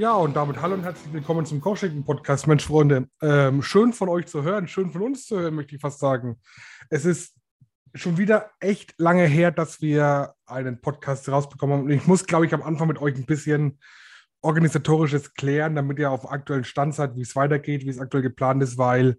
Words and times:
Ja, 0.00 0.14
und 0.14 0.34
damit 0.34 0.62
hallo 0.62 0.72
und 0.72 0.82
herzlich 0.82 1.12
willkommen 1.12 1.44
zum 1.44 1.60
Kochschicken-Podcast, 1.60 2.46
Mensch, 2.46 2.64
Freunde. 2.64 3.06
Ähm, 3.20 3.60
schön 3.60 3.92
von 3.92 4.08
euch 4.08 4.26
zu 4.28 4.42
hören, 4.42 4.66
schön 4.66 4.90
von 4.90 5.02
uns 5.02 5.26
zu 5.26 5.38
hören, 5.38 5.54
möchte 5.54 5.74
ich 5.74 5.80
fast 5.82 5.98
sagen. 5.98 6.40
Es 6.88 7.04
ist 7.04 7.36
schon 7.94 8.16
wieder 8.16 8.50
echt 8.60 8.94
lange 8.96 9.26
her, 9.26 9.50
dass 9.50 9.82
wir 9.82 10.32
einen 10.46 10.80
Podcast 10.80 11.28
rausbekommen 11.28 11.76
haben. 11.76 11.84
Und 11.84 11.90
ich 11.90 12.06
muss, 12.06 12.24
glaube 12.24 12.46
ich, 12.46 12.54
am 12.54 12.62
Anfang 12.62 12.88
mit 12.88 12.98
euch 12.98 13.14
ein 13.14 13.26
bisschen 13.26 13.78
organisatorisches 14.40 15.34
klären, 15.34 15.74
damit 15.74 15.98
ihr 15.98 16.10
auf 16.10 16.32
aktuellen 16.32 16.64
Stand 16.64 16.94
seid, 16.94 17.14
wie 17.14 17.20
es 17.20 17.36
weitergeht, 17.36 17.84
wie 17.84 17.90
es 17.90 18.00
aktuell 18.00 18.22
geplant 18.22 18.62
ist, 18.62 18.78
weil, 18.78 19.18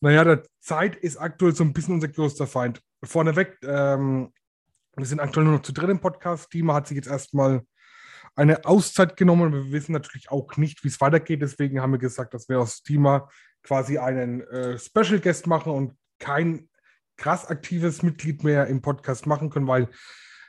naja, 0.00 0.22
der 0.22 0.44
Zeit 0.60 0.94
ist 0.94 1.16
aktuell 1.16 1.52
so 1.52 1.64
ein 1.64 1.72
bisschen 1.72 1.94
unser 1.94 2.06
größter 2.06 2.46
Feind. 2.46 2.80
Vorneweg, 3.02 3.58
ähm, 3.64 4.32
wir 4.94 5.06
sind 5.06 5.18
aktuell 5.18 5.46
nur 5.46 5.54
noch 5.54 5.62
zu 5.62 5.72
dritt 5.72 5.90
im 5.90 5.98
Podcast. 5.98 6.54
Dima 6.54 6.74
hat 6.74 6.86
sich 6.86 6.94
jetzt 6.94 7.08
erstmal 7.08 7.66
eine 8.34 8.64
Auszeit 8.64 9.16
genommen. 9.16 9.52
Wir 9.52 9.72
wissen 9.72 9.92
natürlich 9.92 10.30
auch 10.30 10.56
nicht, 10.56 10.84
wie 10.84 10.88
es 10.88 11.00
weitergeht. 11.00 11.42
Deswegen 11.42 11.80
haben 11.80 11.92
wir 11.92 11.98
gesagt, 11.98 12.34
dass 12.34 12.48
wir 12.48 12.60
aus 12.60 12.82
Dima 12.82 13.28
quasi 13.62 13.98
einen 13.98 14.40
äh, 14.42 14.78
Special 14.78 15.20
Guest 15.20 15.46
machen 15.46 15.72
und 15.72 15.96
kein 16.18 16.68
krass 17.16 17.46
aktives 17.46 18.02
Mitglied 18.02 18.42
mehr 18.42 18.66
im 18.66 18.82
Podcast 18.82 19.26
machen 19.26 19.50
können, 19.50 19.66
weil 19.66 19.88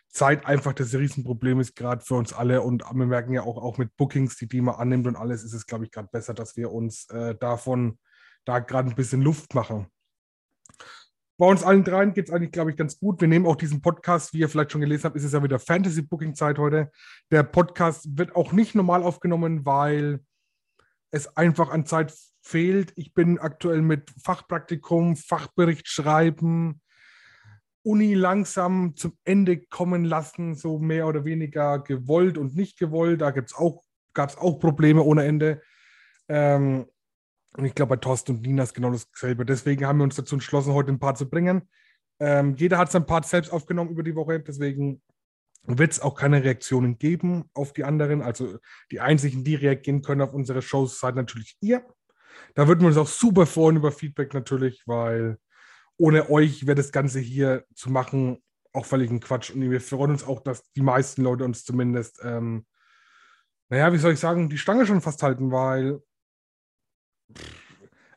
Zeit 0.09 0.45
einfach 0.45 0.73
das 0.73 0.93
Riesenproblem 0.93 1.59
ist, 1.59 1.75
gerade 1.75 2.03
für 2.05 2.15
uns 2.15 2.33
alle. 2.33 2.61
Und 2.61 2.83
wir 2.83 3.05
merken 3.05 3.33
ja 3.33 3.41
auch, 3.41 3.57
auch 3.57 3.77
mit 3.77 3.95
Bookings, 3.97 4.37
die 4.37 4.47
Dima 4.47 4.73
annimmt 4.73 5.07
und 5.07 5.15
alles, 5.15 5.43
ist 5.43 5.53
es, 5.53 5.65
glaube 5.65 5.85
ich, 5.85 5.91
gerade 5.91 6.09
besser, 6.11 6.33
dass 6.33 6.55
wir 6.55 6.71
uns 6.71 7.09
äh, 7.09 7.35
davon 7.35 7.97
da 8.45 8.59
gerade 8.59 8.89
ein 8.89 8.95
bisschen 8.95 9.21
Luft 9.21 9.55
machen. 9.55 9.87
Bei 11.43 11.49
uns 11.49 11.61
allen 11.61 11.83
dreien 11.83 12.13
geht 12.13 12.29
es 12.29 12.33
eigentlich, 12.33 12.53
glaube 12.53 12.71
ich, 12.71 12.77
ganz 12.77 12.97
gut. 12.97 13.19
Wir 13.19 13.27
nehmen 13.27 13.45
auch 13.45 13.57
diesen 13.57 13.81
Podcast, 13.81 14.33
wie 14.33 14.39
ihr 14.39 14.47
vielleicht 14.47 14.71
schon 14.71 14.79
gelesen 14.79 15.03
habt, 15.03 15.17
ist 15.17 15.25
es 15.25 15.33
ja 15.33 15.43
wieder 15.43 15.59
Fantasy-Booking-Zeit 15.59 16.57
heute. 16.57 16.89
Der 17.31 17.43
Podcast 17.43 18.17
wird 18.17 18.33
auch 18.33 18.53
nicht 18.53 18.75
normal 18.75 19.03
aufgenommen, 19.03 19.65
weil 19.65 20.21
es 21.11 21.35
einfach 21.35 21.69
an 21.69 21.85
Zeit 21.85 22.13
fehlt. 22.41 22.93
Ich 22.95 23.13
bin 23.13 23.39
aktuell 23.39 23.81
mit 23.81 24.09
Fachpraktikum, 24.23 25.17
Fachbericht 25.17 25.89
schreiben, 25.89 26.79
Uni 27.81 28.13
langsam 28.13 28.95
zum 28.95 29.17
Ende 29.25 29.57
kommen 29.65 30.05
lassen, 30.05 30.55
so 30.55 30.79
mehr 30.79 31.07
oder 31.07 31.25
weniger 31.25 31.79
gewollt 31.79 32.37
und 32.37 32.55
nicht 32.55 32.79
gewollt. 32.79 33.19
Da 33.19 33.33
auch, 33.55 33.83
gab 34.13 34.29
es 34.29 34.37
auch 34.37 34.61
Probleme 34.61 35.01
ohne 35.01 35.25
Ende. 35.25 35.61
Ähm, 36.29 36.85
und 37.55 37.65
ich 37.65 37.75
glaube, 37.75 37.91
bei 37.91 38.01
Thorsten 38.01 38.33
und 38.33 38.41
Nina 38.41 38.63
ist 38.63 38.73
genau 38.73 38.91
dasselbe. 38.91 39.45
Deswegen 39.45 39.85
haben 39.85 39.99
wir 39.99 40.03
uns 40.03 40.15
dazu 40.15 40.35
entschlossen, 40.35 40.73
heute 40.73 40.91
ein 40.91 40.99
Part 40.99 41.17
zu 41.17 41.29
bringen. 41.29 41.69
Ähm, 42.19 42.55
jeder 42.55 42.77
hat 42.77 42.91
sein 42.91 43.05
Part 43.05 43.25
selbst 43.25 43.51
aufgenommen 43.51 43.91
über 43.91 44.03
die 44.03 44.15
Woche, 44.15 44.39
deswegen 44.39 45.01
wird 45.65 45.93
es 45.93 45.99
auch 46.01 46.15
keine 46.15 46.43
Reaktionen 46.43 46.97
geben 46.97 47.49
auf 47.53 47.73
die 47.73 47.83
anderen. 47.83 48.21
Also 48.21 48.57
die 48.91 48.99
einzigen, 48.99 49.43
die 49.43 49.55
reagieren 49.55 50.01
können 50.01 50.21
auf 50.21 50.33
unsere 50.33 50.61
Shows, 50.61 50.99
seid 50.99 51.15
natürlich 51.15 51.57
ihr. 51.61 51.85
Da 52.55 52.67
würden 52.67 52.81
wir 52.81 52.87
uns 52.87 52.97
auch 52.97 53.07
super 53.07 53.45
freuen 53.45 53.77
über 53.77 53.91
Feedback 53.91 54.33
natürlich, 54.33 54.83
weil 54.85 55.37
ohne 55.97 56.29
euch 56.29 56.65
wäre 56.65 56.75
das 56.75 56.91
Ganze 56.91 57.19
hier 57.19 57.65
zu 57.75 57.91
machen 57.91 58.41
auch 58.73 58.85
völlig 58.85 59.11
ein 59.11 59.19
Quatsch. 59.19 59.51
Und 59.51 59.61
wir 59.69 59.79
freuen 59.79 60.11
uns 60.11 60.25
auch, 60.25 60.41
dass 60.41 60.69
die 60.71 60.81
meisten 60.81 61.21
Leute 61.21 61.45
uns 61.45 61.63
zumindest, 61.63 62.19
ähm, 62.23 62.65
naja, 63.69 63.93
wie 63.93 63.97
soll 63.97 64.13
ich 64.13 64.19
sagen, 64.19 64.49
die 64.49 64.57
Stange 64.57 64.85
schon 64.85 65.01
fast 65.01 65.23
halten, 65.23 65.51
weil 65.51 66.01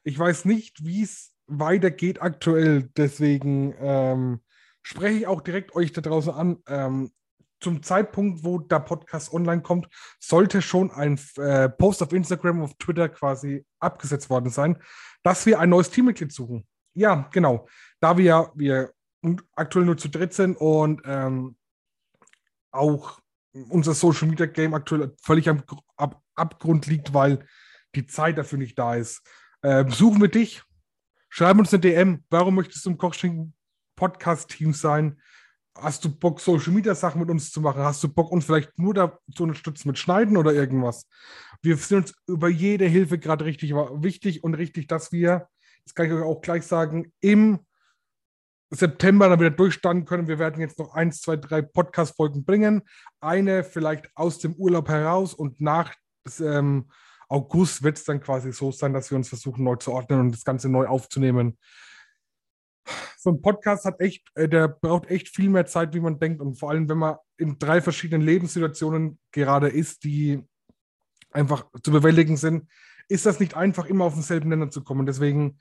ich 0.05 0.19
weiß 0.19 0.45
nicht, 0.45 0.85
wie 0.85 1.03
es 1.03 1.33
weitergeht 1.47 2.23
aktuell. 2.23 2.91
Deswegen 2.97 3.75
ähm, 3.81 4.41
spreche 4.83 5.19
ich 5.19 5.27
auch 5.27 5.41
direkt 5.41 5.75
euch 5.75 5.93
da 5.93 6.01
draußen 6.01 6.33
an. 6.33 6.59
Ähm, 6.69 7.11
zum 7.61 7.83
Zeitpunkt, 7.83 8.45
wo 8.45 8.59
der 8.59 8.81
Podcast 8.81 9.33
online 9.33 9.63
kommt, 9.63 9.89
sollte 10.21 10.61
schon 10.61 10.91
ein 10.91 11.19
äh, 11.37 11.69
Post 11.69 12.03
auf 12.03 12.13
Instagram, 12.13 12.63
auf 12.63 12.75
Twitter 12.75 13.09
quasi 13.09 13.65
abgesetzt 13.81 14.29
worden 14.29 14.51
sein, 14.51 14.79
dass 15.23 15.47
wir 15.47 15.59
ein 15.59 15.71
neues 15.71 15.91
Teammitglied 15.91 16.33
suchen. 16.33 16.67
Ja, 16.95 17.29
genau. 17.33 17.67
Da 18.01 18.17
wir, 18.19 18.53
wir 18.55 18.93
aktuell 19.55 19.87
nur 19.87 19.97
zu 19.97 20.09
dritt 20.09 20.35
sind 20.35 20.57
und 20.57 21.03
ähm, 21.05 21.57
auch 22.71 23.19
unser 23.69 23.95
Social 23.95 24.29
Media 24.29 24.47
Game 24.47 24.75
aktuell 24.75 25.15
völlig 25.23 25.49
am 25.49 25.63
Ab 25.97 26.23
Abgrund 26.35 26.87
liegt, 26.87 27.15
weil 27.15 27.47
die 27.97 28.07
Zeit 28.07 28.39
dafür 28.39 28.59
nicht 28.59 28.79
da 28.79 28.95
ist. 28.95 29.23
Äh, 29.63 29.85
suchen 29.89 30.21
wir 30.21 30.29
dich. 30.29 30.63
Schreib 31.29 31.59
uns 31.59 31.73
eine 31.73 31.81
DM. 31.81 32.25
Warum 32.31 32.55
möchtest 32.55 32.85
du 32.87 32.91
im 32.91 32.99
Kochschinken 32.99 33.55
Podcast-Team 33.97 34.73
sein? 34.73 35.21
Hast 35.77 36.05
du 36.05 36.09
Bock, 36.09 36.41
Social 36.41 36.73
Media 36.73 36.95
Sachen 36.95 37.21
mit 37.21 37.31
uns 37.31 37.51
zu 37.51 37.61
machen? 37.61 37.83
Hast 37.83 38.03
du 38.03 38.09
Bock, 38.09 38.31
uns 38.31 38.47
vielleicht 38.47 38.79
nur 38.79 38.95
da 38.95 39.19
zu 39.35 39.43
unterstützen 39.43 39.89
mit 39.89 39.99
Schneiden 39.99 40.37
oder 40.37 40.53
irgendwas? 40.53 41.07
Wir 41.61 41.77
sind 41.77 41.99
uns 41.99 42.15
über 42.27 42.49
jede 42.49 42.87
Hilfe 42.87 43.19
gerade 43.19 43.45
richtig 43.45 43.75
wichtig 43.75 44.45
und 44.45 44.55
richtig, 44.55 44.87
dass 44.87 45.13
wir 45.13 45.49
das 45.87 45.95
kann 45.95 46.07
ich 46.07 46.13
euch 46.13 46.23
auch 46.23 46.41
gleich 46.41 46.67
sagen, 46.67 47.13
im 47.21 47.61
September 48.71 49.29
dann 49.29 49.39
wieder 49.39 49.51
durchstanden 49.51 50.05
können. 50.05 50.27
Wir 50.27 50.41
werden 50.41 50.61
jetzt 50.61 50.79
noch 50.81 50.95
eins, 50.95 51.21
zwei, 51.21 51.37
drei 51.37 51.63
Podcast-Folgen 51.63 52.45
bringen. 52.45 52.83
Eine 53.21 53.63
vielleicht 53.63 54.11
aus 54.17 54.41
dem 54.41 54.55
Urlaub 54.55 54.89
heraus 54.89 55.33
und 55.33 55.61
nach 55.61 55.95
ähm, 56.41 56.91
August 57.29 57.83
wird 57.83 57.99
es 57.99 58.05
dann 58.05 58.21
quasi 58.21 58.53
so 58.53 58.71
sein, 58.71 58.93
dass 58.93 59.11
wir 59.11 59.17
uns 59.17 59.29
versuchen, 59.29 59.65
neu 59.65 59.77
zu 59.77 59.93
ordnen 59.93 60.21
und 60.21 60.33
das 60.33 60.45
Ganze 60.45 60.69
neu 60.69 60.87
aufzunehmen. 60.87 61.59
So 63.19 63.31
ein 63.31 63.43
Podcast 63.43 63.85
hat 63.85 64.01
echt, 64.01 64.29
äh, 64.35 64.49
der 64.49 64.69
braucht 64.69 65.11
echt 65.11 65.35
viel 65.35 65.51
mehr 65.51 65.67
Zeit, 65.67 65.95
wie 65.95 66.01
man 66.01 66.21
denkt. 66.21 66.41
Und 66.41 66.59
vor 66.59 66.71
allem, 66.71 66.89
wenn 66.89 66.99
man 66.99 67.17
in 67.37 67.59
drei 67.59 67.81
verschiedenen 67.81 68.25
Lebenssituationen 68.25 69.19
gerade 69.33 69.69
ist, 69.69 70.05
die 70.05 70.45
einfach 71.33 71.67
zu 71.83 71.91
bewältigen 71.91 72.37
sind, 72.37 72.69
ist 73.09 73.27
das 73.27 73.41
nicht 73.41 73.57
einfach, 73.57 73.87
immer 73.87 74.05
auf 74.05 74.15
denselben 74.15 74.49
Nenner 74.49 74.71
zu 74.71 74.83
kommen. 74.83 75.07
Deswegen 75.07 75.59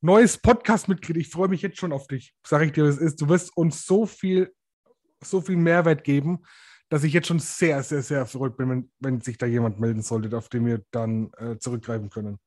neues 0.00 0.36
Podcast-Mitglied. 0.36 1.16
Ich 1.16 1.30
freue 1.30 1.48
mich 1.48 1.62
jetzt 1.62 1.78
schon 1.78 1.92
auf 1.92 2.06
dich. 2.06 2.34
Sage 2.46 2.66
ich 2.66 2.72
dir, 2.72 2.84
was 2.86 2.98
ist. 2.98 3.20
Du 3.20 3.28
wirst 3.28 3.56
uns 3.56 3.86
so 3.86 4.04
viel, 4.04 4.54
so 5.22 5.40
viel 5.40 5.56
Mehrwert 5.56 6.04
geben, 6.04 6.44
dass 6.94 7.02
ich 7.02 7.12
jetzt 7.12 7.26
schon 7.26 7.40
sehr, 7.40 7.82
sehr, 7.82 8.02
sehr 8.02 8.24
verrückt 8.24 8.56
bin, 8.56 8.70
wenn, 8.70 8.90
wenn 9.00 9.20
sich 9.20 9.36
da 9.36 9.46
jemand 9.46 9.80
melden 9.80 10.00
sollte, 10.00 10.38
auf 10.38 10.48
den 10.48 10.64
wir 10.64 10.84
dann 10.92 11.32
äh, 11.38 11.58
zurückgreifen 11.58 12.08
können. 12.08 12.38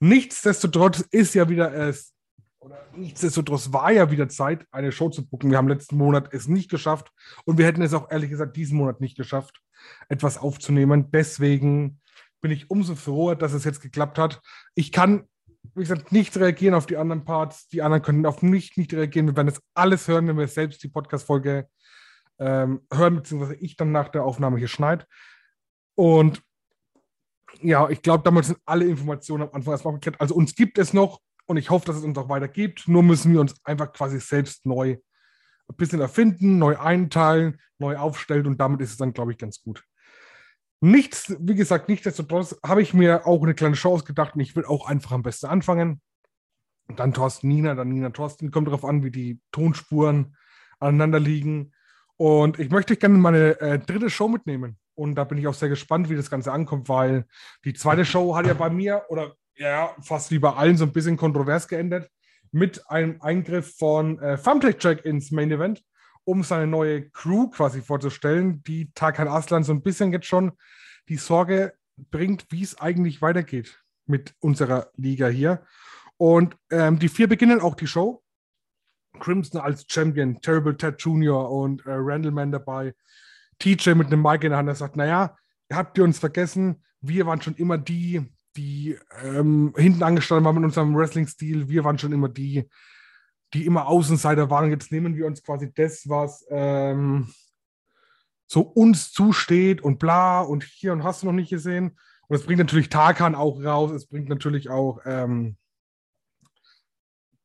Nichtsdestotrotz 0.00 1.02
ist 1.10 1.32
ja 1.34 1.48
wieder 1.48 1.72
es, 1.72 2.12
oder 2.58 2.76
nichtsdestotrotz 2.94 3.72
war 3.72 3.90
ja 3.90 4.10
wieder 4.10 4.28
Zeit, 4.28 4.66
eine 4.70 4.92
Show 4.92 5.08
zu 5.08 5.26
gucken. 5.26 5.50
Wir 5.50 5.56
haben 5.56 5.66
letzten 5.66 5.96
Monat 5.96 6.28
es 6.34 6.46
nicht 6.46 6.70
geschafft 6.70 7.10
und 7.46 7.56
wir 7.56 7.64
hätten 7.64 7.80
es 7.80 7.94
auch 7.94 8.10
ehrlich 8.10 8.28
gesagt 8.28 8.54
diesen 8.54 8.76
Monat 8.76 9.00
nicht 9.00 9.16
geschafft, 9.16 9.62
etwas 10.10 10.36
aufzunehmen. 10.36 11.10
Deswegen 11.10 12.02
bin 12.42 12.50
ich 12.50 12.70
umso 12.70 12.96
froher, 12.96 13.34
dass 13.34 13.54
es 13.54 13.64
jetzt 13.64 13.80
geklappt 13.80 14.18
hat. 14.18 14.42
Ich 14.74 14.92
kann, 14.92 15.24
wie 15.74 15.80
gesagt, 15.80 16.12
nicht 16.12 16.36
reagieren 16.36 16.74
auf 16.74 16.84
die 16.84 16.98
anderen 16.98 17.24
Parts. 17.24 17.66
Die 17.68 17.80
anderen 17.80 18.02
können 18.02 18.26
auf 18.26 18.42
mich 18.42 18.76
nicht 18.76 18.92
reagieren. 18.92 19.28
Wir 19.28 19.36
werden 19.36 19.46
das 19.46 19.62
alles 19.72 20.06
hören, 20.06 20.28
wenn 20.28 20.36
wir 20.36 20.48
selbst 20.48 20.82
die 20.82 20.88
Podcast-Folge 20.88 21.66
ähm, 22.40 22.80
hören, 22.92 23.16
beziehungsweise 23.16 23.54
ich 23.56 23.76
dann 23.76 23.92
nach 23.92 24.08
der 24.08 24.24
Aufnahme 24.24 24.58
hier 24.58 24.68
schneide. 24.68 25.06
Und 25.94 26.42
ja, 27.60 27.88
ich 27.90 28.02
glaube, 28.02 28.24
damals 28.24 28.48
sind 28.48 28.58
alle 28.64 28.86
Informationen 28.86 29.44
am 29.44 29.50
Anfang 29.52 29.72
erstmal 29.72 29.94
geklärt. 29.94 30.20
Also 30.20 30.34
uns 30.34 30.54
gibt 30.54 30.78
es 30.78 30.92
noch 30.92 31.20
und 31.46 31.58
ich 31.58 31.70
hoffe, 31.70 31.86
dass 31.86 31.96
es 31.96 32.04
uns 32.04 32.16
auch 32.16 32.28
weiter 32.28 32.48
gibt. 32.48 32.88
Nur 32.88 33.02
müssen 33.02 33.32
wir 33.32 33.40
uns 33.40 33.54
einfach 33.64 33.92
quasi 33.92 34.18
selbst 34.18 34.66
neu 34.66 34.96
ein 35.68 35.76
bisschen 35.76 36.00
erfinden, 36.00 36.58
neu 36.58 36.78
einteilen, 36.78 37.60
neu 37.78 37.96
aufstellen 37.96 38.46
und 38.46 38.58
damit 38.60 38.80
ist 38.80 38.90
es 38.90 38.96
dann, 38.96 39.12
glaube 39.12 39.32
ich, 39.32 39.38
ganz 39.38 39.62
gut. 39.62 39.84
Nichts, 40.80 41.36
wie 41.38 41.54
gesagt, 41.54 41.88
nichtsdestotrotz 41.88 42.58
habe 42.64 42.80
ich 42.80 42.94
mir 42.94 43.26
auch 43.26 43.42
eine 43.42 43.54
kleine 43.54 43.74
Chance 43.74 44.04
gedacht 44.04 44.34
und 44.34 44.40
ich 44.40 44.56
will 44.56 44.64
auch 44.64 44.88
einfach 44.88 45.12
am 45.12 45.22
besten 45.22 45.46
anfangen. 45.46 46.00
dann 46.88 47.12
Thorsten 47.12 47.48
Nina, 47.48 47.74
dann 47.74 47.90
Nina 47.90 48.10
Thorsten. 48.10 48.50
Kommt 48.50 48.66
darauf 48.66 48.84
an, 48.84 49.04
wie 49.04 49.10
die 49.10 49.40
Tonspuren 49.52 50.36
aneinander 50.80 51.20
liegen. 51.20 51.72
Und 52.20 52.58
ich 52.58 52.68
möchte 52.68 52.98
gerne 52.98 53.16
meine 53.16 53.58
äh, 53.62 53.78
dritte 53.78 54.10
Show 54.10 54.28
mitnehmen. 54.28 54.76
Und 54.94 55.14
da 55.14 55.24
bin 55.24 55.38
ich 55.38 55.46
auch 55.46 55.54
sehr 55.54 55.70
gespannt, 55.70 56.10
wie 56.10 56.16
das 56.16 56.28
Ganze 56.28 56.52
ankommt, 56.52 56.90
weil 56.90 57.24
die 57.64 57.72
zweite 57.72 58.04
Show 58.04 58.36
hat 58.36 58.46
ja 58.46 58.52
bei 58.52 58.68
mir, 58.68 59.04
oder 59.08 59.36
ja, 59.56 59.96
fast 60.02 60.30
wie 60.30 60.38
bei 60.38 60.52
allen, 60.52 60.76
so 60.76 60.84
ein 60.84 60.92
bisschen 60.92 61.16
kontrovers 61.16 61.66
geendet, 61.66 62.10
mit 62.52 62.90
einem 62.90 63.22
Eingriff 63.22 63.74
von 63.78 64.18
äh, 64.18 64.36
Thumbtack 64.36 64.84
Jack 64.84 65.06
ins 65.06 65.30
Main 65.30 65.50
Event 65.50 65.82
um 66.24 66.42
seine 66.42 66.66
neue 66.66 67.08
Crew 67.08 67.48
quasi 67.48 67.80
vorzustellen, 67.80 68.62
die 68.64 68.92
Tarkan 68.92 69.26
Aslan 69.26 69.64
so 69.64 69.72
ein 69.72 69.82
bisschen 69.82 70.12
jetzt 70.12 70.26
schon 70.26 70.52
die 71.08 71.16
Sorge 71.16 71.72
bringt, 71.96 72.44
wie 72.50 72.62
es 72.62 72.78
eigentlich 72.78 73.22
weitergeht 73.22 73.82
mit 74.04 74.34
unserer 74.40 74.90
Liga 74.94 75.28
hier. 75.28 75.62
Und 76.18 76.54
ähm, 76.70 76.98
die 76.98 77.08
vier 77.08 77.28
beginnen 77.28 77.62
auch 77.62 77.76
die 77.76 77.86
Show. 77.86 78.22
Crimson 79.18 79.60
als 79.60 79.84
Champion, 79.88 80.40
Terrible 80.40 80.76
Ted 80.76 81.00
Jr. 81.00 81.50
und 81.50 81.84
äh, 81.86 81.92
Randallman 81.92 82.52
dabei. 82.52 82.94
TJ 83.58 83.90
mit 83.94 84.06
einem 84.06 84.22
Mic 84.22 84.44
in 84.44 84.50
der 84.50 84.58
Hand, 84.58 84.68
der 84.68 84.74
sagt, 84.74 84.96
naja, 84.96 85.36
habt 85.72 85.98
ihr 85.98 86.04
uns 86.04 86.18
vergessen, 86.18 86.82
wir 87.00 87.26
waren 87.26 87.40
schon 87.40 87.54
immer 87.56 87.78
die, 87.78 88.22
die 88.56 88.98
ähm, 89.22 89.74
hinten 89.76 90.02
angestanden 90.02 90.44
waren 90.44 90.56
mit 90.56 90.64
unserem 90.64 90.94
Wrestling-Stil. 90.94 91.68
Wir 91.68 91.84
waren 91.84 91.98
schon 91.98 92.12
immer 92.12 92.28
die, 92.28 92.68
die 93.54 93.66
immer 93.66 93.86
Außenseiter 93.86 94.50
waren. 94.50 94.70
Jetzt 94.70 94.92
nehmen 94.92 95.16
wir 95.16 95.26
uns 95.26 95.42
quasi 95.42 95.72
das, 95.72 96.08
was, 96.08 96.44
ähm, 96.50 97.32
so 98.46 98.62
uns 98.62 99.12
zusteht 99.12 99.80
und 99.80 99.98
bla 99.98 100.40
und 100.40 100.64
hier 100.64 100.92
und 100.92 101.04
hast 101.04 101.22
du 101.22 101.26
noch 101.26 101.32
nicht 101.32 101.50
gesehen. 101.50 101.96
Und 102.26 102.36
es 102.36 102.44
bringt 102.44 102.58
natürlich 102.58 102.88
Tarkan 102.88 103.34
auch 103.34 103.62
raus, 103.62 103.92
es 103.92 104.06
bringt 104.06 104.28
natürlich 104.28 104.68
auch 104.70 105.00
ähm, 105.04 105.56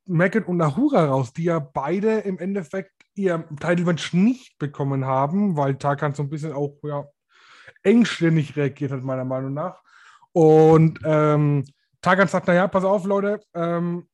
Megan 0.05 0.43
und 0.43 0.57
Nahura 0.57 1.05
raus, 1.05 1.33
die 1.33 1.45
ja 1.45 1.59
beide 1.59 2.19
im 2.19 2.37
Endeffekt 2.37 2.91
ihr 3.15 3.47
Title 3.59 3.85
Match 3.85 4.13
nicht 4.13 4.57
bekommen 4.59 5.05
haben, 5.05 5.57
weil 5.57 5.77
Tarkan 5.77 6.13
so 6.13 6.23
ein 6.23 6.29
bisschen 6.29 6.53
auch 6.53 6.77
ja, 6.83 7.05
engständig 7.83 8.55
reagiert 8.55 8.91
hat, 8.91 9.03
meiner 9.03 9.25
Meinung 9.25 9.53
nach. 9.53 9.81
Und 10.31 10.99
ähm, 11.05 11.65
Tarkan 12.01 12.27
sagt, 12.27 12.47
naja, 12.47 12.67
pass 12.67 12.83
auf, 12.83 13.05
Leute, 13.05 13.39
ähm, 13.53 14.07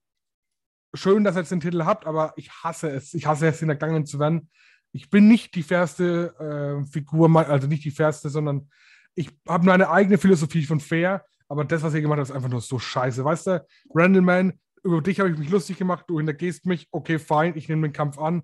schön, 0.93 1.23
dass 1.23 1.35
ihr 1.35 1.39
jetzt 1.39 1.51
den 1.51 1.59
Titel 1.59 1.83
habt, 1.83 2.05
aber 2.05 2.33
ich 2.35 2.51
hasse 2.51 2.89
es. 2.89 3.13
Ich 3.13 3.25
hasse 3.25 3.47
es, 3.47 3.59
hintergangen 3.59 4.05
zu 4.05 4.19
werden. 4.19 4.49
Ich 4.93 5.09
bin 5.09 5.27
nicht 5.27 5.55
die 5.55 5.63
fairste 5.63 6.35
äh, 6.39 6.85
Figur, 6.91 7.33
also 7.47 7.67
nicht 7.67 7.83
die 7.83 7.91
fairste, 7.91 8.29
sondern 8.29 8.69
ich 9.15 9.29
habe 9.47 9.65
nur 9.65 9.73
eine 9.73 9.89
eigene 9.89 10.17
Philosophie 10.17 10.63
von 10.63 10.79
fair, 10.79 11.25
aber 11.47 11.65
das, 11.65 11.83
was 11.83 11.93
ihr 11.93 12.01
gemacht 12.01 12.19
habt, 12.19 12.29
ist 12.29 12.35
einfach 12.35 12.49
nur 12.49 12.61
so 12.61 12.79
scheiße. 12.79 13.25
Weißt 13.25 13.47
du, 13.47 13.65
Randallman, 13.93 14.53
über 14.83 15.01
dich 15.01 15.19
habe 15.19 15.31
ich 15.31 15.37
mich 15.37 15.49
lustig 15.49 15.77
gemacht, 15.77 16.05
du 16.07 16.17
hintergehst 16.17 16.65
mich, 16.65 16.87
okay, 16.91 17.19
fein, 17.19 17.55
ich 17.55 17.69
nehme 17.69 17.87
den 17.87 17.93
Kampf 17.93 18.17
an. 18.17 18.43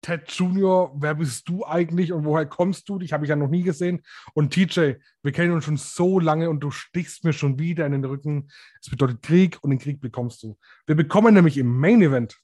Ted 0.00 0.30
Junior, 0.30 0.92
wer 0.96 1.16
bist 1.16 1.48
du 1.48 1.66
eigentlich 1.66 2.12
und 2.12 2.24
woher 2.24 2.46
kommst 2.46 2.88
du? 2.88 2.98
Dich 2.98 3.12
habe 3.12 3.24
ich 3.24 3.30
ja 3.30 3.36
noch 3.36 3.48
nie 3.48 3.62
gesehen. 3.62 4.02
Und 4.32 4.52
TJ, 4.52 4.94
wir 5.22 5.32
kennen 5.32 5.52
uns 5.52 5.64
schon 5.64 5.76
so 5.76 6.20
lange 6.20 6.48
und 6.50 6.60
du 6.60 6.70
stichst 6.70 7.24
mir 7.24 7.32
schon 7.32 7.58
wieder 7.58 7.84
in 7.84 7.92
den 7.92 8.04
Rücken. 8.04 8.48
Es 8.80 8.90
bedeutet 8.90 9.22
Krieg 9.22 9.58
und 9.62 9.70
den 9.70 9.80
Krieg 9.80 10.00
bekommst 10.00 10.42
du. 10.42 10.56
Wir 10.86 10.94
bekommen 10.94 11.34
nämlich 11.34 11.58
im 11.58 11.78
Main 11.78 12.00
Event 12.00 12.38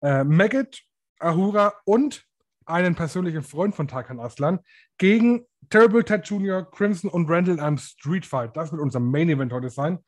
äh, 0.00 0.24
Maggot, 0.24 0.82
Ahura 1.18 1.74
und 1.84 2.24
einen 2.66 2.94
persönlichen 2.94 3.42
Freund 3.42 3.74
von 3.74 3.86
Tarkan 3.88 4.18
Aslan 4.18 4.60
gegen 4.96 5.44
Terrible 5.68 6.04
Ted 6.04 6.26
Jr., 6.26 6.68
Crimson 6.70 7.10
und 7.10 7.28
Randall 7.28 7.60
am 7.60 7.76
Street 7.76 8.24
Fight. 8.24 8.56
Das 8.56 8.72
wird 8.72 8.80
unser 8.80 9.00
Main 9.00 9.28
Event 9.28 9.52
heute 9.52 9.68
sein. 9.68 9.98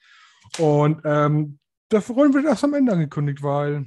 Und 0.59 1.03
ähm, 1.05 1.59
der 1.91 2.03
Freund 2.03 2.35
wird 2.35 2.47
erst 2.47 2.65
am 2.65 2.75
Ende 2.75 2.93
angekündigt, 2.93 3.43
weil 3.43 3.87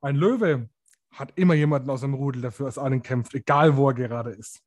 ein 0.00 0.16
Löwe 0.16 0.68
hat 1.10 1.32
immer 1.36 1.54
jemanden 1.54 1.90
aus 1.90 2.02
dem 2.02 2.14
Rudel, 2.14 2.42
der 2.42 2.52
für 2.52 2.70
einen 2.82 3.02
kämpft, 3.02 3.34
egal 3.34 3.76
wo 3.76 3.88
er 3.88 3.94
gerade 3.94 4.30
ist. 4.30 4.60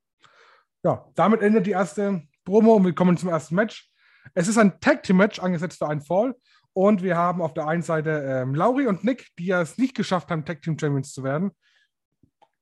Ja, 0.83 1.05
damit 1.15 1.41
endet 1.41 1.65
die 1.65 1.71
erste 1.71 2.23
Promo 2.45 2.75
und 2.75 2.85
wir 2.85 2.95
kommen 2.95 3.17
zum 3.17 3.29
ersten 3.29 3.55
Match. 3.55 3.91
Es 4.33 4.47
ist 4.47 4.57
ein 4.57 4.79
Tag 4.79 5.03
Team 5.03 5.17
Match 5.17 5.39
angesetzt 5.39 5.77
für 5.77 5.87
einen 5.87 6.01
Fall 6.01 6.35
und 6.73 7.03
wir 7.03 7.17
haben 7.17 7.41
auf 7.41 7.53
der 7.53 7.67
einen 7.67 7.83
Seite 7.83 8.09
ähm, 8.25 8.55
Lauri 8.55 8.87
und 8.87 9.03
Nick, 9.03 9.27
die 9.37 9.47
ja 9.47 9.61
es 9.61 9.77
nicht 9.77 9.95
geschafft 9.95 10.31
haben, 10.31 10.45
Tag 10.45 10.61
Team 10.61 10.77
Champions 10.79 11.13
zu 11.13 11.23
werden, 11.23 11.51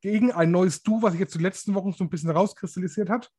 gegen 0.02 0.32
ein 0.32 0.52
neues 0.52 0.84
Du, 0.84 1.02
was 1.02 1.12
sich 1.12 1.20
jetzt 1.20 1.36
die 1.36 1.44
letzten 1.44 1.74
Wochen 1.76 1.94
so 1.94 2.04
ein 2.04 2.10
bisschen 2.10 2.30
rauskristallisiert 2.30 3.10
hat. 3.10 3.30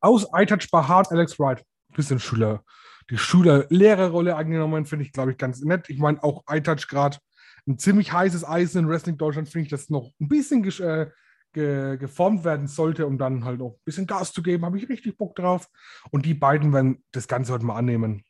Aus 0.00 0.26
iTouch 0.32 0.70
Bahard 0.70 1.10
Alex 1.10 1.38
Wright. 1.38 1.64
Bisschen 1.94 2.20
Schüler, 2.20 2.62
die 3.10 3.18
Schüler-Lehrerrolle 3.18 4.36
angenommen, 4.36 4.86
finde 4.86 5.04
ich, 5.04 5.12
glaube 5.12 5.32
ich, 5.32 5.38
ganz 5.38 5.60
nett. 5.62 5.88
Ich 5.88 5.98
meine, 5.98 6.22
auch 6.22 6.44
iTouch 6.48 6.88
gerade 6.88 7.18
ein 7.66 7.78
ziemlich 7.78 8.12
heißes 8.12 8.46
Eisen 8.46 8.84
in 8.84 8.88
Wrestling 8.88 9.18
Deutschland, 9.18 9.48
finde 9.48 9.64
ich, 9.64 9.70
das 9.70 9.90
noch 9.90 10.12
ein 10.20 10.28
bisschen 10.28 10.64
äh, 10.64 11.10
ge 11.52 11.96
geformt 11.96 12.44
werden 12.44 12.66
sollte, 12.68 13.06
um 13.06 13.18
dann 13.18 13.44
halt 13.44 13.58
noch 13.58 13.72
ein 13.72 13.84
bisschen 13.84 14.06
Gas 14.06 14.32
zu 14.32 14.42
geben. 14.42 14.64
Habe 14.64 14.78
ich 14.78 14.88
richtig 14.88 15.16
Bock 15.16 15.34
drauf. 15.36 15.68
Und 16.10 16.26
die 16.26 16.34
beiden 16.34 16.72
werden 16.72 17.02
das 17.12 17.28
Ganze 17.28 17.52
heute 17.52 17.64
mal 17.64 17.76
annehmen. 17.76 18.24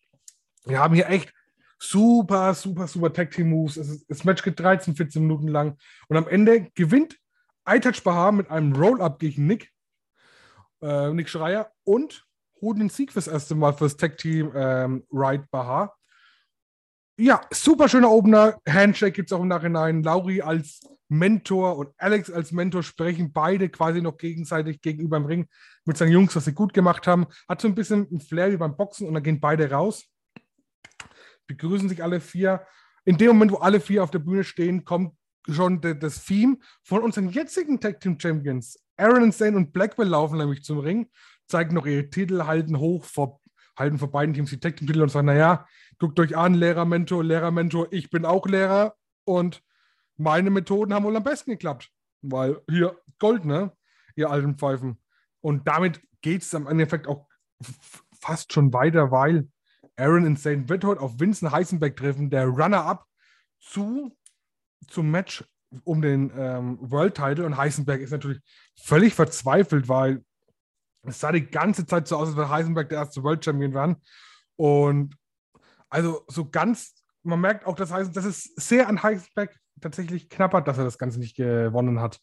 Wir 0.65 0.79
haben 0.79 0.95
hier 0.95 1.09
echt 1.09 1.33
super, 1.79 2.55
super, 2.55 2.87
super 2.87 3.13
Tag 3.13 3.31
Team 3.31 3.51
Moves. 3.51 4.05
das 4.09 4.25
Match 4.25 4.43
geht 4.43 4.59
13, 4.59 4.97
14 4.97 5.23
Minuten 5.23 5.49
lang. 5.49 5.77
Und 6.09 6.17
am 6.17 6.29
Ende 6.29 6.71
gewinnt 6.75 7.19
iTouch 7.67 8.03
Bahar 8.03 8.33
mit 8.33 8.51
einem 8.51 8.73
Roll-Up 8.73 9.19
gegen 9.19 9.47
Nick, 9.47 9.73
äh, 10.83 11.13
Nick 11.13 11.29
Schreier 11.29 11.73
und 11.85 12.27
holt 12.61 12.79
den 12.79 12.89
Sieg 12.89 13.13
fürs 13.13 13.29
erste 13.29 13.55
Mal 13.55 13.73
fürs 13.73 13.97
Tag 13.97 14.19
Team 14.19 14.53
ähm, 14.55 15.05
Ride 15.13 15.47
Bahar. 15.51 15.97
Ja, 17.19 17.41
super 17.51 17.89
schöner 17.89 18.11
Opener. 18.11 18.59
Handshake 18.69 19.13
gibt 19.13 19.31
es 19.31 19.37
auch 19.37 19.41
im 19.41 19.49
Nachhinein. 19.49 20.03
Lauri 20.03 20.43
als 20.43 20.81
Mentor 21.09 21.79
und 21.79 21.89
Alex 21.97 22.31
als 22.31 22.53
Mentor 22.53 22.83
sprechen 22.83 23.33
beide 23.33 23.71
quasi 23.71 24.03
noch 24.03 24.19
gegenseitig 24.19 24.83
gegenüber 24.83 25.17
im 25.17 25.25
Ring 25.25 25.49
mit 25.87 25.97
seinen 25.97 26.13
Jungs, 26.13 26.37
was 26.37 26.45
sie 26.45 26.53
gut 26.53 26.75
gemacht 26.75 27.07
haben. 27.07 27.27
Hat 27.49 27.61
so 27.61 27.69
ein 27.69 27.75
bisschen 27.75 28.07
ein 28.13 28.21
Flair 28.21 28.53
wie 28.53 28.59
beim 28.59 28.77
Boxen 28.77 29.09
und 29.09 29.15
dann 29.15 29.23
gehen 29.23 29.41
beide 29.41 29.71
raus. 29.71 30.05
Begrüßen 31.47 31.89
sich 31.89 32.03
alle 32.03 32.21
vier. 32.21 32.67
In 33.05 33.17
dem 33.17 33.29
Moment, 33.29 33.53
wo 33.53 33.57
alle 33.57 33.81
vier 33.81 34.03
auf 34.03 34.11
der 34.11 34.19
Bühne 34.19 34.45
stehen, 34.45 34.85
kommt 34.85 35.15
schon 35.49 35.81
das 35.81 36.25
Theme 36.25 36.59
von 36.83 37.03
unseren 37.03 37.31
jetzigen 37.31 37.81
Tag 37.81 38.01
Team 38.01 38.19
Champions. 38.21 38.79
Aaron 38.97 39.25
Insane 39.25 39.57
und 39.57 39.73
Blackwell 39.73 40.09
laufen 40.09 40.39
nämlich 40.39 40.65
zum 40.65 40.79
Ring, 40.79 41.09
zeigen 41.49 41.75
noch 41.75 41.87
ihre 41.87 42.09
Titel, 42.11 42.45
halten 42.45 42.79
hoch 42.79 43.05
vor, 43.05 43.41
halten 43.77 43.99
vor 43.99 44.11
beiden 44.11 44.35
Teams 44.35 44.51
die 44.51 44.61
Tag 44.61 44.77
Team 44.77 44.87
Titel 44.87 45.03
und 45.03 45.11
sagen, 45.11 45.27
naja, 45.27 45.67
guckt 45.99 46.19
euch 46.21 46.37
an, 46.37 46.55
Lehrer, 46.55 46.85
Mentor, 46.85 47.25
Lehrer, 47.25 47.51
Mentor, 47.51 47.89
ich 47.91 48.11
bin 48.11 48.25
auch 48.25 48.47
Lehrer 48.47 48.97
und 49.25 49.63
meine 50.17 50.51
Methoden 50.51 50.95
haben 50.95 51.05
wohl 51.05 51.17
am 51.17 51.25
besten 51.25 51.51
geklappt. 51.51 51.91
Weil 52.23 52.61
hier 52.69 52.99
Gold, 53.19 53.45
ne? 53.45 53.73
Ihr 54.15 54.31
alten 54.31 54.57
Pfeifen. 54.57 54.99
Und 55.41 55.69
damit 55.69 56.01
geht 56.23 56.43
es 56.43 56.55
am 56.55 56.67
Endeffekt 56.67 57.07
auch 57.07 57.29
fast 58.19 58.53
schon 58.53 58.73
weiter, 58.73 59.11
weil 59.11 59.49
Aaron 59.97 60.27
Insane 60.27 60.69
wird 60.69 60.85
heute 60.85 61.01
auf 61.01 61.21
Vincent 61.21 61.53
Heisenberg 61.53 61.97
treffen, 61.97 62.31
der 62.31 62.47
Runner-up 62.47 63.07
zu, 63.61 64.17
zum 64.89 65.11
Match 65.11 65.45
um 65.85 66.03
den 66.03 66.33
ähm, 66.37 66.79
World 66.81 67.15
Title. 67.15 67.45
Und 67.45 67.57
Heisenberg 67.57 68.01
ist 68.01 68.11
natürlich 68.11 68.41
völlig 68.75 69.15
verzweifelt, 69.15 69.89
weil 69.89 70.25
es 71.09 71.21
sah 71.21 71.33
die 71.33 71.47
ganze 71.47 71.87
Zeit 71.87 72.09
so 72.09 72.17
aus, 72.17 72.29
als 72.29 72.37
wäre 72.37 72.49
Heisenberg 72.49 72.89
der 72.89 72.99
erste 72.99 73.23
World 73.23 73.45
Champion 73.45 73.75
werden. 73.75 73.97
Und 74.57 75.17
also 75.89 76.25
so 76.29 76.49
ganz, 76.49 76.95
man 77.23 77.41
merkt 77.41 77.67
auch, 77.67 77.77
dass, 77.77 77.93
Heisen, 77.93 78.13
dass 78.13 78.25
es 78.25 78.45
sehr 78.57 78.89
an 78.89 79.03
Heisenberg 79.03 79.55
tatsächlich 79.81 80.29
knappert, 80.29 80.67
dass 80.67 80.79
er 80.79 80.85
das 80.85 80.99
Ganze 80.99 81.19
nicht 81.19 81.37
gewonnen 81.37 82.01
hat. 82.01 82.21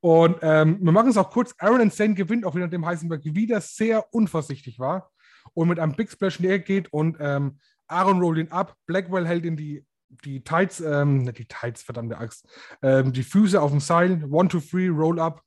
Und 0.00 0.38
ähm, 0.42 0.78
wir 0.80 0.92
machen 0.92 1.10
es 1.10 1.16
auch 1.16 1.30
kurz. 1.30 1.54
Aaron 1.58 1.80
Insane 1.80 2.14
gewinnt 2.14 2.46
auch 2.46 2.54
wieder, 2.54 2.68
dem 2.68 2.86
Heisenberg 2.86 3.22
wieder 3.24 3.60
sehr 3.60 4.12
unvorsichtig 4.14 4.78
war 4.78 5.10
und 5.52 5.68
mit 5.68 5.78
einem 5.78 5.94
Big 5.94 6.10
Splash 6.10 6.40
näher 6.40 6.58
geht 6.58 6.92
und 6.92 7.18
ähm, 7.20 7.58
Aaron 7.86 8.20
rollt 8.20 8.38
ihn 8.38 8.52
ab. 8.52 8.74
Blackwell 8.86 9.26
hält 9.26 9.44
ihn 9.44 9.56
die, 9.56 9.84
die 10.24 10.42
Tights, 10.42 10.80
ähm, 10.80 11.32
die 11.32 11.46
Tights, 11.46 11.82
verdammte 11.82 12.18
Axt, 12.18 12.48
ähm, 12.82 13.12
die 13.12 13.22
Füße 13.22 13.60
auf 13.60 13.70
dem 13.70 13.80
Seil. 13.80 14.24
One, 14.30 14.48
two, 14.48 14.60
three, 14.60 14.88
roll 14.88 15.20
up. 15.20 15.42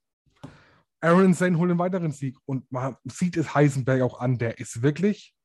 Aaron 1.03 1.25
Insane 1.25 1.57
holt 1.57 1.69
einen 1.69 1.79
weiteren 1.79 2.11
Sieg 2.11 2.37
und 2.45 2.71
man 2.71 2.95
sieht 3.03 3.35
es 3.35 3.53
Heisenberg 3.53 4.01
auch 4.01 4.21
an. 4.21 4.37
Der 4.37 4.57
ist 4.57 4.81
wirklich 4.81 5.35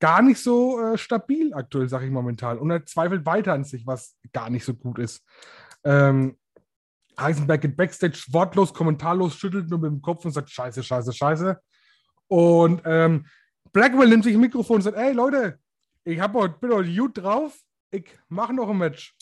gar 0.00 0.22
nicht 0.22 0.38
so 0.38 0.80
äh, 0.80 0.96
stabil 0.96 1.52
aktuell, 1.52 1.90
sage 1.90 2.06
ich 2.06 2.10
momentan. 2.10 2.58
Und 2.58 2.70
er 2.70 2.86
zweifelt 2.86 3.26
weiter 3.26 3.52
an 3.52 3.64
sich, 3.64 3.86
was 3.86 4.16
gar 4.32 4.48
nicht 4.48 4.64
so 4.64 4.72
gut 4.72 4.98
ist. 4.98 5.22
Ähm, 5.84 6.38
Heisenberg 7.20 7.60
geht 7.60 7.76
backstage 7.76 8.24
wortlos, 8.30 8.72
kommentarlos, 8.72 9.36
schüttelt 9.36 9.68
nur 9.68 9.78
mit 9.78 9.90
dem 9.90 10.00
Kopf 10.00 10.24
und 10.24 10.32
sagt: 10.32 10.48
Scheiße, 10.48 10.82
Scheiße, 10.82 11.12
Scheiße. 11.12 11.60
Und 12.28 12.80
ähm, 12.86 13.26
Blackwell 13.74 14.08
nimmt 14.08 14.24
sich 14.24 14.34
ein 14.34 14.40
Mikrofon 14.40 14.76
und 14.76 14.82
sagt: 14.82 14.96
Ey 14.96 15.12
Leute, 15.12 15.58
ich 16.04 16.18
hab 16.18 16.32
heute, 16.32 16.58
bin 16.58 16.72
heute 16.72 16.94
gut 16.94 17.18
drauf, 17.18 17.54
ich 17.90 18.06
mache 18.28 18.54
noch 18.54 18.70
ein 18.70 18.78
Match. 18.78 19.14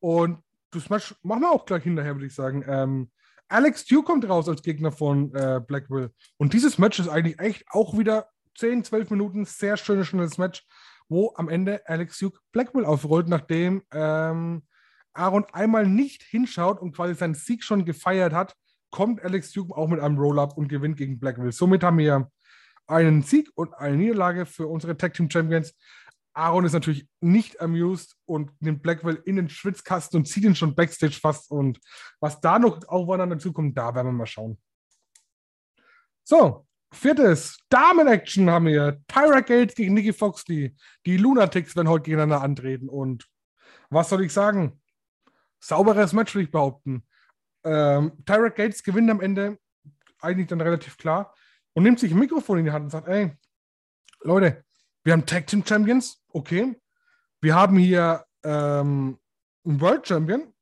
Und 0.00 0.42
das 0.70 0.90
Match 0.90 1.14
machen 1.22 1.40
wir 1.40 1.50
auch 1.50 1.64
gleich 1.64 1.82
hinterher, 1.82 2.14
würde 2.14 2.26
ich 2.26 2.34
sagen. 2.34 2.62
Ähm, 2.68 3.10
Alex 3.50 3.84
Dew 3.84 4.02
kommt 4.02 4.28
raus 4.28 4.48
als 4.48 4.62
Gegner 4.62 4.92
von 4.92 5.34
äh, 5.34 5.60
Blackwell. 5.66 6.10
Und 6.36 6.52
dieses 6.52 6.78
Match 6.78 7.00
ist 7.00 7.08
eigentlich 7.08 7.40
echt 7.40 7.64
auch 7.68 7.98
wieder 7.98 8.28
10, 8.56 8.84
12 8.84 9.10
Minuten, 9.10 9.44
sehr 9.44 9.76
schönes, 9.76 10.06
schnelles 10.06 10.38
Match, 10.38 10.64
wo 11.08 11.34
am 11.34 11.48
Ende 11.48 11.82
Alex 11.86 12.18
Duke 12.18 12.38
Blackwell 12.52 12.84
aufrollt, 12.84 13.28
nachdem 13.28 13.82
ähm, 13.92 14.62
Aaron 15.14 15.44
einmal 15.52 15.86
nicht 15.86 16.22
hinschaut 16.22 16.80
und 16.80 16.94
quasi 16.94 17.14
seinen 17.14 17.34
Sieg 17.34 17.64
schon 17.64 17.84
gefeiert 17.84 18.32
hat, 18.32 18.54
kommt 18.90 19.22
Alex 19.22 19.52
Duke 19.52 19.76
auch 19.76 19.88
mit 19.88 19.98
einem 19.98 20.16
Roll-Up 20.16 20.56
und 20.56 20.68
gewinnt 20.68 20.96
gegen 20.96 21.18
Blackwell. 21.18 21.50
Somit 21.50 21.82
haben 21.82 21.98
wir 21.98 22.30
einen 22.86 23.22
Sieg 23.22 23.50
und 23.54 23.74
eine 23.74 23.96
Niederlage 23.96 24.46
für 24.46 24.68
unsere 24.68 24.96
Tag 24.96 25.14
Team 25.14 25.28
Champions. 25.28 25.74
Aaron 26.32 26.64
ist 26.64 26.72
natürlich 26.72 27.08
nicht 27.20 27.60
amused 27.60 28.16
und 28.24 28.50
nimmt 28.60 28.82
Blackwell 28.82 29.20
in 29.24 29.36
den 29.36 29.48
Schwitzkasten 29.48 30.18
und 30.18 30.26
zieht 30.26 30.44
ihn 30.44 30.54
schon 30.54 30.74
backstage 30.74 31.18
fast. 31.20 31.50
Und 31.50 31.80
was 32.20 32.40
da 32.40 32.58
noch 32.58 32.86
aufeinander 32.86 33.38
zukommt, 33.38 33.76
da 33.76 33.94
werden 33.94 34.08
wir 34.08 34.12
mal 34.12 34.26
schauen. 34.26 34.58
So, 36.24 36.66
Viertes, 36.92 37.58
Damen-Action 37.68 38.50
haben 38.50 38.66
wir. 38.66 39.00
Tyra 39.06 39.40
Gates 39.40 39.74
gegen 39.74 39.94
Nikki 39.94 40.12
Foxley. 40.12 40.74
Die 41.06 41.16
Lunatics 41.16 41.76
werden 41.76 41.88
heute 41.88 42.04
gegeneinander 42.04 42.42
antreten. 42.42 42.88
Und 42.88 43.28
was 43.90 44.08
soll 44.08 44.24
ich 44.24 44.32
sagen? 44.32 44.80
Sauberes 45.60 46.12
Match, 46.12 46.34
würde 46.34 46.44
ich 46.44 46.50
behaupten. 46.50 47.06
Ähm, 47.64 48.12
Tyra 48.24 48.48
Gates 48.48 48.82
gewinnt 48.82 49.10
am 49.10 49.20
Ende, 49.20 49.58
eigentlich 50.20 50.48
dann 50.48 50.60
relativ 50.60 50.96
klar, 50.96 51.34
und 51.74 51.82
nimmt 51.82 52.00
sich 52.00 52.12
ein 52.12 52.18
Mikrofon 52.18 52.58
in 52.58 52.64
die 52.64 52.70
Hand 52.72 52.84
und 52.84 52.90
sagt: 52.90 53.06
Ey, 53.06 53.32
Leute, 54.22 54.64
wir 55.04 55.12
haben 55.12 55.26
Tag 55.26 55.46
Team 55.46 55.64
Champions, 55.66 56.22
okay. 56.28 56.78
Wir 57.40 57.54
haben 57.54 57.78
hier 57.78 58.24
ähm, 58.44 59.18
einen 59.64 59.80
World 59.80 60.06
Champion 60.06 60.52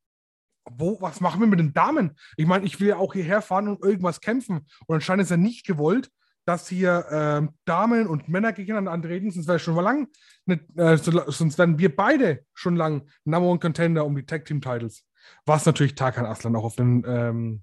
wo, 0.77 1.01
was 1.01 1.21
machen 1.21 1.41
wir 1.41 1.47
mit 1.47 1.61
den 1.61 1.73
Damen? 1.73 2.17
Ich 2.37 2.47
meine, 2.47 2.65
ich 2.67 2.81
will 2.81 2.89
ja 2.89 2.97
auch 2.97 3.13
hierher 3.13 3.43
fahren 3.43 3.69
und 3.69 3.83
irgendwas 3.83 4.21
kämpfen. 4.21 4.67
Und 4.87 4.95
anscheinend 4.95 5.25
ist 5.25 5.31
ja 5.31 5.37
nicht 5.37 5.67
gewollt, 5.67 6.11
dass 6.45 6.69
hier 6.69 7.05
äh, 7.11 7.49
Damen 7.67 8.07
und 8.07 8.29
Männer 8.29 8.53
gegeneinander 8.53 8.93
antreten, 8.93 9.31
sonst 9.31 9.49
wäre 9.49 9.59
schon 9.59 9.75
mal 9.75 9.83
lang, 9.83 10.09
nicht, 10.47 10.65
äh, 10.77 10.97
so, 10.97 11.31
sonst 11.31 11.59
wären 11.59 11.79
wir 11.79 11.95
beide 11.95 12.45
schon 12.55 12.75
lang 12.75 13.07
Number 13.25 13.49
One 13.49 13.59
Contender 13.59 14.05
um 14.07 14.17
die 14.17 14.25
Tag 14.25 14.47
Team 14.47 14.61
Titles. 14.61 15.05
Was 15.45 15.67
natürlich 15.67 15.95
Tarkan 15.95 16.25
Aslan 16.25 16.57
auch 16.57 16.65
auf 16.65 16.77
den 16.77 17.05
ähm, 17.07 17.63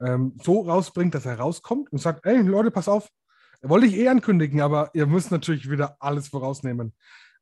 ähm, 0.00 0.38
so 0.42 0.60
rausbringt, 0.60 1.14
dass 1.14 1.24
er 1.24 1.38
rauskommt 1.38 1.90
und 1.90 1.98
sagt: 1.98 2.26
Ey, 2.26 2.42
Leute, 2.42 2.70
pass 2.70 2.86
auf, 2.86 3.08
wollte 3.62 3.86
ich 3.86 3.96
eh 3.96 4.08
ankündigen, 4.08 4.60
aber 4.60 4.90
ihr 4.94 5.06
müsst 5.06 5.30
natürlich 5.30 5.70
wieder 5.70 5.96
alles 6.00 6.28
vorausnehmen. 6.28 6.94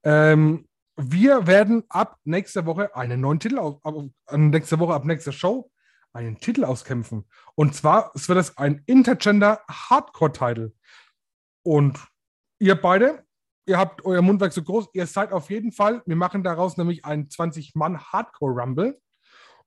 Ähm, 0.03 0.67
wir 0.97 1.47
werden 1.47 1.85
ab 1.89 2.19
nächster 2.25 2.65
Woche 2.65 2.95
einen 2.97 3.21
neuen 3.21 3.39
Titel, 3.39 3.59
ab, 3.59 3.81
ab, 3.83 3.95
nächste 4.37 4.79
Woche, 4.79 4.95
ab 4.95 5.05
nächster 5.05 5.33
Show, 5.33 5.71
einen 6.13 6.39
Titel 6.39 6.65
auskämpfen. 6.65 7.27
Und 7.55 7.75
zwar 7.75 8.13
es 8.15 8.29
wird 8.29 8.39
es 8.39 8.57
ein 8.57 8.83
Intergender 8.87 9.61
Hardcore-Title. 9.69 10.73
Und 11.63 11.99
ihr 12.59 12.81
beide, 12.81 13.25
ihr 13.67 13.79
habt 13.79 14.05
euer 14.05 14.23
Mundwerk 14.23 14.53
so 14.53 14.63
groß, 14.63 14.89
ihr 14.95 15.07
seid 15.07 15.33
auf 15.33 15.51
jeden 15.51 15.73
Fall, 15.73 16.03
wir 16.07 16.17
machen 16.17 16.43
daraus 16.43 16.79
nämlich 16.79 17.05
einen 17.05 17.29
20-Mann 17.29 17.99
Hardcore-Rumble. 17.99 18.99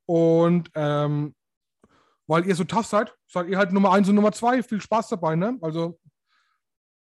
Und 0.05 0.71
ähm, 0.73 1.35
weil 2.29 2.47
ihr 2.47 2.55
so 2.55 2.63
tough 2.63 2.85
seid, 2.85 3.13
seid 3.27 3.47
ihr 3.47 3.57
halt 3.57 3.71
Nummer 3.71 3.91
1 3.91 4.07
und 4.07 4.15
Nummer 4.15 4.31
2. 4.31 4.61
Viel 4.61 4.81
Spaß 4.81 5.09
dabei, 5.09 5.35
ne? 5.35 5.57
Also, 5.61 5.99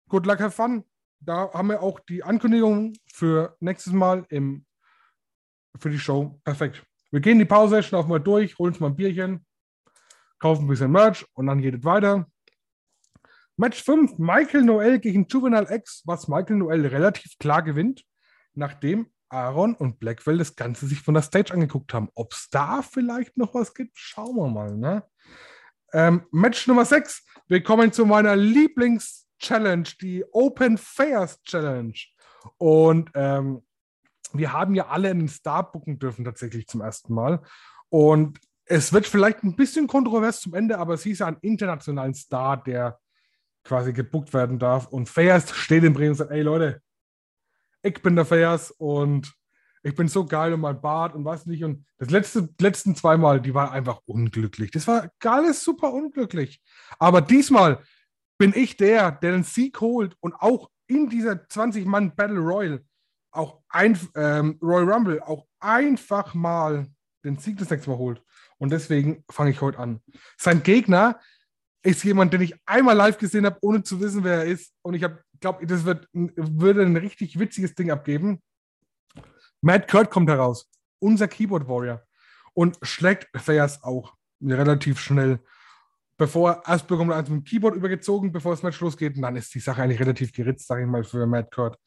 good 0.09 0.25
luck, 0.25 0.39
have 0.39 0.51
fun 0.51 0.83
da 1.19 1.51
haben 1.53 1.69
wir 1.69 1.81
auch 1.81 1.99
die 1.99 2.23
Ankündigung 2.23 2.93
für 3.13 3.55
nächstes 3.59 3.93
Mal 3.93 4.25
im, 4.29 4.65
für 5.77 5.89
die 5.89 5.99
Show. 5.99 6.39
Perfekt. 6.43 6.83
Wir 7.11 7.19
gehen 7.19 7.39
die 7.39 7.45
Pause, 7.45 7.83
schnaufen 7.83 8.09
mal 8.09 8.19
durch, 8.19 8.57
holen 8.57 8.73
uns 8.73 8.79
mal 8.79 8.87
ein 8.87 8.95
Bierchen, 8.95 9.45
kaufen 10.37 10.65
ein 10.65 10.67
bisschen 10.67 10.91
Merch 10.91 11.25
und 11.33 11.47
dann 11.47 11.61
geht 11.61 11.75
es 11.75 11.83
weiter. 11.83 12.29
Match 13.57 13.83
5, 13.83 14.17
Michael 14.19 14.63
Noel 14.63 14.99
gegen 14.99 15.27
Juvenile 15.27 15.67
X, 15.69 16.03
was 16.05 16.27
Michael 16.27 16.57
Noel 16.57 16.85
relativ 16.85 17.37
klar 17.39 17.61
gewinnt, 17.61 18.05
nachdem 18.53 19.11
Aaron 19.27 19.75
und 19.75 19.99
Blackwell 19.99 20.37
das 20.37 20.55
Ganze 20.55 20.87
sich 20.87 21.01
von 21.01 21.13
der 21.13 21.23
Stage 21.23 21.53
angeguckt 21.53 21.93
haben. 21.93 22.09
Ob 22.15 22.33
es 22.33 22.49
da 22.49 22.81
vielleicht 22.81 23.35
noch 23.37 23.53
was 23.53 23.73
gibt, 23.73 23.97
schauen 23.97 24.35
wir 24.37 24.47
mal. 24.47 24.75
Ne? 24.77 25.03
Ähm, 25.91 26.25
Match 26.31 26.67
Nummer 26.67 26.85
6. 26.85 27.25
Wir 27.47 27.61
kommen 27.61 27.91
zu 27.91 28.05
meiner 28.05 28.35
Lieblings- 28.35 29.28
Challenge, 29.39 29.87
die 30.01 30.23
Open 30.31 30.77
Fairs 30.77 31.41
Challenge. 31.43 31.93
Und 32.57 33.09
ähm, 33.15 33.63
wir 34.33 34.53
haben 34.53 34.75
ja 34.75 34.87
alle 34.87 35.09
einen 35.09 35.27
Star 35.27 35.71
booken 35.71 35.99
dürfen, 35.99 36.25
tatsächlich 36.25 36.67
zum 36.67 36.81
ersten 36.81 37.13
Mal. 37.13 37.41
Und 37.89 38.39
es 38.65 38.93
wird 38.93 39.07
vielleicht 39.07 39.43
ein 39.43 39.55
bisschen 39.55 39.87
kontrovers 39.87 40.41
zum 40.41 40.53
Ende, 40.53 40.77
aber 40.77 40.97
sie 40.97 41.11
ist 41.11 41.19
ja 41.19 41.27
ein 41.27 41.37
internationalen 41.41 42.13
Star, 42.13 42.61
der 42.63 42.99
quasi 43.63 43.93
gebuckt 43.93 44.33
werden 44.33 44.59
darf. 44.59 44.87
Und 44.87 45.09
Fairs 45.09 45.51
steht 45.55 45.83
in 45.83 45.93
Bremen 45.93 46.11
und 46.11 46.15
sagt: 46.17 46.31
Ey 46.31 46.41
Leute, 46.41 46.81
ich 47.81 48.01
bin 48.01 48.15
der 48.15 48.25
Fairs 48.25 48.71
und 48.71 49.33
ich 49.81 49.95
bin 49.95 50.07
so 50.07 50.25
geil 50.25 50.53
und 50.53 50.59
mein 50.59 50.81
Bart 50.81 51.15
und 51.15 51.25
was 51.25 51.45
nicht. 51.45 51.63
Und 51.63 51.85
das 51.97 52.09
letzte, 52.09 52.49
letzten 52.59 52.95
zweimal, 52.95 53.41
die 53.41 53.53
war 53.53 53.71
einfach 53.71 54.01
unglücklich. 54.05 54.71
Das 54.71 54.87
war 54.87 55.09
alles 55.23 55.63
super 55.63 55.93
unglücklich. 55.93 56.61
Aber 56.99 57.21
diesmal 57.21 57.81
bin 58.39 58.53
ich 58.55 58.77
der, 58.77 59.11
der 59.11 59.33
den 59.33 59.43
Sieg 59.43 59.79
holt 59.81 60.15
und 60.21 60.33
auch 60.33 60.71
in 60.87 61.09
dieser 61.09 61.33
20-Mann 61.33 62.15
Battle 62.15 62.39
Royal 62.39 62.83
auch 63.31 63.61
ein 63.69 63.99
ähm, 64.15 64.57
Royal 64.61 64.91
Rumble 64.91 65.21
auch 65.21 65.45
einfach 65.59 66.33
mal 66.33 66.87
den 67.23 67.37
Sieg 67.37 67.57
des 67.57 67.69
nächsten 67.69 67.91
Mal 67.91 67.97
holt. 67.97 68.23
Und 68.57 68.71
deswegen 68.71 69.23
fange 69.29 69.51
ich 69.51 69.61
heute 69.61 69.77
an. 69.77 70.01
Sein 70.37 70.63
Gegner 70.63 71.19
ist 71.83 72.03
jemand, 72.03 72.33
den 72.33 72.41
ich 72.41 72.55
einmal 72.65 72.95
live 72.95 73.17
gesehen 73.17 73.45
habe, 73.45 73.57
ohne 73.61 73.83
zu 73.83 73.99
wissen, 73.99 74.23
wer 74.23 74.39
er 74.39 74.45
ist. 74.45 74.73
Und 74.81 74.95
ich 74.95 75.05
glaube, 75.39 75.65
das 75.65 75.85
wird, 75.85 76.07
würde 76.13 76.81
ein 76.81 76.97
richtig 76.97 77.37
witziges 77.37 77.75
Ding 77.75 77.91
abgeben. 77.91 78.41
Matt 79.61 79.89
Kurt 79.89 80.09
kommt 80.09 80.29
heraus, 80.29 80.69
unser 80.99 81.27
Keyboard 81.27 81.67
Warrior, 81.67 82.03
und 82.53 82.77
schlägt 82.81 83.29
Fayas 83.37 83.83
auch 83.83 84.15
relativ 84.41 84.99
schnell 84.99 85.39
bevor 86.19 86.61
erst 86.67 86.85
bekommt 86.85 87.11
er 87.11 87.17
eins 87.17 87.29
mit 87.29 87.39
dem 87.39 87.43
Keyboard 87.45 87.75
übergezogen, 87.75 88.31
bevor 88.31 88.51
das 88.51 88.61
Match 88.61 88.79
losgeht. 88.81 89.15
Und 89.15 89.23
dann 89.23 89.37
ist 89.37 89.55
die 89.55 89.59
Sache 89.59 89.81
eigentlich 89.81 89.99
relativ 89.99 90.31
geritzt, 90.31 90.67
sage 90.67 90.83
ich 90.83 90.87
mal, 90.87 91.03
für 91.03 91.25
Matt 91.25 91.49
Kurt. 91.49 91.79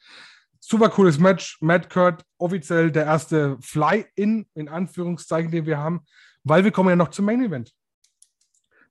Super 0.59 0.89
cooles 0.89 1.19
Match. 1.19 1.59
Matt 1.61 1.91
Kurt, 1.91 2.25
offiziell 2.39 2.91
der 2.91 3.05
erste 3.05 3.59
Fly-In, 3.61 4.49
in 4.55 4.69
Anführungszeichen, 4.69 5.53
den 5.53 5.67
wir 5.67 5.79
haben, 5.79 6.01
weil 6.43 6.65
wir 6.65 6.73
kommen 6.73 6.89
ja 6.89 6.97
noch 6.97 7.11
zum 7.11 7.27
Main 7.27 7.45
Event. 7.45 7.73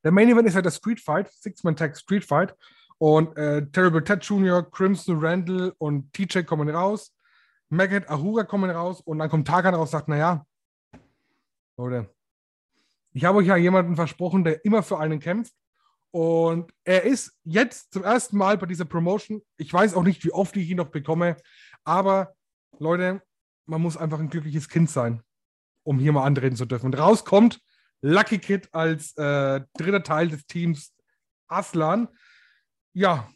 Der 0.04 0.12
Main 0.12 0.30
Event 0.30 0.48
ist 0.48 0.54
ja 0.54 0.62
der 0.62 0.72
Street 0.72 1.02
Fight, 1.02 1.30
Six-Man-Tag 1.32 1.98
Street 1.98 2.24
Fight. 2.24 2.56
Und 3.00 3.36
äh, 3.36 3.66
Terrible 3.72 4.04
Ted 4.04 4.24
Jr., 4.24 4.70
Crimson 4.70 5.26
Randall 5.26 5.74
und 5.80 6.14
TJ 6.14 6.44
kommen 6.44 6.70
raus. 6.70 7.16
Maggot, 7.70 8.08
Ahura 8.08 8.44
kommen 8.44 8.70
raus. 8.70 9.02
Und 9.02 9.18
dann 9.18 9.30
kommt 9.30 9.48
Tarkan 9.48 9.74
raus 9.74 9.90
und 9.90 9.92
sagt: 9.92 10.08
Naja, 10.08 10.46
Leute, 11.78 12.14
ich 13.14 13.26
habe 13.26 13.40
euch 13.40 13.48
ja 13.48 13.56
jemanden 13.58 13.96
versprochen, 13.96 14.44
der 14.44 14.64
immer 14.66 14.84
für 14.84 15.00
einen 15.00 15.20
kämpft. 15.20 15.54
Und 16.12 16.74
er 16.84 17.04
ist 17.04 17.38
jetzt 17.44 17.94
zum 17.94 18.04
ersten 18.04 18.38
Mal 18.38 18.58
bei 18.58 18.66
dieser 18.66 18.86
Promotion. 18.86 19.42
Ich 19.58 19.72
weiß 19.72 19.94
auch 19.96 20.04
nicht, 20.04 20.24
wie 20.26 20.32
oft 20.32 20.56
ich 20.58 20.70
ihn 20.70 20.78
noch 20.78 20.90
bekomme. 20.90 21.38
Aber 21.84 22.34
Leute, 22.80 23.22
man 23.66 23.82
muss 23.82 23.98
einfach 23.98 24.20
ein 24.20 24.30
glückliches 24.30 24.68
Kind 24.68 24.90
sein, 24.90 25.22
um 25.84 26.00
hier 26.00 26.12
mal 26.12 26.26
antreten 26.26 26.56
zu 26.56 26.66
dürfen. 26.66 26.88
Und 26.88 27.00
rauskommt 27.00 27.62
Lucky 28.02 28.40
Kid 28.40 28.74
als 28.74 29.16
äh, 29.18 29.62
dritter 29.78 30.04
Teil 30.04 30.30
des 30.30 30.46
Teams 30.48 30.94
Aslan. 31.48 32.10
Ja, 32.94 33.30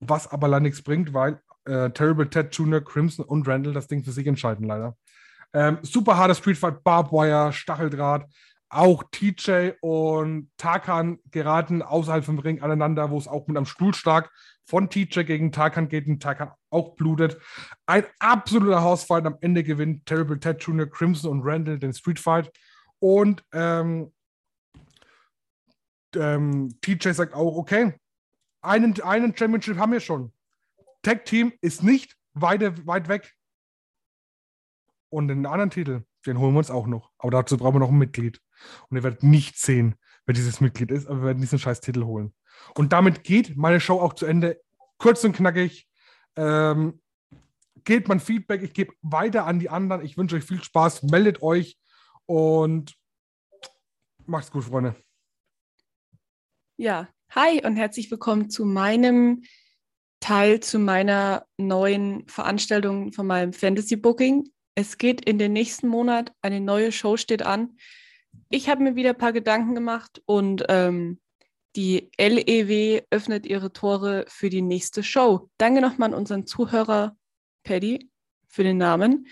was 0.00 0.26
aber 0.26 0.48
leider 0.48 0.62
nichts 0.62 0.82
bringt, 0.82 1.12
weil 1.14 1.40
äh, 1.64 1.90
Terrible 1.90 2.28
Ted 2.28 2.54
Jr., 2.56 2.82
Crimson 2.82 3.24
und 3.24 3.46
Randall 3.46 3.74
das 3.74 3.86
Ding 3.86 4.02
für 4.02 4.12
sich 4.12 4.26
entscheiden, 4.26 4.66
leider. 4.66 4.96
Ähm, 5.52 5.78
super 5.82 6.16
harter 6.16 6.34
Streetfight, 6.34 6.82
Barbwire, 6.82 7.52
Stacheldraht 7.52 8.26
auch 8.70 9.02
TJ 9.10 9.72
und 9.80 10.50
Tarkan 10.56 11.18
geraten 11.30 11.82
außerhalb 11.82 12.24
vom 12.24 12.38
Ring 12.38 12.62
aneinander, 12.62 13.10
wo 13.10 13.18
es 13.18 13.28
auch 13.28 13.46
mit 13.48 13.56
einem 13.56 13.66
Stuhlschlag 13.66 14.30
von 14.64 14.88
TJ 14.88 15.24
gegen 15.24 15.50
Tarkan 15.50 15.88
geht 15.88 16.06
und 16.06 16.22
Tarkan 16.22 16.52
auch 16.70 16.94
blutet. 16.94 17.38
Ein 17.86 18.04
absoluter 18.20 18.82
Hausfight. 18.82 19.26
Am 19.26 19.36
Ende 19.40 19.64
gewinnt 19.64 20.06
Terrible 20.06 20.38
Ted 20.38 20.62
Jr., 20.62 20.86
Crimson 20.86 21.30
und 21.32 21.42
Randall 21.42 21.78
den 21.78 21.92
Street 21.92 22.20
Fight. 22.20 22.50
Und 23.00 23.44
ähm, 23.52 24.12
ähm, 26.14 26.80
TJ 26.80 27.10
sagt 27.10 27.34
auch, 27.34 27.56
okay, 27.56 27.94
einen, 28.62 29.00
einen 29.02 29.36
Championship 29.36 29.78
haben 29.78 29.92
wir 29.92 30.00
schon. 30.00 30.32
Tag 31.02 31.24
Team 31.24 31.52
ist 31.60 31.82
nicht 31.82 32.16
weit, 32.34 32.86
weit 32.86 33.08
weg. 33.08 33.34
Und 35.08 35.28
den 35.28 35.46
anderen 35.46 35.70
Titel, 35.70 36.04
den 36.26 36.38
holen 36.38 36.54
wir 36.54 36.58
uns 36.58 36.70
auch 36.70 36.86
noch. 36.86 37.10
Aber 37.18 37.30
dazu 37.30 37.56
brauchen 37.56 37.76
wir 37.76 37.80
noch 37.80 37.90
ein 37.90 37.98
Mitglied. 37.98 38.40
Und 38.88 38.96
ihr 38.96 39.02
werdet 39.02 39.22
nicht 39.22 39.58
sehen, 39.58 39.94
wer 40.26 40.34
dieses 40.34 40.60
Mitglied 40.60 40.90
ist, 40.90 41.06
aber 41.06 41.20
wir 41.20 41.26
werden 41.26 41.40
diesen 41.40 41.58
scheiß 41.58 41.80
Titel 41.80 42.04
holen. 42.04 42.34
Und 42.74 42.92
damit 42.92 43.24
geht 43.24 43.56
meine 43.56 43.80
Show 43.80 44.00
auch 44.00 44.14
zu 44.14 44.26
Ende. 44.26 44.60
Kurz 44.98 45.24
und 45.24 45.34
knackig. 45.34 45.88
Ähm, 46.36 47.00
gebt 47.84 48.08
mein 48.08 48.20
Feedback. 48.20 48.62
Ich 48.62 48.74
gebe 48.74 48.92
weiter 49.02 49.46
an 49.46 49.58
die 49.58 49.70
anderen. 49.70 50.04
Ich 50.04 50.16
wünsche 50.16 50.36
euch 50.36 50.44
viel 50.44 50.62
Spaß. 50.62 51.04
Meldet 51.04 51.42
euch 51.42 51.78
und 52.26 52.94
macht's 54.26 54.50
gut, 54.50 54.64
Freunde. 54.64 54.94
Ja, 56.76 57.08
hi 57.30 57.64
und 57.64 57.76
herzlich 57.76 58.10
willkommen 58.10 58.50
zu 58.50 58.64
meinem 58.64 59.42
Teil, 60.20 60.60
zu 60.60 60.78
meiner 60.78 61.46
neuen 61.56 62.26
Veranstaltung 62.28 63.12
von 63.12 63.26
meinem 63.26 63.52
Fantasy 63.52 63.96
Booking. 63.96 64.50
Es 64.74 64.98
geht 64.98 65.24
in 65.24 65.38
den 65.38 65.52
nächsten 65.52 65.88
Monat, 65.88 66.32
eine 66.42 66.60
neue 66.60 66.92
Show 66.92 67.16
steht 67.16 67.42
an. 67.42 67.76
Ich 68.48 68.68
habe 68.68 68.82
mir 68.82 68.96
wieder 68.96 69.10
ein 69.10 69.18
paar 69.18 69.32
Gedanken 69.32 69.74
gemacht 69.74 70.22
und 70.26 70.64
ähm, 70.68 71.20
die 71.76 72.10
LEW 72.18 73.02
öffnet 73.10 73.46
ihre 73.46 73.72
Tore 73.72 74.24
für 74.28 74.50
die 74.50 74.62
nächste 74.62 75.02
Show. 75.02 75.50
Danke 75.58 75.80
nochmal 75.80 76.10
an 76.10 76.18
unseren 76.18 76.46
Zuhörer 76.46 77.16
Paddy 77.62 78.10
für 78.48 78.64
den 78.64 78.78
Namen. 78.78 79.26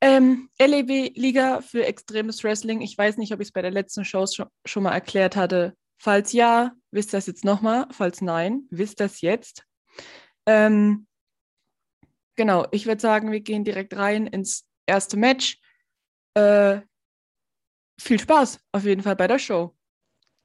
Ähm, 0.00 0.50
LEW 0.58 1.12
Liga 1.14 1.62
für 1.62 1.86
extremes 1.86 2.44
Wrestling. 2.44 2.82
Ich 2.82 2.96
weiß 2.96 3.16
nicht, 3.16 3.32
ob 3.32 3.40
ich 3.40 3.48
es 3.48 3.52
bei 3.52 3.62
der 3.62 3.70
letzten 3.70 4.04
Show 4.04 4.26
schon, 4.26 4.46
schon 4.66 4.82
mal 4.82 4.92
erklärt 4.92 5.36
hatte. 5.36 5.74
Falls 5.98 6.32
ja, 6.32 6.72
wisst 6.90 7.14
das 7.14 7.26
jetzt 7.26 7.44
nochmal. 7.44 7.86
Falls 7.90 8.20
nein, 8.20 8.66
wisst 8.70 9.00
das 9.00 9.22
jetzt. 9.22 9.64
Ähm, 10.44 11.06
genau, 12.36 12.66
ich 12.70 12.86
würde 12.86 13.00
sagen, 13.00 13.32
wir 13.32 13.40
gehen 13.40 13.64
direkt 13.64 13.96
rein 13.96 14.26
ins 14.26 14.66
erste 14.86 15.16
Match. 15.16 15.60
Äh, 16.34 16.80
viel 18.00 18.20
Spaß 18.20 18.60
auf 18.72 18.84
jeden 18.84 19.02
Fall 19.02 19.16
bei 19.16 19.26
der 19.26 19.38
Show. 19.38 19.74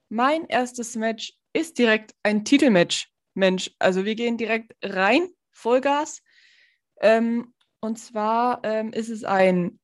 Mein 0.10 0.46
erstes 0.46 0.96
Match 0.96 1.34
ist 1.54 1.78
direkt 1.78 2.16
ein 2.24 2.46
Titelmatch. 2.46 3.10
Mensch, 3.34 3.72
also 3.80 4.04
wir 4.04 4.16
gehen 4.16 4.38
direkt 4.38 4.76
rein, 4.84 5.30
Vollgas. 5.52 6.22
Ähm, 7.00 7.54
und 7.80 7.98
zwar 7.98 8.62
ähm, 8.64 8.92
ist 8.94 9.10
es 9.10 9.24
ein 9.24 9.80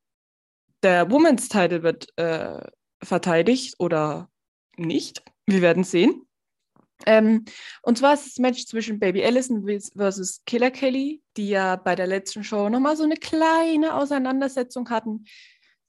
der 0.84 1.10
Women's 1.10 1.50
Title 1.50 1.84
wird 1.84 2.08
äh, 2.18 2.62
verteidigt 3.04 3.76
oder 3.80 4.30
nicht. 4.78 5.24
Wir 5.46 5.62
werden 5.62 5.84
sehen. 5.84 6.27
Ähm, 7.06 7.46
und 7.84 7.98
zwar 7.98 8.14
ist 8.14 8.26
das 8.26 8.38
Match 8.38 8.66
zwischen 8.66 9.00
Baby 9.00 9.24
Allison 9.24 9.66
versus 9.96 10.42
Killer 10.46 10.72
Kelly, 10.72 11.22
die 11.38 11.50
ja 11.50 11.76
bei 11.76 11.96
der 11.96 12.08
letzten 12.08 12.44
Show 12.44 12.70
nochmal 12.70 12.98
so 12.98 13.04
eine 13.04 13.18
kleine 13.18 13.96
Auseinandersetzung 13.96 14.90
hatten, 14.90 15.26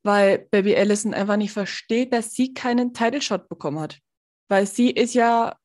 weil 0.03 0.47
Baby 0.51 0.77
Allison 0.77 1.15
einfach 1.15 1.37
nicht 1.37 1.53
versteht, 1.53 2.13
dass 2.13 2.33
sie 2.33 2.53
keinen 2.55 2.93
Title 2.93 3.23
Shot 3.23 3.49
bekommen 3.49 3.81
hat. 3.81 3.99
Weil 4.49 4.67
sie 4.67 4.91
ist 4.91 5.15
ja 5.15 5.57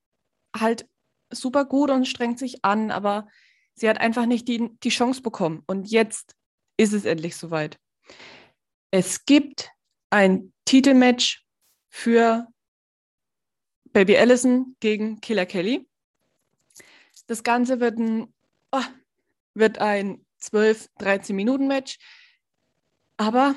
halt 0.56 0.88
super 1.32 1.66
gut 1.66 1.90
und 1.90 2.08
strengt 2.08 2.40
sich 2.40 2.64
an, 2.64 2.92
aber 2.92 3.28
sie 3.76 3.90
hat 3.90 4.00
einfach 4.00 4.26
nicht 4.26 4.48
die, 4.48 4.70
die 4.84 4.90
Chance 4.90 5.22
bekommen. 5.22 5.64
Und 5.68 5.90
jetzt 5.90 6.36
ist 6.78 6.94
es 6.94 7.06
endlich 7.06 7.36
soweit. 7.36 7.80
Es 8.92 9.26
gibt 9.26 9.72
ein 10.10 10.54
Titelmatch 10.66 11.44
für 11.90 12.48
Baby 13.94 14.18
Allison 14.18 14.76
gegen 14.80 15.22
Killer 15.22 15.46
Kelly. 15.46 15.88
Das 17.28 17.44
Ganze 17.44 17.80
wird 17.80 18.00
ein, 18.00 18.34
oh, 18.72 18.82
wird 19.54 19.78
ein 19.78 20.26
12, 20.40 20.90
13 20.98 21.36
Minuten 21.36 21.68
Match. 21.68 22.00
Aber 23.18 23.56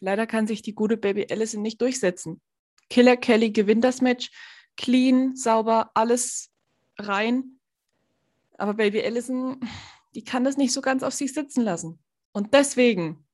leider 0.00 0.26
kann 0.26 0.48
sich 0.48 0.62
die 0.62 0.74
gute 0.74 0.96
Baby 0.96 1.28
Allison 1.30 1.62
nicht 1.62 1.80
durchsetzen. 1.80 2.40
Killer 2.90 3.16
Kelly 3.16 3.52
gewinnt 3.52 3.84
das 3.84 4.00
Match. 4.00 4.30
Clean, 4.76 5.36
sauber, 5.36 5.92
alles 5.94 6.50
rein. 6.98 7.60
Aber 8.58 8.74
Baby 8.74 9.02
Allison, 9.02 9.60
die 10.14 10.24
kann 10.24 10.42
das 10.42 10.56
nicht 10.56 10.72
so 10.72 10.80
ganz 10.80 11.04
auf 11.04 11.14
sich 11.14 11.32
sitzen 11.32 11.62
lassen. 11.62 12.00
Und 12.32 12.52
deswegen 12.52 13.24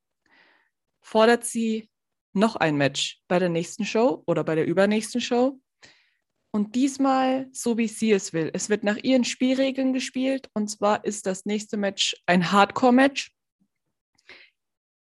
fordert 1.01 1.45
sie 1.45 1.89
noch 2.35 2.57
ein 2.57 2.77
Match 2.77 3.23
bei 3.29 3.39
der 3.39 3.49
nächsten 3.49 3.87
Show 3.87 4.23
oder 4.27 4.45
bei 4.45 4.55
der 4.55 4.67
übernächsten 4.67 5.23
Show. 5.23 5.59
Und 6.59 6.75
diesmal 6.75 7.49
so, 7.53 7.79
wie 7.79 7.87
sie 7.87 8.11
es 8.11 8.33
will. 8.33 8.51
Es 8.53 8.69
wird 8.69 8.83
nach 8.83 8.97
ihren 8.97 9.23
Spielregeln 9.23 9.93
gespielt. 9.93 10.51
Und 10.55 10.67
zwar 10.67 11.05
ist 11.05 11.25
das 11.27 11.45
nächste 11.45 11.77
Match 11.77 12.21
ein 12.27 12.51
Hardcore-Match. 12.51 13.33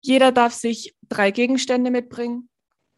Jeder 0.02 0.32
darf 0.32 0.52
sich 0.54 0.96
drei 1.10 1.30
Gegenstände 1.30 1.92
mitbringen, 1.92 2.50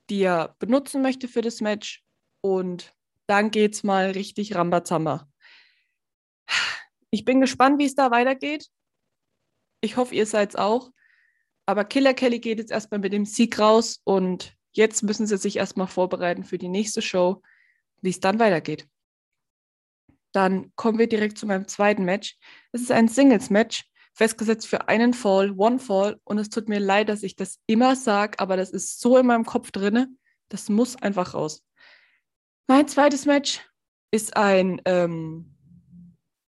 die 0.10 0.22
er 0.22 0.56
benutzen 0.58 1.02
möchte 1.02 1.28
für 1.28 1.42
das 1.42 1.60
Match. 1.60 2.06
Und 2.40 2.96
dann 3.28 3.52
geht's 3.52 3.84
mal 3.84 4.12
richtig 4.12 4.56
Rambazamba. 4.56 5.28
Ich 7.10 7.26
bin 7.26 7.42
gespannt, 7.42 7.78
wie 7.78 7.88
es 7.88 7.96
da 7.96 8.10
weitergeht. 8.10 8.70
Ich 9.82 9.98
hoffe, 9.98 10.16
ihr 10.16 10.26
seid 10.26 10.52
es 10.52 10.56
auch. 10.56 10.92
Aber 11.66 11.84
Killer 11.84 12.14
Kelly 12.14 12.40
geht 12.40 12.60
jetzt 12.60 12.72
erstmal 12.72 13.02
mit 13.02 13.12
dem 13.12 13.26
Sieg 13.26 13.60
raus 13.60 14.00
und 14.06 14.56
jetzt 14.72 15.04
müssen 15.04 15.28
sie 15.28 15.38
sich 15.38 15.58
erstmal 15.58 15.88
vorbereiten 15.88 16.46
für 16.46 16.58
die 16.58 16.70
nächste 16.70 17.02
Show, 17.02 17.42
wie 18.06 18.12
es 18.12 18.22
dann 18.22 18.40
weitergeht. 18.40 18.88
Dann 20.32 20.72
kommen 20.76 21.00
wir 21.00 21.08
direkt 21.08 21.38
zu 21.38 21.46
meinem 21.46 21.68
zweiten 21.68 22.06
Match. 22.06 22.38
Es 22.72 22.82
ist 22.82 22.92
ein 22.92 23.08
Singles-Match, 23.08 23.86
festgesetzt 24.14 24.68
für 24.68 24.88
einen 24.88 25.14
Fall, 25.14 25.52
One 25.58 25.80
Fall. 25.80 26.20
Und 26.24 26.38
es 26.38 26.50
tut 26.50 26.70
mir 26.70 26.80
leid, 26.80 27.10
dass 27.10 27.24
ich 27.24 27.36
das 27.36 27.60
immer 27.68 27.96
sage, 27.96 28.40
aber 28.40 28.56
das 28.58 28.70
ist 28.70 29.02
so 29.02 29.18
in 29.18 29.26
meinem 29.26 29.46
Kopf 29.46 29.72
drinne. 29.72 30.10
Das 30.50 30.70
muss 30.70 30.96
einfach 31.02 31.34
raus. 31.34 31.66
Mein 32.68 32.88
zweites 32.88 33.26
Match 33.26 33.62
ist 34.12 34.36
ein 34.38 34.82
ähm, 34.86 35.56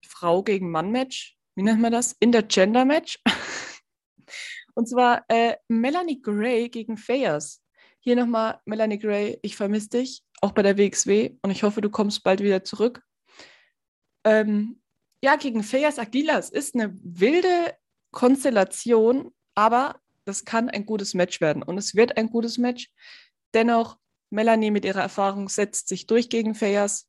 Frau 0.05 0.43
gegen 0.43 0.69
Mann 0.71 0.91
Match. 0.91 1.37
Wie 1.55 1.63
nennt 1.63 1.81
man 1.81 1.91
das? 1.91 2.15
Intergender 2.19 2.85
Match. 2.85 3.19
Und 4.75 4.87
zwar 4.87 5.23
äh, 5.27 5.55
Melanie 5.67 6.21
Gray 6.21 6.69
gegen 6.69 6.97
Fayers. 6.97 7.63
Hier 7.99 8.15
nochmal, 8.15 8.59
Melanie 8.65 8.99
Gray, 8.99 9.39
ich 9.41 9.55
vermisse 9.55 9.89
dich, 9.89 10.23
auch 10.41 10.51
bei 10.51 10.61
der 10.61 10.77
WXW 10.77 11.37
und 11.41 11.51
ich 11.51 11.63
hoffe, 11.63 11.81
du 11.81 11.89
kommst 11.89 12.23
bald 12.23 12.41
wieder 12.41 12.63
zurück. 12.63 13.03
Ähm, 14.23 14.81
ja, 15.23 15.35
gegen 15.35 15.63
Fayas 15.63 15.99
Aguilas 15.99 16.49
ist 16.49 16.75
eine 16.75 16.93
wilde 17.01 17.75
Konstellation, 18.11 19.33
aber 19.55 19.99
das 20.25 20.45
kann 20.45 20.69
ein 20.69 20.85
gutes 20.85 21.13
Match 21.13 21.41
werden 21.41 21.63
und 21.63 21.77
es 21.77 21.95
wird 21.95 22.17
ein 22.17 22.29
gutes 22.29 22.57
Match. 22.57 22.91
Dennoch, 23.53 23.97
Melanie 24.29 24.71
mit 24.71 24.85
ihrer 24.85 25.01
Erfahrung 25.01 25.49
setzt 25.49 25.87
sich 25.87 26.05
durch 26.05 26.29
gegen 26.29 26.53
Fayas. 26.53 27.07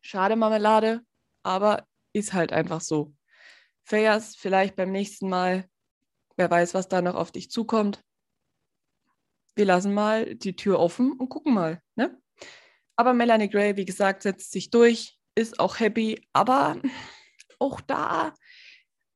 Schade 0.00 0.36
Marmelade, 0.36 1.02
aber 1.42 1.86
ist 2.12 2.32
halt 2.32 2.52
einfach 2.52 2.80
so. 2.80 3.12
Fayas 3.84 4.36
vielleicht 4.36 4.76
beim 4.76 4.92
nächsten 4.92 5.28
Mal 5.28 5.68
Wer 6.36 6.50
weiß, 6.50 6.74
was 6.74 6.88
da 6.88 7.00
noch 7.00 7.14
auf 7.14 7.32
dich 7.32 7.50
zukommt. 7.50 8.02
Wir 9.56 9.64
lassen 9.64 9.94
mal 9.94 10.34
die 10.34 10.54
Tür 10.54 10.78
offen 10.78 11.12
und 11.12 11.30
gucken 11.30 11.54
mal. 11.54 11.82
Ne? 11.96 12.20
Aber 12.94 13.14
Melanie 13.14 13.48
Gray, 13.48 13.76
wie 13.76 13.86
gesagt, 13.86 14.22
setzt 14.22 14.52
sich 14.52 14.70
durch, 14.70 15.18
ist 15.34 15.58
auch 15.58 15.80
happy. 15.80 16.20
Aber 16.32 16.80
auch 17.58 17.80
da, 17.80 18.34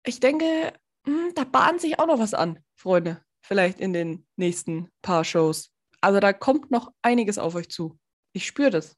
ich 0.04 0.18
denke, 0.18 0.72
hm, 1.06 1.32
da 1.34 1.44
bahnt 1.44 1.80
sich 1.80 1.98
auch 1.98 2.06
noch 2.06 2.18
was 2.18 2.34
an, 2.34 2.58
Freunde. 2.74 3.22
Vielleicht 3.42 3.80
in 3.80 3.92
den 3.92 4.26
nächsten 4.36 4.90
paar 5.02 5.24
Shows. 5.24 5.72
Also 6.00 6.20
da 6.20 6.32
kommt 6.32 6.70
noch 6.70 6.92
einiges 7.02 7.38
auf 7.38 7.54
euch 7.54 7.68
zu. 7.68 7.98
Ich 8.32 8.46
spüre 8.46 8.70
das. 8.70 8.96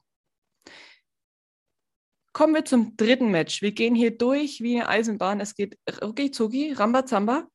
Kommen 2.33 2.55
wir 2.55 2.65
zum 2.65 2.97
dritten 2.97 3.29
Match. 3.29 3.61
Wir 3.61 3.73
gehen 3.73 3.95
hier 3.95 4.17
durch 4.17 4.61
wie 4.61 4.75
eine 4.75 4.89
Eisenbahn. 4.89 5.39
Es 5.39 5.55
geht 5.55 5.77
rucki 6.01 6.31
zucki, 6.31 6.71
Rambazamba. 6.71 7.47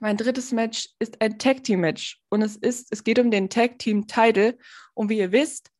Mein 0.00 0.16
drittes 0.16 0.52
Match 0.52 0.90
ist 0.98 1.20
ein 1.20 1.38
Tag 1.38 1.64
Team 1.64 1.80
Match 1.80 2.20
und 2.28 2.42
es 2.42 2.56
ist, 2.56 2.88
es 2.90 3.04
geht 3.04 3.18
um 3.18 3.30
den 3.30 3.48
Tag 3.48 3.78
Team 3.78 4.06
Title 4.06 4.58
und 4.94 5.08
wie 5.08 5.18
ihr 5.18 5.32
wisst, 5.32 5.70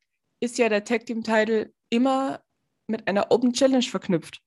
ist 0.40 0.59
ja 0.59 0.68
der 0.68 0.85
Tag 0.85 1.07
Team 1.07 1.22
Title 1.22 1.72
immer 1.90 2.40
mit 2.87 3.09
einer 3.09 3.31
Open 3.31 3.53
Challenge 3.53 3.83
verknüpft. 3.83 4.40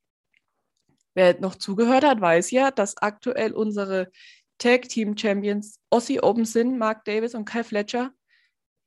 Wer 1.13 1.39
noch 1.39 1.55
zugehört 1.55 2.05
hat, 2.05 2.21
weiß 2.21 2.51
ja, 2.51 2.71
dass 2.71 2.97
aktuell 2.97 3.53
unsere 3.53 4.11
Tag 4.57 4.89
Team 4.89 5.17
Champions 5.17 5.79
Ossie 5.89 6.21
Open 6.21 6.45
sind, 6.45 6.77
Mark 6.77 7.05
Davis 7.05 7.35
und 7.35 7.45
Kyle 7.45 7.63
Fletcher. 7.63 8.11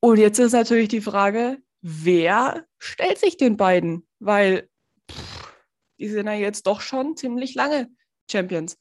Und 0.01 0.19
jetzt 0.19 0.39
ist 0.39 0.53
natürlich 0.53 0.89
die 0.89 1.01
Frage, 1.01 1.59
wer 1.83 2.65
stellt 2.79 3.19
sich 3.19 3.37
den 3.37 3.57
beiden? 3.57 4.07
Weil 4.19 4.69
pff, 5.11 5.53
die 5.99 6.09
sind 6.09 6.27
ja 6.27 6.35
jetzt 6.35 6.67
doch 6.67 6.81
schon 6.81 7.17
ziemlich 7.17 7.55
lange 7.55 7.91
Champions. 8.31 8.79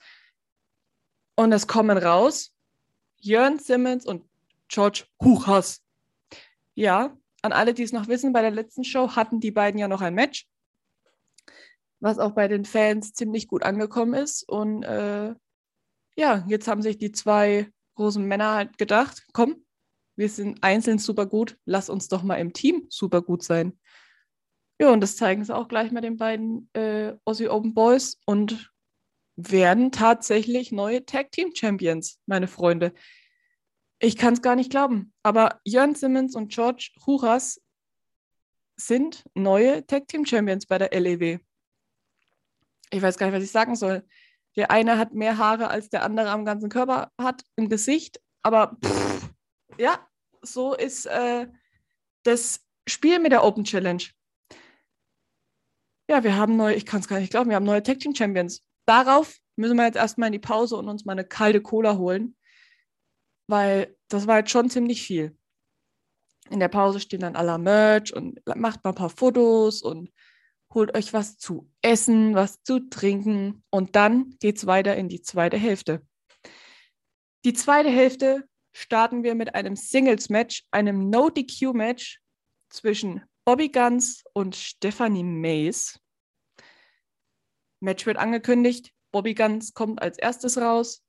Und 1.40 1.54
es 1.54 1.68
kommen 1.68 1.98
raus 1.98 2.54
Jörn 3.22 3.60
Simmons 3.60 4.06
und 4.06 4.26
George 4.68 5.06
Huchas. 5.24 5.82
Ja, 6.74 7.18
an 7.42 7.54
alle, 7.54 7.74
die 7.74 7.84
es 7.84 7.94
noch 7.94 8.10
wissen, 8.10 8.34
bei 8.34 8.42
der 8.42 8.52
letzten 8.52 8.84
Show 8.84 9.16
hatten 9.16 9.40
die 9.40 9.52
beiden 9.52 9.80
ja 9.80 9.88
noch 9.88 10.02
ein 10.02 10.16
Match, 10.16 10.50
was 12.02 12.20
auch 12.20 12.32
bei 12.32 12.50
den 12.50 12.66
Fans 12.66 13.14
ziemlich 13.14 13.48
gut 13.48 13.64
angekommen 13.64 14.16
ist. 14.16 14.44
Und 14.50 14.84
äh, 14.84 15.34
ja, 16.18 16.44
jetzt 16.50 16.68
haben 16.68 16.82
sich 16.82 16.98
die 16.98 17.14
zwei 17.14 17.72
großen 17.96 18.26
Männer 18.26 18.56
halt 18.56 18.78
gedacht, 18.78 19.26
komm, 19.32 19.64
wir 20.18 20.28
sind 20.28 20.62
einzeln 20.62 21.00
super 21.00 21.26
gut, 21.26 21.58
lass 21.64 21.90
uns 21.90 22.10
doch 22.10 22.22
mal 22.22 22.36
im 22.36 22.52
Team 22.52 22.86
super 22.90 23.22
gut 23.22 23.44
sein. 23.44 23.80
Ja, 24.78 24.92
und 24.92 25.00
das 25.00 25.16
zeigen 25.16 25.46
sie 25.46 25.56
auch 25.56 25.70
gleich 25.70 25.94
mal 25.94 26.02
den 26.02 26.18
beiden 26.18 26.70
äh, 26.74 27.14
Aussie 27.24 27.48
Open 27.48 27.74
Boys 27.74 28.20
und 28.26 28.74
werden 29.48 29.92
tatsächlich 29.92 30.72
neue 30.72 31.06
Tag 31.06 31.32
Team 31.32 31.54
Champions, 31.56 32.20
meine 32.26 32.48
Freunde. 32.48 32.94
Ich 34.00 34.18
kann 34.18 34.34
es 34.34 34.42
gar 34.42 34.56
nicht 34.56 34.70
glauben. 34.70 35.14
Aber 35.24 35.60
Jörn 35.64 35.96
Simmons 35.96 36.36
und 36.36 36.52
George 36.52 36.92
Huras 37.06 37.62
sind 38.76 39.24
neue 39.34 39.86
Tag 39.86 40.08
Team 40.08 40.26
Champions 40.26 40.66
bei 40.66 40.78
der 40.78 40.92
LEW. 41.00 41.40
Ich 42.92 43.02
weiß 43.02 43.18
gar 43.18 43.28
nicht, 43.28 43.36
was 43.36 43.44
ich 43.44 43.52
sagen 43.52 43.76
soll. 43.76 44.06
Der 44.56 44.72
eine 44.72 44.98
hat 44.98 45.14
mehr 45.14 45.38
Haare 45.38 45.70
als 45.70 45.90
der 45.90 46.04
andere 46.04 46.30
am 46.30 46.44
ganzen 46.44 46.70
Körper 46.70 47.12
hat 47.18 47.44
im 47.56 47.70
Gesicht. 47.70 48.20
Aber 48.42 48.78
pff, 48.84 49.30
ja, 49.78 50.06
so 50.42 50.74
ist 50.74 51.06
äh, 51.06 51.48
das 52.24 52.66
Spiel 52.88 53.20
mit 53.20 53.32
der 53.32 53.44
Open 53.44 53.64
Challenge. 53.64 54.04
Ja, 56.10 56.24
wir 56.24 56.36
haben 56.36 56.58
neue, 56.58 56.76
ich 56.76 56.86
kann 56.86 57.02
es 57.02 57.08
gar 57.08 57.20
nicht 57.20 57.30
glauben, 57.30 57.50
wir 57.50 57.56
haben 57.56 57.66
neue 57.66 57.84
Tag 57.84 58.00
Team 58.00 58.16
Champions 58.16 58.64
darauf 58.90 59.38
müssen 59.56 59.78
wir 59.78 59.86
jetzt 59.86 59.98
erstmal 59.98 60.28
in 60.28 60.34
die 60.34 60.40
Pause 60.40 60.76
und 60.76 60.90
uns 60.90 61.06
mal 61.06 61.14
eine 61.14 61.26
kalte 61.26 61.62
Cola 61.62 61.98
holen, 61.98 62.36
weil 63.48 63.96
das 64.08 64.26
war 64.28 64.40
jetzt 64.40 64.52
schon 64.52 64.70
ziemlich 64.70 65.04
viel. 65.04 65.38
In 66.50 66.60
der 66.60 66.70
Pause 66.70 67.00
stehen 67.00 67.20
dann 67.20 67.36
aller 67.36 67.60
Merch 67.60 68.14
und 68.14 68.42
macht 68.56 68.84
mal 68.84 68.92
ein 68.92 68.96
paar 68.96 69.10
Fotos 69.10 69.84
und 69.84 70.12
holt 70.74 70.96
euch 70.96 71.14
was 71.14 71.38
zu 71.38 71.70
essen, 71.82 72.36
was 72.36 72.64
zu 72.64 72.90
trinken 72.90 73.64
und 73.70 73.96
dann 73.96 74.36
geht 74.40 74.58
es 74.58 74.66
weiter 74.66 74.96
in 74.96 75.08
die 75.08 75.22
zweite 75.22 75.58
Hälfte. 75.58 76.02
Die 77.46 77.54
zweite 77.54 77.90
Hälfte 77.90 78.48
starten 78.74 79.24
wir 79.24 79.36
mit 79.36 79.56
einem 79.56 79.76
Singles-Match, 79.76 80.66
einem 80.72 81.10
No-DQ-Match 81.10 82.22
zwischen 82.70 83.24
Bobby 83.46 83.70
Guns 83.70 84.24
und 84.34 84.56
Stephanie 84.56 85.24
Mays. 85.24 86.00
Match 87.80 88.06
wird 88.06 88.18
angekündigt, 88.18 88.94
Bobby 89.12 89.34
Guns 89.34 89.74
kommt 89.74 90.02
als 90.02 90.18
erstes 90.18 90.58
raus 90.58 91.04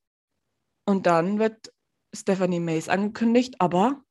und 0.85 1.05
dann 1.05 1.39
wird 1.39 1.73
Stephanie 2.13 2.59
Mays 2.59 2.89
angekündigt, 2.89 3.55
aber 3.59 4.03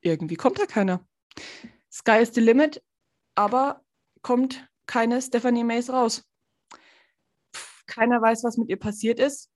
irgendwie 0.00 0.36
kommt 0.36 0.58
da 0.58 0.66
keiner. 0.66 1.06
Sky 1.92 2.18
is 2.22 2.32
the 2.34 2.40
limit, 2.40 2.82
aber 3.34 3.84
kommt 4.22 4.68
keine 4.86 5.20
Stephanie 5.20 5.64
Mays 5.64 5.90
raus. 5.90 6.24
Keiner 7.86 8.20
weiß, 8.20 8.44
was 8.44 8.56
mit 8.56 8.68
ihr 8.68 8.78
passiert 8.78 9.20
ist. 9.20 9.50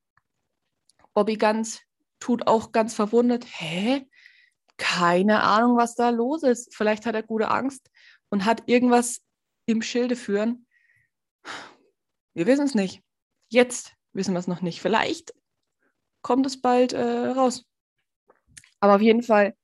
Bobby 1.13 1.37
Ganz 1.37 1.81
tut 2.21 2.47
auch 2.47 2.73
ganz 2.73 2.95
verwundert. 2.95 3.45
Hä? 3.47 4.09
Keine 4.77 5.43
Ahnung, 5.43 5.77
was 5.77 5.95
da 5.95 6.11
los 6.11 6.43
ist. 6.43 6.75
Vielleicht 6.75 7.07
hat 7.07 7.15
er 7.15 7.23
gute 7.23 7.49
Angst 7.49 7.91
und 8.31 8.45
hat 8.45 8.63
irgendwas 8.67 9.21
im 9.67 9.83
Schilde 9.83 10.17
führen. 10.17 10.67
Wir 12.35 12.47
wissen 12.47 12.65
es 12.65 12.75
nicht. 12.75 13.03
Jetzt 13.49 13.95
wissen 14.13 14.35
wir 14.35 14.39
es 14.39 14.47
noch 14.47 14.61
nicht. 14.61 14.81
Vielleicht 14.81 15.35
kommt 16.23 16.47
es 16.47 16.61
bald 16.61 16.93
äh, 16.93 17.29
raus. 17.29 17.67
Aber 18.81 18.97
auf 18.97 19.01
jeden 19.01 19.23
Fall, 19.23 19.55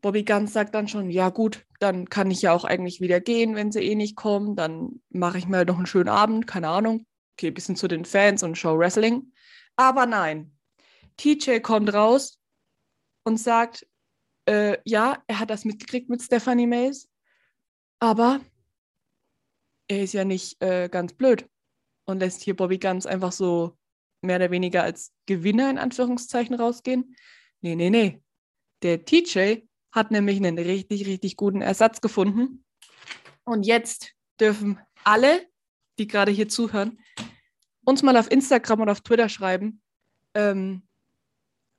Bobby 0.00 0.24
Ganz 0.24 0.52
sagt 0.52 0.74
dann 0.74 0.88
schon, 0.88 1.10
ja 1.10 1.30
gut, 1.30 1.64
dann 1.80 2.08
kann 2.08 2.30
ich 2.30 2.42
ja 2.42 2.52
auch 2.52 2.64
eigentlich 2.64 3.00
wieder 3.00 3.20
gehen, 3.20 3.54
wenn 3.54 3.72
sie 3.72 3.80
eh 3.80 3.94
nicht 3.94 4.16
kommen. 4.16 4.56
Dann 4.56 5.02
mache 5.10 5.38
ich 5.38 5.46
mir 5.46 5.64
noch 5.64 5.76
einen 5.76 5.86
schönen 5.86 6.08
Abend, 6.08 6.46
keine 6.46 6.68
Ahnung. 6.68 7.06
Okay, 7.36 7.50
bisschen 7.50 7.76
zu 7.76 7.88
den 7.88 8.04
Fans 8.04 8.42
und 8.42 8.56
Show 8.56 8.78
Wrestling. 8.78 9.32
Aber 9.76 10.06
nein, 10.06 10.56
TJ 11.16 11.60
kommt 11.60 11.92
raus 11.92 12.38
und 13.24 13.38
sagt, 13.38 13.86
äh, 14.46 14.78
ja, 14.84 15.22
er 15.26 15.38
hat 15.38 15.50
das 15.50 15.64
mitgekriegt 15.64 16.08
mit 16.10 16.22
Stephanie 16.22 16.66
Mays, 16.66 17.08
aber 17.98 18.40
er 19.88 20.02
ist 20.02 20.12
ja 20.12 20.24
nicht 20.24 20.62
äh, 20.62 20.88
ganz 20.88 21.14
blöd 21.14 21.48
und 22.04 22.18
lässt 22.18 22.42
hier 22.42 22.56
Bobby 22.56 22.78
Guns 22.78 23.06
einfach 23.06 23.32
so 23.32 23.76
mehr 24.22 24.36
oder 24.36 24.50
weniger 24.50 24.82
als 24.82 25.12
Gewinner 25.26 25.70
in 25.70 25.78
Anführungszeichen 25.78 26.54
rausgehen. 26.54 27.16
Nee, 27.60 27.76
nee, 27.76 27.90
nee. 27.90 28.22
Der 28.82 29.04
TJ 29.04 29.66
hat 29.92 30.10
nämlich 30.10 30.36
einen 30.36 30.58
richtig, 30.58 31.06
richtig 31.06 31.36
guten 31.36 31.62
Ersatz 31.62 32.00
gefunden. 32.00 32.64
Und 33.44 33.64
jetzt 33.64 34.12
dürfen 34.40 34.80
alle, 35.04 35.46
die 35.98 36.06
gerade 36.06 36.32
hier 36.32 36.48
zuhören, 36.48 36.98
uns 37.84 38.02
mal 38.02 38.16
auf 38.16 38.30
Instagram 38.30 38.80
und 38.80 38.88
auf 38.88 39.02
Twitter 39.02 39.28
schreiben, 39.28 39.80
ähm, 40.34 40.82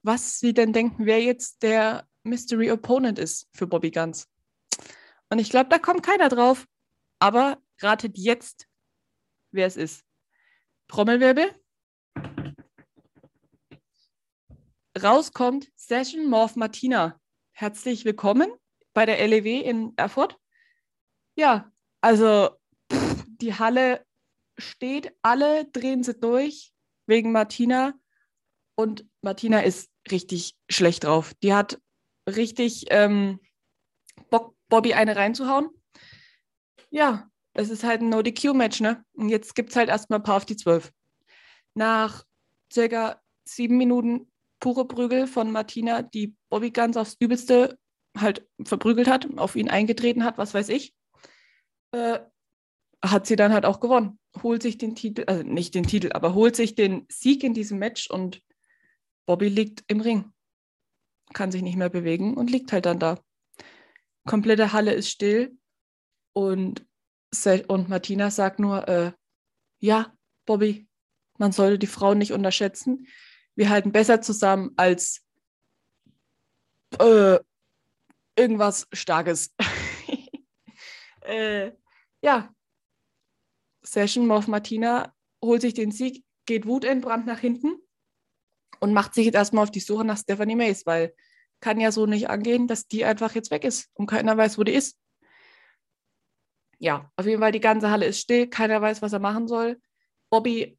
was 0.03 0.39
sie 0.39 0.53
denn 0.53 0.71
denken, 0.71 1.05
wer 1.05 1.21
jetzt 1.21 1.63
der 1.63 2.07
Mystery 2.23 2.71
Opponent 2.71 3.19
ist 3.19 3.49
für 3.53 3.67
Bobby 3.67 3.91
Guns. 3.91 4.27
Und 5.29 5.39
ich 5.39 5.49
glaube, 5.49 5.69
da 5.69 5.79
kommt 5.79 6.03
keiner 6.03 6.29
drauf. 6.29 6.67
Aber 7.19 7.57
ratet 7.81 8.17
jetzt, 8.17 8.67
wer 9.51 9.67
es 9.67 9.77
ist. 9.77 10.04
Trommelwirbel. 10.87 11.51
Rauskommt 15.01 15.71
Session 15.75 16.29
Morph 16.29 16.55
Martina. 16.55 17.19
Herzlich 17.51 18.05
willkommen 18.05 18.49
bei 18.93 19.05
der 19.05 19.25
LEW 19.27 19.61
in 19.61 19.93
Erfurt. 19.97 20.39
Ja, 21.35 21.71
also 22.01 22.49
pff, 22.91 23.25
die 23.41 23.55
Halle 23.55 24.05
steht, 24.57 25.13
alle 25.21 25.65
drehen 25.65 26.03
sie 26.03 26.17
durch 26.17 26.71
wegen 27.07 27.31
Martina. 27.31 27.93
Und 28.75 29.05
Martina 29.21 29.61
ist 29.61 29.89
richtig 30.11 30.55
schlecht 30.69 31.03
drauf. 31.03 31.33
Die 31.43 31.53
hat 31.53 31.81
richtig 32.29 32.85
ähm, 32.89 33.39
Bock, 34.29 34.55
Bobby 34.69 34.93
eine 34.93 35.15
reinzuhauen. 35.15 35.69
Ja, 36.89 37.29
es 37.55 37.69
ist 37.69 37.83
halt 37.83 38.01
ein 38.01 38.09
No-DQ-Match, 38.09 38.81
ne? 38.81 39.03
Und 39.13 39.29
jetzt 39.29 39.55
gibt 39.55 39.71
es 39.71 39.75
halt 39.75 39.89
erstmal 39.89 40.19
ein 40.19 40.23
paar 40.23 40.37
auf 40.37 40.45
die 40.45 40.57
zwölf. 40.57 40.91
Nach 41.73 42.23
circa 42.71 43.21
sieben 43.45 43.77
Minuten 43.77 44.31
pure 44.59 44.87
Prügel 44.87 45.25
von 45.27 45.51
Martina, 45.51 46.01
die 46.01 46.35
Bobby 46.49 46.71
ganz 46.71 46.97
aufs 46.97 47.15
Übelste 47.19 47.77
halt 48.17 48.47
verprügelt 48.63 49.07
hat, 49.07 49.27
auf 49.37 49.55
ihn 49.55 49.69
eingetreten 49.69 50.23
hat, 50.23 50.37
was 50.37 50.53
weiß 50.53 50.69
ich, 50.69 50.93
äh, 51.91 52.19
hat 53.03 53.25
sie 53.25 53.35
dann 53.35 53.53
halt 53.53 53.65
auch 53.65 53.79
gewonnen. 53.79 54.19
Holt 54.41 54.61
sich 54.61 54.77
den 54.77 54.95
Titel, 54.95 55.23
also 55.27 55.43
nicht 55.43 55.75
den 55.75 55.87
Titel, 55.87 56.11
aber 56.13 56.33
holt 56.33 56.55
sich 56.55 56.75
den 56.75 57.05
Sieg 57.09 57.43
in 57.43 57.53
diesem 57.53 57.79
Match 57.79 58.09
und 58.09 58.41
Bobby 59.25 59.47
liegt 59.47 59.83
im 59.87 60.01
Ring, 60.01 60.33
kann 61.33 61.51
sich 61.51 61.61
nicht 61.61 61.77
mehr 61.77 61.89
bewegen 61.89 62.35
und 62.35 62.51
liegt 62.51 62.71
halt 62.71 62.85
dann 62.85 62.99
da. 62.99 63.19
Komplette 64.25 64.73
Halle 64.73 64.93
ist 64.93 65.09
still 65.09 65.57
und, 66.33 66.85
und 67.67 67.89
Martina 67.89 68.29
sagt 68.31 68.59
nur, 68.59 68.87
äh, 68.87 69.11
ja, 69.79 70.13
Bobby, 70.45 70.87
man 71.37 71.51
sollte 71.51 71.79
die 71.79 71.87
Frauen 71.87 72.17
nicht 72.17 72.33
unterschätzen. 72.33 73.07
Wir 73.55 73.69
halten 73.69 73.91
besser 73.91 74.21
zusammen 74.21 74.71
als 74.77 75.23
äh, 76.99 77.39
irgendwas 78.35 78.87
Starkes. 78.93 79.53
äh, 81.21 81.71
ja, 82.21 82.53
Session 83.81 84.27
Morph 84.27 84.47
Martina 84.47 85.13
holt 85.43 85.61
sich 85.61 85.73
den 85.73 85.91
Sieg, 85.91 86.23
geht 86.45 86.65
wutentbrannt 86.65 87.25
nach 87.25 87.39
hinten 87.39 87.75
und 88.79 88.93
macht 88.93 89.13
sich 89.13 89.25
jetzt 89.25 89.35
erstmal 89.35 89.63
auf 89.63 89.71
die 89.71 89.79
Suche 89.79 90.05
nach 90.05 90.17
Stephanie 90.17 90.55
Mays, 90.55 90.85
weil 90.85 91.13
kann 91.59 91.79
ja 91.79 91.91
so 91.91 92.05
nicht 92.05 92.29
angehen, 92.29 92.67
dass 92.67 92.87
die 92.87 93.05
einfach 93.05 93.33
jetzt 93.35 93.51
weg 93.51 93.63
ist 93.63 93.89
und 93.93 94.07
keiner 94.07 94.37
weiß, 94.37 94.57
wo 94.57 94.63
die 94.63 94.73
ist. 94.73 94.97
Ja, 96.79 97.11
auf 97.15 97.25
jeden 97.25 97.41
Fall, 97.41 97.51
die 97.51 97.59
ganze 97.59 97.89
Halle 97.89 98.05
ist 98.05 98.19
still, 98.19 98.47
keiner 98.47 98.81
weiß, 98.81 99.01
was 99.01 99.13
er 99.13 99.19
machen 99.19 99.47
soll. 99.47 99.79
Bobby 100.29 100.77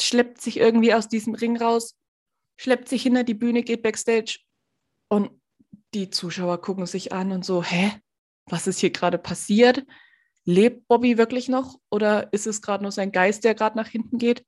schleppt 0.00 0.40
sich 0.40 0.58
irgendwie 0.58 0.94
aus 0.94 1.08
diesem 1.08 1.34
Ring 1.34 1.56
raus, 1.56 1.96
schleppt 2.56 2.88
sich 2.88 3.02
hinter 3.02 3.24
die 3.24 3.34
Bühne, 3.34 3.62
geht 3.62 3.82
backstage 3.82 4.38
und 5.08 5.30
die 5.92 6.10
Zuschauer 6.10 6.60
gucken 6.60 6.86
sich 6.86 7.12
an 7.12 7.32
und 7.32 7.44
so, 7.44 7.62
hä, 7.62 7.92
was 8.46 8.66
ist 8.66 8.80
hier 8.80 8.90
gerade 8.90 9.18
passiert? 9.18 9.84
Lebt 10.44 10.86
Bobby 10.88 11.16
wirklich 11.16 11.48
noch 11.48 11.78
oder 11.90 12.32
ist 12.32 12.46
es 12.46 12.60
gerade 12.60 12.82
nur 12.82 12.92
sein 12.92 13.12
Geist, 13.12 13.44
der 13.44 13.54
gerade 13.54 13.76
nach 13.76 13.88
hinten 13.88 14.18
geht? 14.18 14.44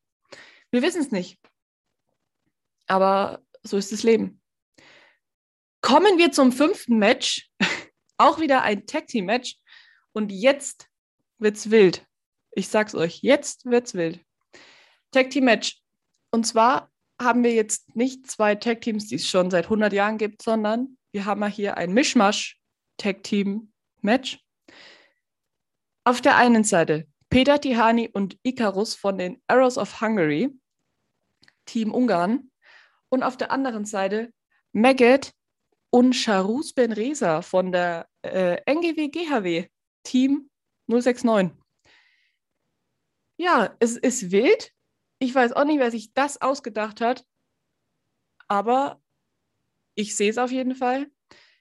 Wir 0.71 0.83
wissen 0.83 1.01
es 1.01 1.11
nicht. 1.11 1.39
Aber 2.87 3.43
so 3.63 3.77
ist 3.77 3.93
das 3.93 4.03
Leben. 4.03 4.41
Kommen 5.81 6.19
wir 6.19 6.33
zum 6.33 6.53
fünften 6.53 6.99
Match. 6.99 7.49
Auch 8.19 8.41
wieder 8.41 8.63
ein 8.63 8.87
Tag 8.87 9.07
Team 9.07 9.27
Match. 9.27 9.57
Und 10.17 10.33
jetzt 10.33 10.89
wird's 11.37 11.71
wild. 11.71 12.07
Ich 12.53 12.69
sag's 12.69 12.95
euch, 12.95 13.21
jetzt 13.21 13.67
wird's 13.67 13.93
wild. 13.93 14.25
Tag 15.11 15.29
Team 15.29 15.45
Match. 15.45 15.83
Und 16.31 16.47
zwar 16.47 16.91
haben 17.21 17.45
wir 17.45 17.53
jetzt 17.53 17.95
nicht 17.95 18.27
zwei 18.27 18.55
Tag 18.55 18.81
Teams, 18.81 19.09
die 19.09 19.17
es 19.17 19.29
schon 19.29 19.51
seit 19.51 19.65
100 19.65 19.93
Jahren 19.93 20.17
gibt, 20.17 20.41
sondern 20.41 20.97
wir 21.13 21.27
haben 21.27 21.47
hier 21.49 21.77
ein 21.77 21.93
Mischmasch 21.93 22.59
Tag 22.97 23.25
Team 23.25 23.75
Match. 24.01 24.41
Auf 26.05 26.23
der 26.23 26.37
einen 26.37 26.65
Seite 26.65 27.07
Peter 27.29 27.61
Tihani 27.61 28.09
und 28.11 28.39
Icarus 28.43 28.95
von 28.95 29.19
den 29.19 29.43
Arrows 29.49 29.77
of 29.77 30.01
Hungary, 30.01 30.49
Team 31.67 31.93
Ungarn. 31.93 32.51
Und 33.11 33.23
auf 33.23 33.37
der 33.37 33.51
anderen 33.51 33.85
Seite 33.85 34.33
Maggot 34.73 35.35
und 35.91 36.15
Charus 36.15 36.73
Benresa 36.73 37.43
von 37.43 37.71
der 37.71 38.09
äh, 38.23 38.63
NGW 38.65 39.09
GHW, 39.09 39.69
Team 40.07 40.49
069. 40.87 41.53
Ja, 43.39 43.77
es 43.81 43.97
ist 43.97 44.31
wild. 44.31 44.73
Ich 45.19 45.35
weiß 45.35 45.53
auch 45.53 45.65
nicht, 45.65 45.81
wer 45.81 45.91
sich 45.91 46.13
das 46.15 46.41
ausgedacht 46.41 47.01
hat, 47.01 47.27
aber 48.49 49.03
ich 49.95 50.15
sehe 50.15 50.31
es 50.31 50.39
auf 50.39 50.53
jeden 50.53 50.77
Fall. 50.77 51.11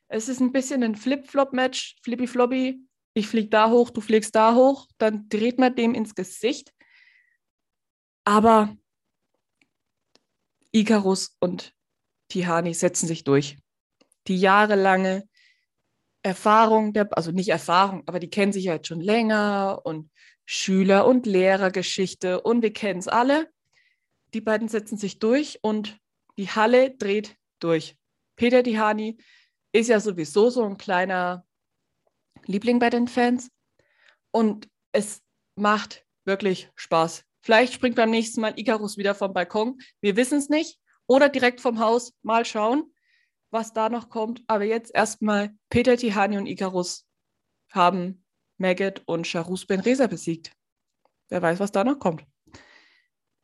Es 0.08 0.29
ist 0.29 0.39
ein 0.39 0.51
bisschen 0.51 0.84
ein 0.84 0.95
Flip-Flop-Match, 0.95 1.97
Flippy-Floppy. 2.03 2.79
Ich 3.15 3.27
fliege 3.27 3.49
da 3.49 3.69
hoch, 3.69 3.89
du 3.89 4.01
fliegst 4.01 4.36
da 4.36 4.53
hoch, 4.53 4.88
dann 4.97 5.27
dreht 5.29 5.58
man 5.58 5.75
dem 5.75 5.95
ins 5.95 6.13
Gesicht. 6.13 6.71
Aber 8.25 8.77
Icarus 10.71 11.36
und 11.39 11.73
Tihani 12.27 12.73
setzen 12.73 13.08
sich 13.08 13.23
durch. 13.23 13.58
Die 14.27 14.38
jahrelange 14.38 15.27
Erfahrung, 16.26 16.92
der, 16.92 17.16
also 17.16 17.32
nicht 17.32 17.50
Erfahrung, 17.50 18.02
aber 18.08 18.20
die 18.20 18.32
kennen 18.32 18.52
sich 18.52 18.66
jetzt 18.66 18.88
schon 18.88 19.00
länger 19.00 19.82
und 19.84 20.10
Schüler- 20.44 21.06
und 21.06 21.28
Lehrergeschichte 21.28 22.42
und 22.42 22.64
wir 22.64 22.74
kennen 22.74 23.00
es 23.00 23.08
alle. 23.08 23.48
Die 24.34 24.42
beiden 24.42 24.68
setzen 24.68 24.98
sich 24.98 25.20
durch 25.20 25.60
und 25.62 26.00
die 26.38 26.50
Halle 26.50 26.90
dreht 26.90 27.38
durch. 27.60 27.96
Peter 28.36 28.64
Tihani 28.64 29.18
ist 29.72 29.90
ja 29.90 30.00
sowieso 30.00 30.50
so 30.50 30.64
ein 30.64 30.78
kleiner 30.78 31.46
Liebling 32.48 32.80
bei 32.80 32.90
den 32.90 33.08
Fans 33.08 33.52
und 34.32 34.68
es 34.94 35.22
macht 35.56 36.08
wirklich 36.26 36.72
Spaß. 36.76 37.24
Vielleicht 37.42 37.74
springt 37.74 37.98
beim 37.98 38.10
nächsten 38.10 38.42
Mal 38.42 38.54
Icarus 38.58 38.98
wieder 38.98 39.14
vom 39.14 39.32
Balkon. 39.32 39.78
Wir 40.02 40.16
wissen 40.16 40.40
es 40.40 40.50
nicht. 40.50 40.80
Oder 41.06 41.30
direkt 41.30 41.62
vom 41.62 41.78
Haus. 41.78 42.14
Mal 42.24 42.46
schauen, 42.46 42.92
was 43.56 43.74
da 43.74 43.89
noch 43.89 44.10
kommt. 44.10 44.44
Aber 44.46 44.65
jetzt 44.65 44.94
erstmal 44.94 45.58
Peter 45.70 45.98
Tihani 45.98 46.38
und 46.38 46.46
Icarus 46.46 47.08
haben 47.72 48.24
Maggot 48.58 49.02
und 49.08 49.26
Charus 49.26 49.65
Benreza 49.65 50.06
besiegt. 50.06 50.56
Wer 51.30 51.41
weiß, 51.41 51.60
was 51.60 51.72
da 51.72 51.84
noch 51.84 51.98
kommt. 51.98 52.24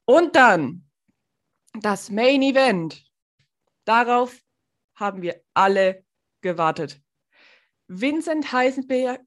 Und 0.06 0.36
dann 0.36 0.88
das 1.74 2.12
Main 2.12 2.42
Event. 2.44 3.04
Darauf 3.86 4.40
haben 4.96 5.22
wir 5.22 5.42
alle 5.54 6.06
gewartet. 6.42 7.02
Vincent 7.88 8.52
Heisenberg, 8.52 9.22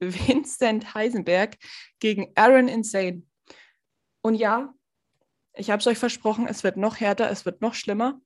Vincent 0.00 0.94
Heisenberg 0.94 1.56
gegen 2.00 2.32
Aaron 2.34 2.68
Insane. 2.68 3.22
Und 4.22 4.34
ja, 4.36 4.72
ich 5.52 5.70
habe 5.70 5.80
es 5.80 5.86
euch 5.86 5.98
versprochen, 5.98 6.48
es 6.48 6.64
wird 6.64 6.76
noch 6.76 6.98
härter, 6.98 7.30
es 7.30 7.44
wird 7.44 7.60
noch 7.60 7.74
schlimmer. 7.74 8.20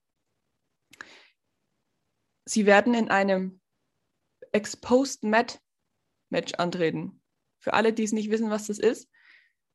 Sie 2.49 2.65
werden 2.65 2.95
in 2.95 3.11
einem 3.11 3.61
Exposed 4.53 5.23
Mat 5.23 5.61
Match 6.31 6.55
antreten. 6.55 7.21
Für 7.59 7.75
alle, 7.75 7.93
die 7.93 8.05
es 8.05 8.13
nicht 8.13 8.31
wissen, 8.31 8.51
was 8.51 8.67
das 8.67 8.79
ist, 8.79 9.09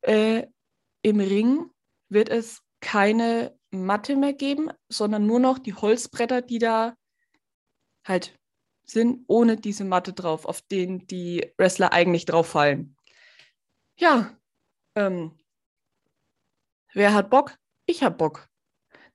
äh, 0.02 0.48
im 1.04 1.20
Ring 1.20 1.70
wird 2.10 2.30
es 2.30 2.62
keine 2.80 3.58
Matte 3.72 4.16
mehr 4.16 4.34
geben, 4.34 4.72
sondern 4.90 5.26
nur 5.26 5.40
noch 5.40 5.60
die 5.60 5.74
Holzbretter, 5.74 6.42
die 6.42 6.60
da 6.60 6.96
halt 8.06 8.38
sind, 8.86 9.24
ohne 9.28 9.56
diese 9.56 9.86
Matte 9.86 10.14
drauf, 10.14 10.46
auf 10.46 10.62
denen 10.62 11.08
die 11.08 11.54
Wrestler 11.58 11.94
eigentlich 11.94 12.26
drauf 12.26 12.48
fallen. 12.48 12.96
Ja, 13.98 14.36
ähm, 14.96 15.38
wer 16.94 17.14
hat 17.14 17.30
Bock? 17.30 17.58
Ich 17.86 18.04
hab 18.04 18.18
Bock. 18.18 18.50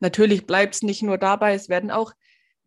Natürlich 0.00 0.46
bleibt 0.46 0.76
es 0.76 0.82
nicht 0.82 1.02
nur 1.02 1.18
dabei, 1.18 1.54
es 1.54 1.68
werden 1.68 1.90
auch 1.90 2.14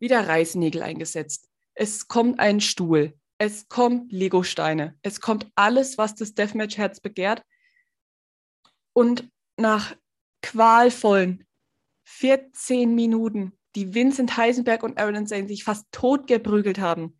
wieder 0.02 0.26
Reißnägel 0.26 0.82
eingesetzt. 0.82 1.48
Es 1.74 2.08
kommt 2.08 2.40
ein 2.40 2.60
Stuhl, 2.60 3.16
es 3.38 3.68
kommt 3.68 4.12
Legosteine, 4.12 4.98
es 5.02 5.20
kommt 5.20 5.50
alles, 5.54 5.96
was 5.96 6.16
das 6.16 6.34
Deathmatch-Herz 6.34 7.00
begehrt. 7.00 7.42
Und 8.92 9.30
nach 9.56 9.96
qualvollen 10.42 11.46
14 12.04 12.94
Minuten, 12.94 13.56
die 13.76 13.94
Vincent 13.94 14.36
Heisenberg 14.36 14.82
und 14.82 14.98
Aaron 14.98 15.14
Insane 15.14 15.46
sich 15.46 15.62
fast 15.62 15.86
tot 15.92 16.26
geprügelt 16.26 16.80
haben, 16.80 17.16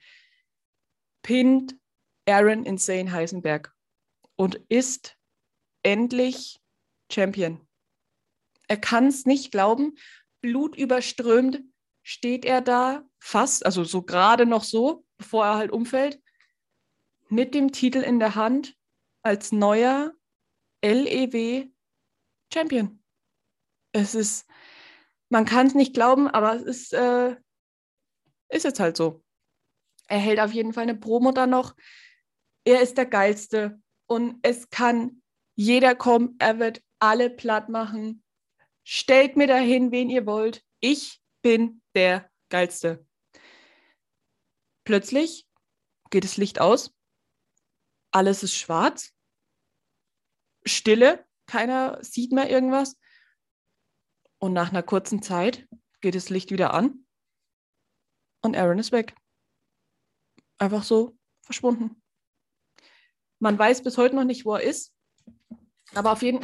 pinnt 1.23 1.77
Aaron 2.27 2.67
Insane 2.67 3.13
Heisenberg 3.13 3.73
und 4.35 4.57
ist 4.69 5.17
endlich 5.85 6.61
Champion. 7.13 7.61
Er 8.67 8.77
kann 8.77 9.07
es 9.07 9.25
nicht 9.25 9.53
glauben. 9.53 9.97
Blutüberströmt 10.41 11.63
steht 12.03 12.45
er 12.45 12.61
da 12.61 13.05
fast, 13.19 13.65
also 13.65 13.85
so 13.85 14.03
gerade 14.03 14.47
noch 14.47 14.65
so, 14.65 15.05
bevor 15.17 15.47
er 15.47 15.57
halt 15.57 15.71
umfällt, 15.71 16.21
mit 17.29 17.55
dem 17.55 17.73
Titel 17.73 17.99
in 17.99 18.19
der 18.19 18.35
Hand 18.35 18.77
als 19.23 19.53
neuer 19.53 20.13
LEW 20.83 21.71
Champion. 22.53 23.03
Es 23.93 24.15
ist, 24.15 24.47
man 25.29 25.45
kann 25.45 25.67
es 25.67 25.75
nicht 25.75 25.95
glauben, 25.95 26.29
aber 26.29 26.55
es 26.57 26.63
ist, 26.63 26.93
äh, 26.93 27.37
ist 28.49 28.65
jetzt 28.65 28.81
halt 28.81 28.97
so. 28.97 29.25
Er 30.09 30.19
hält 30.19 30.41
auf 30.41 30.53
jeden 30.53 30.73
Fall 30.73 30.83
eine 30.83 30.95
Promo 30.95 31.33
da 31.33 31.47
noch. 31.47 31.75
Er 32.65 32.83
ist 32.83 32.99
der 32.99 33.07
Geilste 33.07 33.81
und 34.07 34.39
es 34.43 34.69
kann 34.69 35.23
jeder 35.55 35.95
kommen. 35.95 36.37
Er 36.39 36.59
wird 36.59 36.83
alle 36.99 37.31
platt 37.31 37.69
machen. 37.69 38.23
Stellt 38.85 39.37
mir 39.37 39.47
dahin, 39.47 39.91
wen 39.91 40.11
ihr 40.11 40.27
wollt. 40.27 40.63
Ich 40.81 41.22
bin 41.43 41.83
der 41.95 42.31
Geilste. 42.49 43.07
Plötzlich 44.85 45.47
geht 46.11 46.25
das 46.25 46.37
Licht 46.37 46.61
aus. 46.61 46.95
Alles 48.13 48.43
ist 48.43 48.55
schwarz. 48.55 49.13
Stille. 50.65 51.27
Keiner 51.47 52.03
sieht 52.03 52.33
mehr 52.33 52.49
irgendwas. 52.49 52.99
Und 54.39 54.53
nach 54.53 54.71
einer 54.71 54.83
kurzen 54.83 55.23
Zeit 55.23 55.69
geht 56.01 56.15
das 56.15 56.31
Licht 56.31 56.51
wieder 56.51 56.75
an. 56.75 57.07
Und 58.43 58.57
Aaron 58.57 58.79
ist 58.79 58.93
weg. 58.93 59.15
Einfach 60.59 60.85
so 60.85 61.17
verschwunden. 61.43 62.03
Man 63.39 63.59
weiß 63.59 63.83
bis 63.83 63.99
heute 63.99 64.15
noch 64.15 64.25
nicht, 64.25 64.45
wo 64.45 64.55
er 64.55 64.63
ist. 64.63 64.95
Aber 65.95 66.13
auf 66.13 66.23
jeden, 66.23 66.41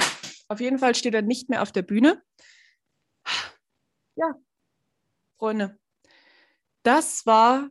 auf 0.48 0.60
jeden 0.60 0.78
Fall 0.78 0.94
steht 0.94 1.14
er 1.14 1.22
nicht 1.22 1.48
mehr 1.48 1.62
auf 1.62 1.72
der 1.72 1.82
Bühne. 1.82 2.22
Ja, 4.16 4.34
Freunde, 5.38 5.78
das 6.82 7.24
war 7.26 7.68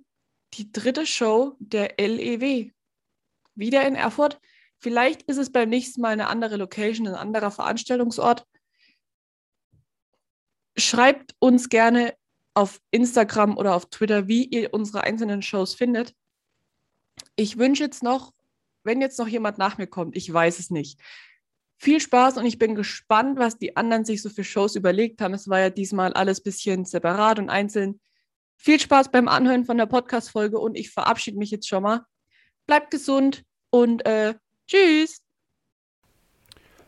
die 0.54 0.72
dritte 0.72 1.06
Show 1.06 1.56
der 1.60 1.96
LEW. 1.98 2.72
Wieder 3.56 3.86
in 3.86 3.96
Erfurt. 3.96 4.40
Vielleicht 4.80 5.24
ist 5.24 5.38
es 5.38 5.52
beim 5.52 5.70
nächsten 5.70 6.02
Mal 6.02 6.14
eine 6.14 6.28
andere 6.28 6.56
Location, 6.58 7.08
ein 7.08 7.16
anderer 7.16 7.52
Veranstaltungsort. 7.52 8.46
Schreibt 10.78 11.36
uns 11.40 11.70
gerne 11.70 12.16
auf 12.54 12.80
Instagram 12.92 13.58
oder 13.58 13.76
auf 13.76 13.90
Twitter, 13.90 14.28
wie 14.28 14.46
ihr 14.46 14.74
unsere 14.74 15.02
einzelnen 15.02 15.42
Shows 15.42 15.74
findet. 15.74 16.16
Ich 17.36 17.58
wünsche 17.58 17.84
jetzt 17.84 18.04
noch, 18.04 18.34
wenn 18.84 19.02
jetzt 19.02 19.20
noch 19.20 19.28
jemand 19.28 19.58
nach 19.58 19.78
mir 19.78 19.88
kommt, 19.88 20.16
ich 20.16 20.32
weiß 20.32 20.60
es 20.60 20.70
nicht. 20.70 21.00
Viel 21.80 22.00
Spaß 22.00 22.38
und 22.38 22.46
ich 22.48 22.58
bin 22.58 22.74
gespannt, 22.74 23.38
was 23.38 23.60
die 23.60 23.78
anderen 23.78 24.04
sich 24.04 24.24
so 24.24 24.30
für 24.30 24.44
Shows 24.44 24.76
überlegt 24.76 25.22
haben. 25.22 25.36
Es 25.36 25.48
war 25.48 25.60
ja 25.60 25.70
diesmal 25.70 26.12
alles 26.14 26.40
ein 26.40 26.44
bisschen 26.44 26.86
separat 26.86 27.38
und 27.38 27.52
einzeln. 27.52 28.00
Viel 28.56 28.80
Spaß 28.80 29.12
beim 29.12 29.28
Anhören 29.28 29.64
von 29.64 29.78
der 29.78 29.86
Podcast-Folge 29.86 30.58
und 30.58 30.76
ich 30.76 30.90
verabschiede 30.90 31.38
mich 31.38 31.52
jetzt 31.52 31.68
schon 31.68 31.84
mal. 31.84 32.02
Bleibt 32.66 32.90
gesund 32.90 33.44
und 33.70 34.04
äh, 34.08 34.34
tschüss. 34.66 35.22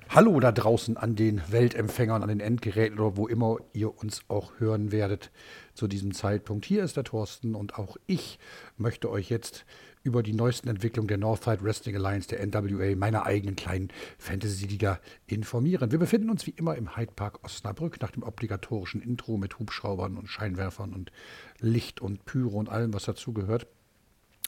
Hallo 0.10 0.40
da 0.40 0.52
draußen 0.52 0.98
an 0.98 1.16
den 1.16 1.40
Weltempfängern, 1.52 2.24
an 2.24 2.30
den 2.30 2.40
Endgeräten 2.40 2.98
oder 2.98 3.16
wo 3.16 3.28
immer 3.28 3.58
ihr 3.74 3.96
uns 3.96 4.24
auch 4.28 4.54
hören 4.58 4.92
werdet 4.92 5.30
zu 5.76 5.88
diesem 5.88 6.16
Zeitpunkt. 6.16 6.66
Hier 6.66 6.84
ist 6.84 6.98
der 6.98 7.04
Thorsten 7.04 7.54
und 7.54 7.78
auch 7.78 7.96
ich 8.08 8.40
möchte 8.76 9.12
euch 9.12 9.30
jetzt 9.30 9.66
über 10.04 10.24
die 10.24 10.34
neuesten 10.34 10.70
Entwicklungen 10.70 11.08
der 11.08 11.18
Northside 11.18 11.64
Wrestling 11.64 11.96
Alliance, 11.96 12.28
der 12.28 12.46
NWA, 12.46 12.96
meiner 12.96 13.26
eigenen 13.26 13.56
kleinen 13.56 13.90
Fantasy-Liga 14.18 15.00
informieren. 15.28 15.92
Wir 15.92 16.00
befinden 16.00 16.30
uns 16.30 16.48
wie 16.48 16.52
immer 16.52 16.76
im 16.76 16.96
Hyde 16.96 17.12
Park 17.16 17.44
Osnabrück 17.44 18.02
nach 18.02 18.12
dem 18.12 18.24
obligatorischen 18.24 19.02
Intro 19.02 19.38
mit 19.38 19.60
Hubschraubern 19.60 20.18
und 20.18 20.28
Scheinwerfern 20.28 20.94
und 20.94 21.12
Licht 21.60 22.02
und 22.02 22.26
Pyro 22.26 22.58
und 22.58 22.70
allem, 22.70 22.94
was 22.94 23.04
dazugehört. 23.04 23.68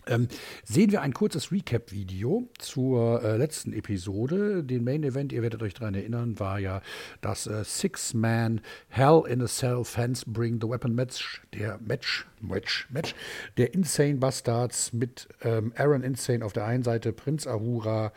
Ähm, 0.07 0.27
sehen 0.63 0.91
wir 0.91 1.01
ein 1.01 1.13
kurzes 1.13 1.51
Recap-Video 1.51 2.49
zur 2.57 3.23
äh, 3.23 3.37
letzten 3.37 3.73
Episode. 3.73 4.63
Den 4.63 4.83
Main 4.83 5.03
Event, 5.03 5.31
ihr 5.31 5.41
werdet 5.41 5.61
euch 5.61 5.73
daran 5.73 5.93
erinnern, 5.93 6.39
war 6.39 6.59
ja 6.59 6.81
das 7.21 7.47
äh, 7.47 7.63
Six-Man 7.63 8.61
Hell 8.89 9.23
in 9.27 9.41
a 9.41 9.47
Cell 9.47 9.83
Fans 9.83 10.23
Bring 10.25 10.59
the 10.61 10.67
Weapon 10.67 10.95
Match, 10.95 11.41
der 11.53 11.79
Match, 11.79 12.25
Match, 12.39 12.87
Match, 12.89 13.15
der 13.57 13.73
Insane 13.73 14.15
Bastards 14.15 14.93
mit 14.93 15.27
ähm, 15.43 15.73
Aaron 15.75 16.03
Insane 16.03 16.43
auf 16.43 16.53
der 16.53 16.65
einen 16.65 16.83
Seite, 16.83 17.13
Prinz 17.13 17.45
Ahura 17.45 18.11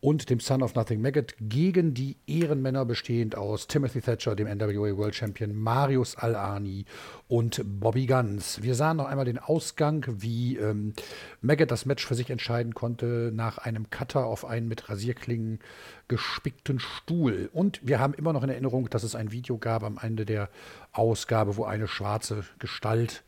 und 0.00 0.30
dem 0.30 0.38
Son 0.38 0.62
of 0.62 0.74
Nothing 0.74 1.00
Maggot 1.00 1.34
gegen 1.40 1.92
die 1.92 2.16
Ehrenmänner 2.26 2.84
bestehend 2.84 3.36
aus 3.36 3.66
Timothy 3.66 4.00
Thatcher, 4.00 4.36
dem 4.36 4.46
NWA 4.46 4.96
World 4.96 5.14
Champion, 5.14 5.54
Marius 5.54 6.16
Al-Ani 6.16 6.84
und 7.26 7.62
Bobby 7.64 8.06
Guns. 8.06 8.62
Wir 8.62 8.76
sahen 8.76 8.98
noch 8.98 9.06
einmal 9.06 9.24
den 9.24 9.38
Ausgang, 9.38 10.04
wie 10.08 10.56
ähm, 10.56 10.92
Maggot 11.40 11.70
das 11.70 11.84
Match 11.84 12.06
für 12.06 12.14
sich 12.14 12.30
entscheiden 12.30 12.74
konnte 12.74 13.32
nach 13.34 13.58
einem 13.58 13.90
Cutter 13.90 14.24
auf 14.24 14.44
einen 14.44 14.68
mit 14.68 14.88
Rasierklingen 14.88 15.58
gespickten 16.06 16.78
Stuhl. 16.78 17.50
Und 17.52 17.80
wir 17.86 17.98
haben 17.98 18.14
immer 18.14 18.32
noch 18.32 18.42
in 18.42 18.48
Erinnerung, 18.48 18.88
dass 18.88 19.02
es 19.02 19.14
ein 19.14 19.32
Video 19.32 19.58
gab 19.58 19.82
am 19.82 19.98
Ende 20.00 20.24
der 20.24 20.48
Ausgabe, 20.92 21.56
wo 21.56 21.64
eine 21.64 21.86
schwarze 21.86 22.44
Gestalt 22.58 23.24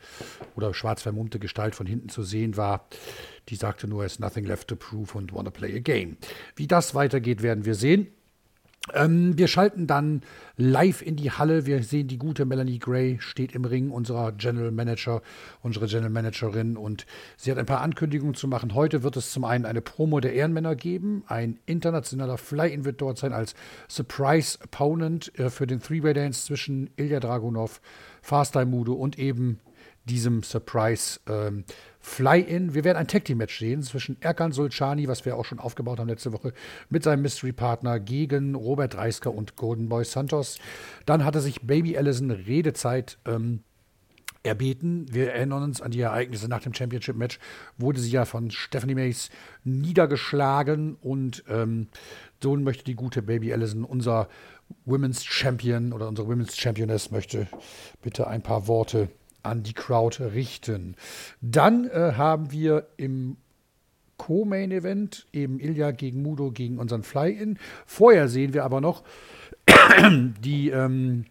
oder 0.57 0.73
schwarz 0.73 1.03
vermummte 1.03 1.39
Gestalt 1.39 1.75
von 1.75 1.87
hinten 1.87 2.09
zu 2.09 2.23
sehen 2.23 2.57
war. 2.57 2.87
Die 3.51 3.57
sagte 3.57 3.89
nur, 3.89 4.05
es 4.05 4.19
nothing 4.19 4.45
left 4.45 4.69
to 4.69 4.77
prove 4.77 5.17
und 5.17 5.35
wanna 5.35 5.51
play 5.51 5.77
a 5.77 5.81
game. 5.81 6.17
Wie 6.57 6.67
das 6.67 6.95
weitergeht, 6.95 7.43
werden 7.43 7.65
wir 7.65 7.75
sehen. 7.75 8.07
Ähm, 8.95 9.37
wir 9.37 9.47
schalten 9.47 9.87
dann 9.87 10.23
live 10.57 11.03
in 11.03 11.17
die 11.17 11.31
Halle. 11.31 11.67
Wir 11.67 11.83
sehen 11.83 12.09
die 12.09 12.19
gute 12.19 12.47
Melanie 12.47 12.79
Gray 12.79 13.19
steht 13.21 13.53
im 13.53 13.65
Ring, 13.65 13.91
unserer 13.91 14.33
General 14.33 14.71
Manager, 14.71 15.21
unsere 15.61 15.87
General 15.87 16.11
Managerin. 16.11 16.77
Und 16.77 17.07
sie 17.37 17.51
hat 17.51 17.59
ein 17.59 17.67
paar 17.67 17.83
Ankündigungen 17.83 18.35
zu 18.35 18.49
machen. 18.49 18.75
Heute 18.75 19.03
wird 19.03 19.17
es 19.17 19.33
zum 19.33 19.45
einen 19.45 19.67
eine 19.67 19.83
Promo 19.83 20.21
der 20.21 20.33
Ehrenmänner 20.33 20.77
geben. 20.77 21.25
Ein 21.27 21.59
internationaler 21.67 22.39
Fly-In 22.39 22.85
wird 22.85 23.01
dort 23.01 23.19
sein 23.19 23.33
als 23.33 23.55
Surprise 23.89 24.59
Opponent 24.63 25.39
äh, 25.39 25.51
für 25.51 25.67
den 25.67 25.81
Three-Way 25.81 26.15
Dance 26.15 26.47
zwischen 26.47 26.91
Ilya 26.97 27.21
Dragunov, 27.21 27.81
Fast 28.23 28.55
Mudo 28.55 28.95
und 28.95 29.19
eben 29.19 29.61
diesem 30.07 30.43
Surprise 30.43 31.21
ähm, 31.29 31.65
Fly-In. 32.01 32.75
Wir 32.75 32.85
werden 32.85 32.97
ein 32.97 33.07
Tag 33.07 33.27
Team 33.27 33.39
Match 33.39 33.59
sehen 33.59 33.83
zwischen 33.83 34.21
Erkan 34.21 34.53
Sulcani, 34.53 35.07
was 35.07 35.25
wir 35.25 35.37
auch 35.37 35.45
schon 35.45 35.59
aufgebaut 35.59 35.99
haben 35.99 36.09
letzte 36.09 36.33
Woche, 36.33 36.53
mit 36.89 37.03
seinem 37.03 37.23
Mystery 37.23 37.53
Partner 37.53 38.01
gegen 38.01 38.55
Robert 38.55 38.97
Reisker 38.97 39.33
und 39.33 39.57
Golden 39.57 39.89
Boy 39.89 40.05
Santos. 40.05 40.59
Dann 41.05 41.25
hatte 41.25 41.41
sich 41.41 41.61
Baby 41.63 41.97
Allison 41.97 42.31
Redezeit 42.31 43.19
ähm, 43.27 43.63
erbeten. 44.43 45.07
Wir 45.13 45.33
erinnern 45.33 45.63
uns 45.63 45.83
an 45.83 45.91
die 45.91 46.01
Ereignisse 46.01 46.49
nach 46.49 46.63
dem 46.63 46.73
Championship-Match. 46.73 47.39
Wurde 47.77 48.01
sie 48.01 48.11
ja 48.11 48.25
von 48.25 48.51
Stephanie 48.51 48.95
Mays 48.95 49.29
niedergeschlagen 49.65 50.95
und 50.95 51.45
ähm, 51.49 51.89
so 52.43 52.57
möchte 52.57 52.85
die 52.85 52.95
gute 52.95 53.21
Baby 53.21 53.53
Allison, 53.53 53.85
unser 53.85 54.29
Women's 54.87 55.25
Champion 55.25 55.93
oder 55.93 56.09
unsere 56.09 56.29
Women's 56.29 56.57
Championess, 56.57 57.11
möchte 57.11 57.49
bitte 58.03 58.27
ein 58.27 58.43
paar 58.43 58.67
Worte 58.67 59.11
an 59.43 59.63
die 59.63 59.73
Crowd 59.73 60.23
richten. 60.23 60.97
Dann 61.41 61.89
äh, 61.89 62.13
haben 62.17 62.53
wir 62.53 62.87
im 62.97 63.37
Co-Main-Event 64.17 65.27
eben 65.33 65.59
Ilya 65.61 65.93
gegen 65.93 66.23
Mudo 66.23 66.51
gegen 66.51 66.79
unseren 66.79 67.03
Fly-In. 67.03 67.59
Vorher 67.87 68.29
sehen 68.29 68.53
wir 68.53 68.65
aber 68.65 68.83
noch 68.83 69.03
die 70.43 70.69
ähm, 70.69 71.25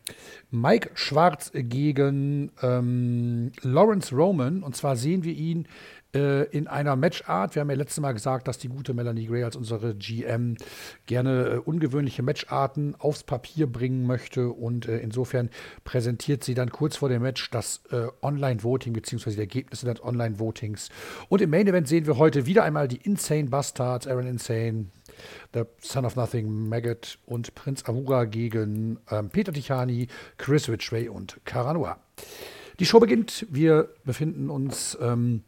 Mike 0.50 0.90
Schwarz 0.96 1.52
gegen 1.54 2.52
ähm, 2.64 3.52
Lawrence 3.62 4.16
Roman. 4.16 4.64
Und 4.64 4.76
zwar 4.76 4.96
sehen 4.96 5.24
wir 5.24 5.34
ihn 5.34 5.68
in 6.12 6.68
einer 6.68 6.96
Matchart. 6.96 7.54
Wir 7.54 7.62
haben 7.62 7.70
ja 7.70 7.76
letztes 7.76 8.00
Mal 8.00 8.14
gesagt, 8.14 8.48
dass 8.48 8.58
die 8.58 8.68
gute 8.68 8.96
Melanie 8.96 9.28
Gray 9.28 9.44
als 9.44 9.56
unsere 9.56 9.94
GM 9.94 10.58
gerne 11.06 11.46
äh, 11.46 11.58
ungewöhnliche 11.58 12.24
Matcharten 12.24 12.96
aufs 12.98 13.24
Papier 13.24 13.68
bringen 13.68 14.08
möchte. 14.08 14.50
Und 14.50 14.88
äh, 14.88 14.98
insofern 15.00 15.50
präsentiert 15.84 16.44
sie 16.44 16.56
dann 16.56 16.72
kurz 16.72 16.98
vor 16.98 17.10
dem 17.10 17.22
Match 17.22 17.52
das 17.52 17.82
äh, 17.92 18.08
Online-Voting 18.22 18.94
bzw. 18.94 19.32
die 19.32 19.40
Ergebnisse 19.40 19.86
des 19.86 20.04
Online-Votings. 20.04 20.90
Und 21.30 21.42
im 21.42 21.52
Main-Event 21.52 21.88
sehen 21.88 22.08
wir 22.08 22.18
heute 22.18 22.46
wieder 22.48 22.64
einmal 22.64 22.88
die 22.88 22.98
Insane 22.98 23.46
Bastards, 23.46 24.08
Aaron 24.08 24.26
Insane, 24.26 24.88
The 25.54 25.64
Son 25.80 26.06
of 26.06 26.16
Nothing, 26.16 26.70
Maggot 26.70 27.20
und 27.26 27.54
Prinz 27.54 27.84
Ahura 27.88 28.26
gegen 28.26 29.00
ähm, 29.12 29.30
Peter 29.30 29.54
Tichani, 29.54 30.08
Chris 30.38 30.70
Ridgway 30.70 31.08
und 31.08 31.40
Caranoa. 31.46 32.00
Die 32.80 32.86
Show 32.86 33.00
beginnt. 33.00 33.46
Wir 33.50 33.90
befinden 34.06 34.50
uns 34.50 34.98
ähm, 35.02 35.44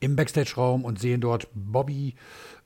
im 0.00 0.16
Backstage-Raum 0.16 0.84
und 0.84 0.98
sehen 0.98 1.20
dort 1.20 1.48
Bobby, 1.54 2.14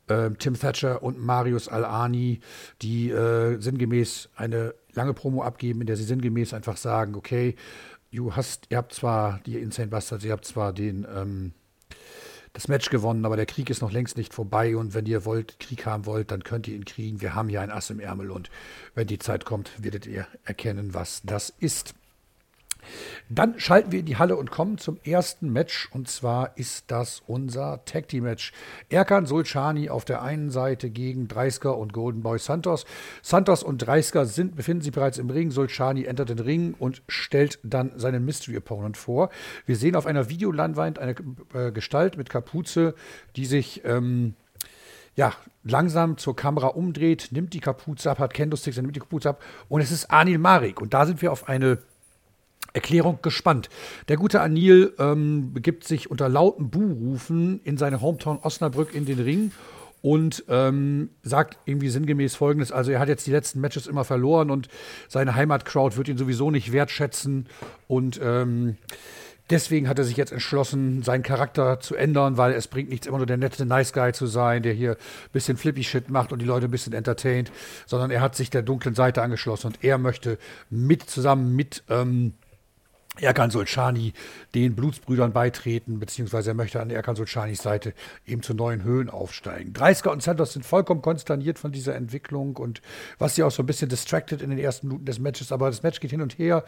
äh, 0.09 0.31
Tim 0.39 0.59
Thatcher 0.59 1.03
und 1.03 1.19
Marius 1.19 1.69
Al-Ani, 1.69 2.41
die 2.83 3.11
äh, 3.11 3.61
sinngemäß 3.61 4.31
eine 4.37 4.75
lange 4.93 5.15
Promo 5.15 5.43
abgeben, 5.43 5.81
in 5.81 5.87
der 5.87 5.97
sie 5.97 6.05
sinngemäß 6.05 6.55
einfach 6.55 6.77
sagen, 6.77 7.15
okay, 7.15 7.57
hast, 8.31 8.67
ihr 8.71 8.77
habt 8.77 8.95
zwar 8.95 9.41
die 9.45 9.59
Insane 9.59 9.89
Bastards, 9.89 10.25
ihr 10.25 10.33
habt 10.33 10.45
zwar 10.45 10.73
den 10.73 11.07
ähm, 11.13 11.53
das 12.53 12.69
Match 12.69 12.89
gewonnen, 12.89 13.25
aber 13.25 13.37
der 13.37 13.47
Krieg 13.47 13.69
ist 13.69 13.83
noch 13.83 13.91
längst 13.91 14.17
nicht 14.17 14.33
vorbei 14.33 14.77
und 14.77 14.95
wenn 14.95 15.07
ihr 15.07 15.25
wollt, 15.25 15.59
Krieg 15.59 15.87
haben 15.87 16.07
wollt, 16.07 16.31
dann 16.31 16.45
könnt 16.45 16.69
ihr 16.69 16.77
ihn 16.77 16.85
kriegen. 16.85 17.21
Wir 17.21 17.35
haben 17.35 17.49
hier 17.49 17.61
ein 17.61 17.73
Ass 17.73 17.91
im 17.91 17.99
Ärmel 17.99 18.31
und 18.31 18.49
wenn 18.95 19.09
die 19.09 19.19
Zeit 19.19 19.45
kommt, 19.45 19.73
werdet 19.83 20.07
ihr 20.07 20.29
erkennen, 20.45 20.95
was 20.95 21.23
das 21.25 21.53
ist. 21.59 21.95
Dann 23.29 23.59
schalten 23.59 23.93
wir 23.93 24.01
in 24.01 24.07
die 24.07 24.17
Halle 24.17 24.37
und 24.37 24.51
kommen 24.51 24.79
zum 24.79 24.99
ersten 25.05 25.53
Match. 25.53 25.89
Und 25.93 26.09
zwar 26.09 26.57
ist 26.57 26.91
das 26.91 27.23
unser 27.27 27.85
Tag 27.85 28.09
Team 28.09 28.25
Match. 28.25 28.53
Erkan 28.89 29.27
Sulchani 29.27 29.91
auf 29.91 30.05
der 30.05 30.23
einen 30.23 30.51
Seite 30.51 30.91
gegen 30.91 31.29
Dreisker 31.29 31.77
und 31.77 31.93
Golden 31.93 32.23
Boy 32.23 32.39
Santos. 32.39 32.85
Santos 33.23 33.63
und 33.63 33.79
Dreisker 33.79 34.27
sind, 34.27 34.57
befinden 34.57 34.83
sich 34.83 34.93
bereits 34.93 35.19
im 35.19 35.31
Ring. 35.31 35.51
Sulchani 35.51 36.05
entert 36.05 36.29
den 36.29 36.39
Ring 36.39 36.75
und 36.79 37.03
stellt 37.09 37.59
dann 37.63 37.93
seinen 37.97 38.25
Mystery 38.25 38.59
Opponent 38.59 38.97
vor. 38.97 39.31
Wir 39.67 39.77
sehen 39.77 39.97
auf 39.97 40.07
einer 40.07 40.29
Videolandwand 40.29 40.99
eine 40.99 41.15
äh, 41.55 41.73
Gestalt 41.73 42.17
mit 42.17 42.31
Kapuze, 42.31 42.95
die 43.37 43.47
sich. 43.47 43.85
Ähm, 43.85 44.35
ja, 45.17 45.33
langsam 45.63 46.19
zur 46.19 46.35
Kamera 46.35 46.69
umdreht, 46.69 47.29
nimmt 47.31 47.55
die 47.55 47.61
Kapuze 47.61 48.11
ab, 48.11 48.19
hat 48.19 48.35
Kendo-Sticks, 48.35 48.77
nimmt 48.77 48.97
die 48.97 49.01
Kapuze 49.01 49.31
ab 49.31 49.43
und 49.69 49.81
es 49.81 49.91
ist 49.91 50.11
Anil 50.11 50.39
Marik. 50.39 50.81
Und 50.81 50.95
da 50.95 51.07
sind 51.07 51.23
wir 51.23 51.33
auf 51.33 51.49
eine 51.49 51.79
Erklärung 52.75 53.21
gespannt. 53.23 53.71
Der 54.09 54.17
gute 54.17 54.41
Anil 54.41 54.93
ähm, 54.99 55.55
begibt 55.55 55.85
sich 55.85 56.11
unter 56.11 56.29
lauten 56.29 56.71
Buhrufen 56.71 57.61
in 57.65 57.79
seine 57.79 58.01
Hometown 58.03 58.39
Osnabrück 58.43 58.95
in 58.95 59.07
den 59.07 59.21
Ring 59.21 59.53
und 60.03 60.45
ähm, 60.49 61.09
sagt 61.23 61.57
irgendwie 61.65 61.89
sinngemäß 61.89 62.37
Folgendes: 62.37 62.73
Also, 62.73 62.91
er 62.93 62.99
hat 62.99 63.09
jetzt 63.09 63.27
die 63.27 63.31
letzten 63.31 63.61
Matches 63.61 63.87
immer 63.87 64.05
verloren 64.05 64.51
und 64.51 64.69
seine 65.09 65.35
Heimatcrowd 65.35 65.97
wird 65.97 66.09
ihn 66.09 66.19
sowieso 66.19 66.51
nicht 66.51 66.73
wertschätzen 66.73 67.47
und 67.87 68.21
ähm, 68.23 68.77
Deswegen 69.51 69.91
hat 69.91 69.99
er 69.99 70.07
sich 70.07 70.17
jetzt 70.17 70.33
entschlossen, 70.33 71.03
seinen 71.03 71.23
Charakter 71.23 71.79
zu 71.79 71.95
ändern, 71.95 72.39
weil 72.39 72.53
es 72.55 72.67
bringt 72.67 72.89
nichts, 72.89 73.07
immer 73.07 73.19
nur 73.19 73.27
der 73.27 73.37
nette 73.37 73.67
Nice 73.67 73.93
Guy 73.93 74.15
zu 74.15 74.27
sein, 74.27 74.63
der 74.63 74.73
hier 74.73 74.93
ein 74.93 75.33
bisschen 75.35 75.59
flippy 75.59 75.85
Shit 75.85 76.09
macht 76.09 76.33
und 76.33 76.39
die 76.39 76.47
Leute 76.47 76.67
ein 76.67 76.71
bisschen 76.71 76.95
entertaint, 76.95 77.53
sondern 77.85 78.11
er 78.11 78.23
hat 78.23 78.35
sich 78.37 78.49
der 78.49 78.63
dunklen 78.63 78.95
Seite 78.95 79.21
angeschlossen 79.21 79.67
und 79.67 79.85
er 79.85 79.99
möchte 79.99 80.39
mit 80.71 81.03
zusammen 81.03 81.55
mit 81.55 81.85
ähm, 81.91 82.33
Erkan 83.21 83.51
Solschani 83.51 84.13
den 84.57 84.75
Blutsbrüdern 84.75 85.33
beitreten, 85.33 86.01
beziehungsweise 86.01 86.51
er 86.51 86.55
möchte 86.55 86.81
an 86.81 86.91
Erkan 86.91 87.15
Solschanis 87.15 87.63
Seite 87.63 87.95
eben 88.27 88.43
zu 88.43 88.55
neuen 88.55 88.83
Höhen 88.83 89.09
aufsteigen. 89.09 89.73
Dreisker 89.73 90.11
und 90.11 90.23
Santos 90.23 90.55
sind 90.55 90.67
vollkommen 90.67 91.01
konsterniert 91.01 91.61
von 91.61 91.71
dieser 91.71 91.95
Entwicklung 91.95 92.57
und 92.57 92.83
was 93.19 93.37
sie 93.37 93.45
auch 93.45 93.53
so 93.53 93.63
ein 93.63 93.67
bisschen 93.67 93.89
distracted 93.89 94.43
in 94.43 94.51
den 94.51 94.59
ersten 94.59 94.89
Minuten 94.89 95.05
des 95.05 95.21
Matches, 95.21 95.53
aber 95.53 95.69
das 95.69 95.85
Match 95.85 96.01
geht 96.01 96.11
hin 96.11 96.23
und 96.23 96.39
her. 96.39 96.65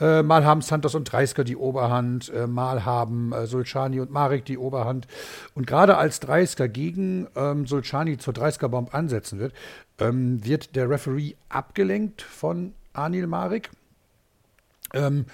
Äh, 0.00 0.22
mal 0.22 0.44
haben 0.44 0.62
Santos 0.62 0.94
und 0.94 1.04
Dreisker 1.04 1.44
die 1.44 1.56
Oberhand, 1.56 2.30
äh, 2.30 2.46
mal 2.46 2.86
haben 2.86 3.32
äh, 3.32 3.46
Solchani 3.46 4.00
und 4.00 4.10
Marek 4.10 4.46
die 4.46 4.56
Oberhand. 4.56 5.06
Und 5.54 5.66
gerade 5.66 5.98
als 5.98 6.20
Dreisker 6.20 6.68
gegen 6.68 7.26
ähm, 7.36 7.66
Solchani 7.66 8.16
zur 8.16 8.32
Dreisker-Bomb 8.32 8.94
ansetzen 8.94 9.38
wird, 9.38 9.52
ähm, 9.98 10.42
wird 10.44 10.76
der 10.76 10.88
Referee 10.88 11.34
abgelenkt 11.50 12.22
von 12.22 12.72
Anil 12.94 13.26
Marek. 13.26 13.70
Ähm, 14.94 15.26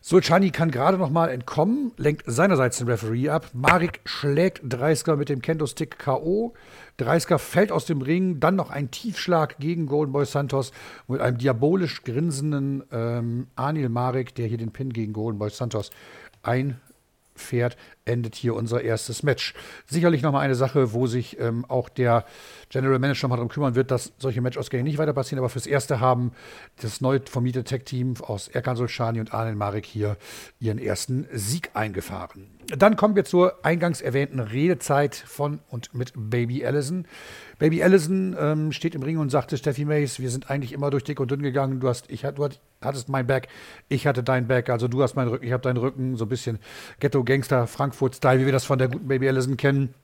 Sulchani 0.00 0.50
kann 0.50 0.70
gerade 0.70 0.98
noch 0.98 1.10
mal 1.10 1.30
entkommen, 1.30 1.90
lenkt 1.96 2.22
seinerseits 2.26 2.78
den 2.78 2.86
Referee 2.86 3.28
ab. 3.28 3.50
Marik 3.54 4.00
schlägt 4.04 4.60
Dreisker 4.62 5.16
mit 5.16 5.28
dem 5.28 5.42
Kendo-Stick 5.42 5.98
K.O. 5.98 6.54
Dreisker 6.96 7.40
fällt 7.40 7.72
aus 7.72 7.86
dem 7.86 8.02
Ring, 8.02 8.38
dann 8.38 8.54
noch 8.54 8.70
ein 8.70 8.92
Tiefschlag 8.92 9.58
gegen 9.58 9.86
Golden 9.86 10.12
Boy 10.12 10.24
Santos 10.24 10.70
mit 11.08 11.20
einem 11.20 11.38
diabolisch 11.38 12.04
grinsenden 12.04 12.84
ähm, 12.92 13.48
Anil 13.56 13.88
Marik, 13.88 14.34
der 14.36 14.46
hier 14.46 14.58
den 14.58 14.70
Pin 14.70 14.92
gegen 14.92 15.12
Golden 15.12 15.40
Boy 15.40 15.50
Santos 15.50 15.90
ein 16.46 16.80
fährt, 17.36 17.76
endet 18.04 18.34
hier 18.34 18.54
unser 18.54 18.82
erstes 18.82 19.22
Match. 19.22 19.54
Sicherlich 19.86 20.22
nochmal 20.22 20.44
eine 20.44 20.54
Sache, 20.54 20.92
wo 20.92 21.06
sich 21.06 21.38
ähm, 21.40 21.64
auch 21.66 21.88
der 21.88 22.24
General 22.68 22.98
Manager 22.98 23.24
nochmal 23.24 23.38
darum 23.38 23.48
kümmern 23.48 23.74
wird, 23.74 23.90
dass 23.90 24.12
solche 24.18 24.40
Matchausgänge 24.40 24.84
nicht 24.84 24.98
weiter 24.98 25.12
passieren. 25.12 25.38
Aber 25.38 25.48
fürs 25.48 25.66
Erste 25.66 26.00
haben 26.00 26.32
das 26.80 27.00
neu 27.00 27.20
formierte 27.24 27.64
Tech-Team 27.64 28.14
aus 28.22 28.48
Erkan 28.48 28.76
Solschani 28.76 29.20
und 29.20 29.34
Arnen 29.34 29.58
Marek 29.58 29.86
hier 29.86 30.16
ihren 30.58 30.78
ersten 30.78 31.26
Sieg 31.32 31.70
eingefahren. 31.74 32.56
Dann 32.68 32.96
kommen 32.96 33.14
wir 33.14 33.24
zur 33.24 33.64
eingangs 33.64 34.00
erwähnten 34.00 34.40
Redezeit 34.40 35.14
von 35.14 35.60
und 35.68 35.94
mit 35.94 36.12
Baby 36.16 36.66
Allison. 36.66 37.06
Baby 37.58 37.82
Allison 37.82 38.36
ähm, 38.38 38.72
steht 38.72 38.94
im 38.96 39.02
Ring 39.02 39.18
und 39.18 39.30
sagte, 39.30 39.56
Steffi 39.56 39.84
Mays, 39.84 40.18
wir 40.18 40.30
sind 40.30 40.50
eigentlich 40.50 40.72
immer 40.72 40.90
durch 40.90 41.04
dick 41.04 41.20
und 41.20 41.30
dünn 41.30 41.42
gegangen. 41.42 41.78
Du, 41.78 41.88
hast, 41.88 42.10
ich, 42.10 42.22
du 42.22 42.48
hattest 42.86 43.08
mein 43.08 43.26
Back, 43.26 43.48
ich 43.88 44.06
hatte 44.06 44.22
dein 44.22 44.46
Back. 44.46 44.70
Also 44.70 44.88
du 44.88 45.02
hast 45.02 45.14
meinen 45.16 45.28
Rücken, 45.28 45.44
ich 45.44 45.52
habe 45.52 45.62
deinen 45.62 45.76
Rücken. 45.76 46.16
So 46.16 46.24
ein 46.24 46.28
bisschen 46.28 46.58
Ghetto-Gangster, 47.00 47.66
Frankfurt-Style, 47.66 48.40
wie 48.40 48.46
wir 48.46 48.52
das 48.52 48.64
von 48.64 48.78
der 48.78 48.88
guten 48.88 49.08
Baby 49.08 49.28
Allison 49.28 49.56
kennen. 49.56 49.94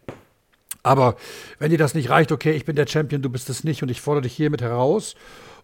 Aber 0.82 1.16
wenn 1.58 1.70
dir 1.70 1.78
das 1.78 1.94
nicht 1.94 2.10
reicht, 2.10 2.32
okay, 2.32 2.52
ich 2.52 2.64
bin 2.64 2.76
der 2.76 2.86
Champion, 2.86 3.22
du 3.22 3.30
bist 3.30 3.48
es 3.48 3.64
nicht 3.64 3.82
und 3.82 3.90
ich 3.90 4.00
fordere 4.00 4.22
dich 4.22 4.34
hiermit 4.34 4.62
heraus. 4.62 5.14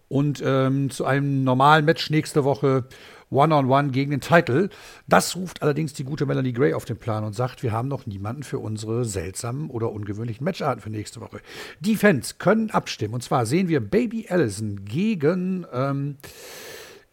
Und 0.07 0.41
ähm, 0.43 0.89
zu 0.89 1.05
einem 1.05 1.43
normalen 1.43 1.85
Match 1.85 2.09
nächste 2.09 2.43
Woche 2.43 2.85
One-on-One 3.31 3.89
gegen 3.89 4.11
den 4.11 4.21
Titel. 4.21 4.69
Das 5.07 5.35
ruft 5.35 5.61
allerdings 5.61 5.93
die 5.93 6.03
gute 6.03 6.25
Melanie 6.25 6.53
Gray 6.53 6.73
auf 6.73 6.85
den 6.85 6.97
Plan 6.97 7.23
und 7.23 7.33
sagt, 7.33 7.63
wir 7.63 7.71
haben 7.71 7.87
noch 7.87 8.05
niemanden 8.05 8.43
für 8.43 8.59
unsere 8.59 9.05
seltsamen 9.05 9.69
oder 9.69 9.91
ungewöhnlichen 9.91 10.43
Matcharten 10.43 10.81
für 10.81 10.89
nächste 10.89 11.21
Woche. 11.21 11.39
Die 11.79 11.95
Fans 11.95 12.37
können 12.37 12.71
abstimmen. 12.71 13.13
Und 13.13 13.23
zwar 13.23 13.45
sehen 13.45 13.67
wir 13.67 13.79
Baby 13.81 14.27
Allison 14.29 14.83
gegen 14.85 15.65
ähm, 15.71 16.17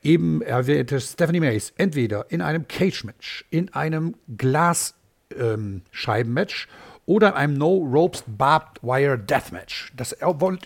eben 0.07 0.40
erwähnte 0.40 0.99
Stephanie 1.01 1.40
Mays 1.40 1.73
entweder 1.77 2.31
in 2.31 2.40
einem 2.40 2.69
Cage-Match, 2.69 3.45
in 3.51 3.74
einem 3.74 4.14
Glasscheiben-Match 4.37 6.68
ähm, 6.68 6.74
oder 7.07 7.30
in 7.30 7.35
einem 7.35 7.55
No 7.55 7.78
Ropes 7.78 8.22
Barbed 8.26 8.80
Wire 8.83 9.18
Deathmatch. 9.18 9.93
Das 9.97 10.16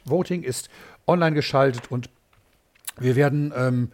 Voting 0.05 0.43
ist 0.43 0.69
online 1.07 1.35
geschaltet 1.35 1.91
und 1.91 2.11
wir 2.99 3.17
werden 3.17 3.55
ähm, 3.57 3.93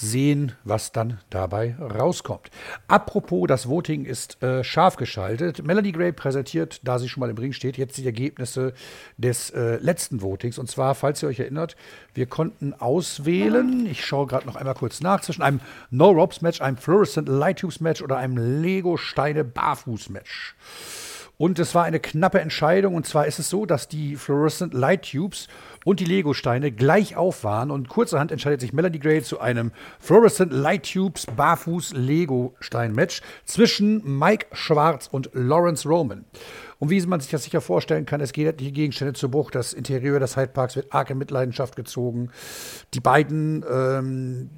sehen, 0.00 0.52
was 0.64 0.92
dann 0.92 1.18
dabei 1.28 1.74
rauskommt. 1.80 2.50
Apropos, 2.86 3.48
das 3.48 3.68
Voting 3.68 4.04
ist 4.04 4.40
äh, 4.42 4.62
scharf 4.62 4.96
geschaltet. 4.96 5.64
Melanie 5.64 5.92
Gray 5.92 6.12
präsentiert, 6.12 6.80
da 6.84 6.98
sie 6.98 7.08
schon 7.08 7.20
mal 7.20 7.30
im 7.30 7.36
Ring 7.36 7.52
steht, 7.52 7.76
jetzt 7.76 7.98
die 7.98 8.06
Ergebnisse 8.06 8.74
des 9.16 9.50
äh, 9.50 9.76
letzten 9.76 10.22
Votings. 10.22 10.58
Und 10.58 10.70
zwar, 10.70 10.94
falls 10.94 11.22
ihr 11.22 11.28
euch 11.28 11.40
erinnert, 11.40 11.76
wir 12.14 12.26
konnten 12.26 12.74
auswählen, 12.74 13.86
ich 13.86 14.04
schaue 14.04 14.28
gerade 14.28 14.46
noch 14.46 14.56
einmal 14.56 14.74
kurz 14.74 15.00
nach, 15.00 15.20
zwischen 15.20 15.42
einem 15.42 15.60
No-Ropes-Match, 15.90 16.60
einem 16.60 16.76
Fluorescent 16.76 17.28
Light 17.28 17.58
Tubes-Match 17.58 18.00
oder 18.02 18.18
einem 18.18 18.62
Lego-Steine-Barfuß-Match. 18.62 20.54
Und 21.38 21.60
es 21.60 21.72
war 21.74 21.84
eine 21.84 22.00
knappe 22.00 22.40
Entscheidung. 22.40 22.96
Und 22.96 23.06
zwar 23.06 23.26
ist 23.26 23.38
es 23.38 23.48
so, 23.48 23.64
dass 23.64 23.86
die 23.86 24.16
Fluorescent 24.16 24.74
Light 24.74 25.10
Tubes 25.10 25.46
und 25.84 26.00
die 26.00 26.04
Lego-Steine 26.04 26.72
gleich 26.72 27.16
auf 27.16 27.44
waren. 27.44 27.70
Und 27.70 27.88
kurzerhand 27.88 28.32
entscheidet 28.32 28.60
sich 28.60 28.72
Melody 28.72 28.98
Gray 28.98 29.22
zu 29.22 29.40
einem 29.40 29.70
Fluorescent 30.00 30.52
Light 30.52 30.92
Tubes 30.92 31.26
Barfuß 31.26 31.94
Lego-Stein-Match 31.94 33.22
zwischen 33.44 34.18
Mike 34.18 34.46
Schwarz 34.52 35.08
und 35.10 35.30
Lawrence 35.32 35.88
Roman. 35.88 36.24
Und 36.80 36.90
wie 36.90 37.00
man 37.06 37.20
sich 37.20 37.30
das 37.30 37.44
sicher 37.44 37.60
vorstellen 37.60 38.04
kann, 38.04 38.20
es 38.20 38.32
geht 38.32 38.48
etliche 38.48 38.72
Gegenstände 38.72 39.14
zu 39.14 39.30
Bruch. 39.30 39.52
Das 39.52 39.72
Interieur 39.72 40.18
des 40.18 40.36
Hyde 40.36 40.48
Parks 40.48 40.74
wird 40.74 40.92
arg 40.92 41.10
in 41.10 41.18
Mitleidenschaft 41.18 41.76
gezogen. 41.76 42.30
Die 42.94 43.00
beiden, 43.00 43.64
ähm, 43.70 44.50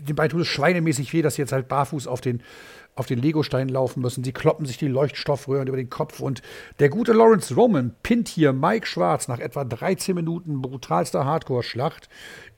den 0.00 0.16
beiden 0.16 0.30
tut 0.30 0.42
es 0.42 0.48
schweinemäßig 0.48 1.12
weh, 1.12 1.22
dass 1.22 1.34
sie 1.36 1.42
jetzt 1.42 1.52
halt 1.52 1.68
barfuß 1.68 2.06
auf 2.06 2.20
den 2.20 2.42
auf 2.94 3.06
den 3.06 3.18
Legostein 3.18 3.68
laufen 3.70 4.02
müssen. 4.02 4.22
Sie 4.22 4.32
kloppen 4.32 4.66
sich 4.66 4.76
die 4.76 4.88
Leuchtstoffröhren 4.88 5.66
über 5.66 5.78
den 5.78 5.88
Kopf 5.88 6.20
und 6.20 6.42
der 6.78 6.90
gute 6.90 7.12
Lawrence 7.12 7.54
Roman 7.54 7.94
pinnt 8.02 8.28
hier 8.28 8.52
Mike 8.52 8.86
Schwarz 8.86 9.28
nach 9.28 9.38
etwa 9.38 9.64
13 9.64 10.14
Minuten 10.14 10.60
brutalster 10.60 11.24
Hardcore-Schlacht 11.24 12.10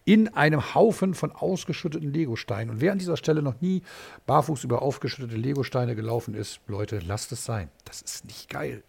in 0.04 0.28
einem 0.34 0.74
Haufen 0.74 1.14
von 1.14 1.32
ausgeschütteten 1.32 2.12
Legosteinen. 2.12 2.74
Und 2.74 2.80
wer 2.80 2.92
an 2.92 2.98
dieser 2.98 3.16
Stelle 3.16 3.42
noch 3.42 3.60
nie 3.60 3.82
barfuß 4.26 4.64
über 4.64 4.82
aufgeschüttete 4.82 5.36
Legosteine 5.36 5.94
gelaufen 5.94 6.34
ist, 6.34 6.60
Leute, 6.66 7.00
lasst 7.06 7.32
es 7.32 7.44
sein. 7.44 7.70
Das 7.84 8.02
ist 8.02 8.24
nicht 8.24 8.50
geil. 8.50 8.82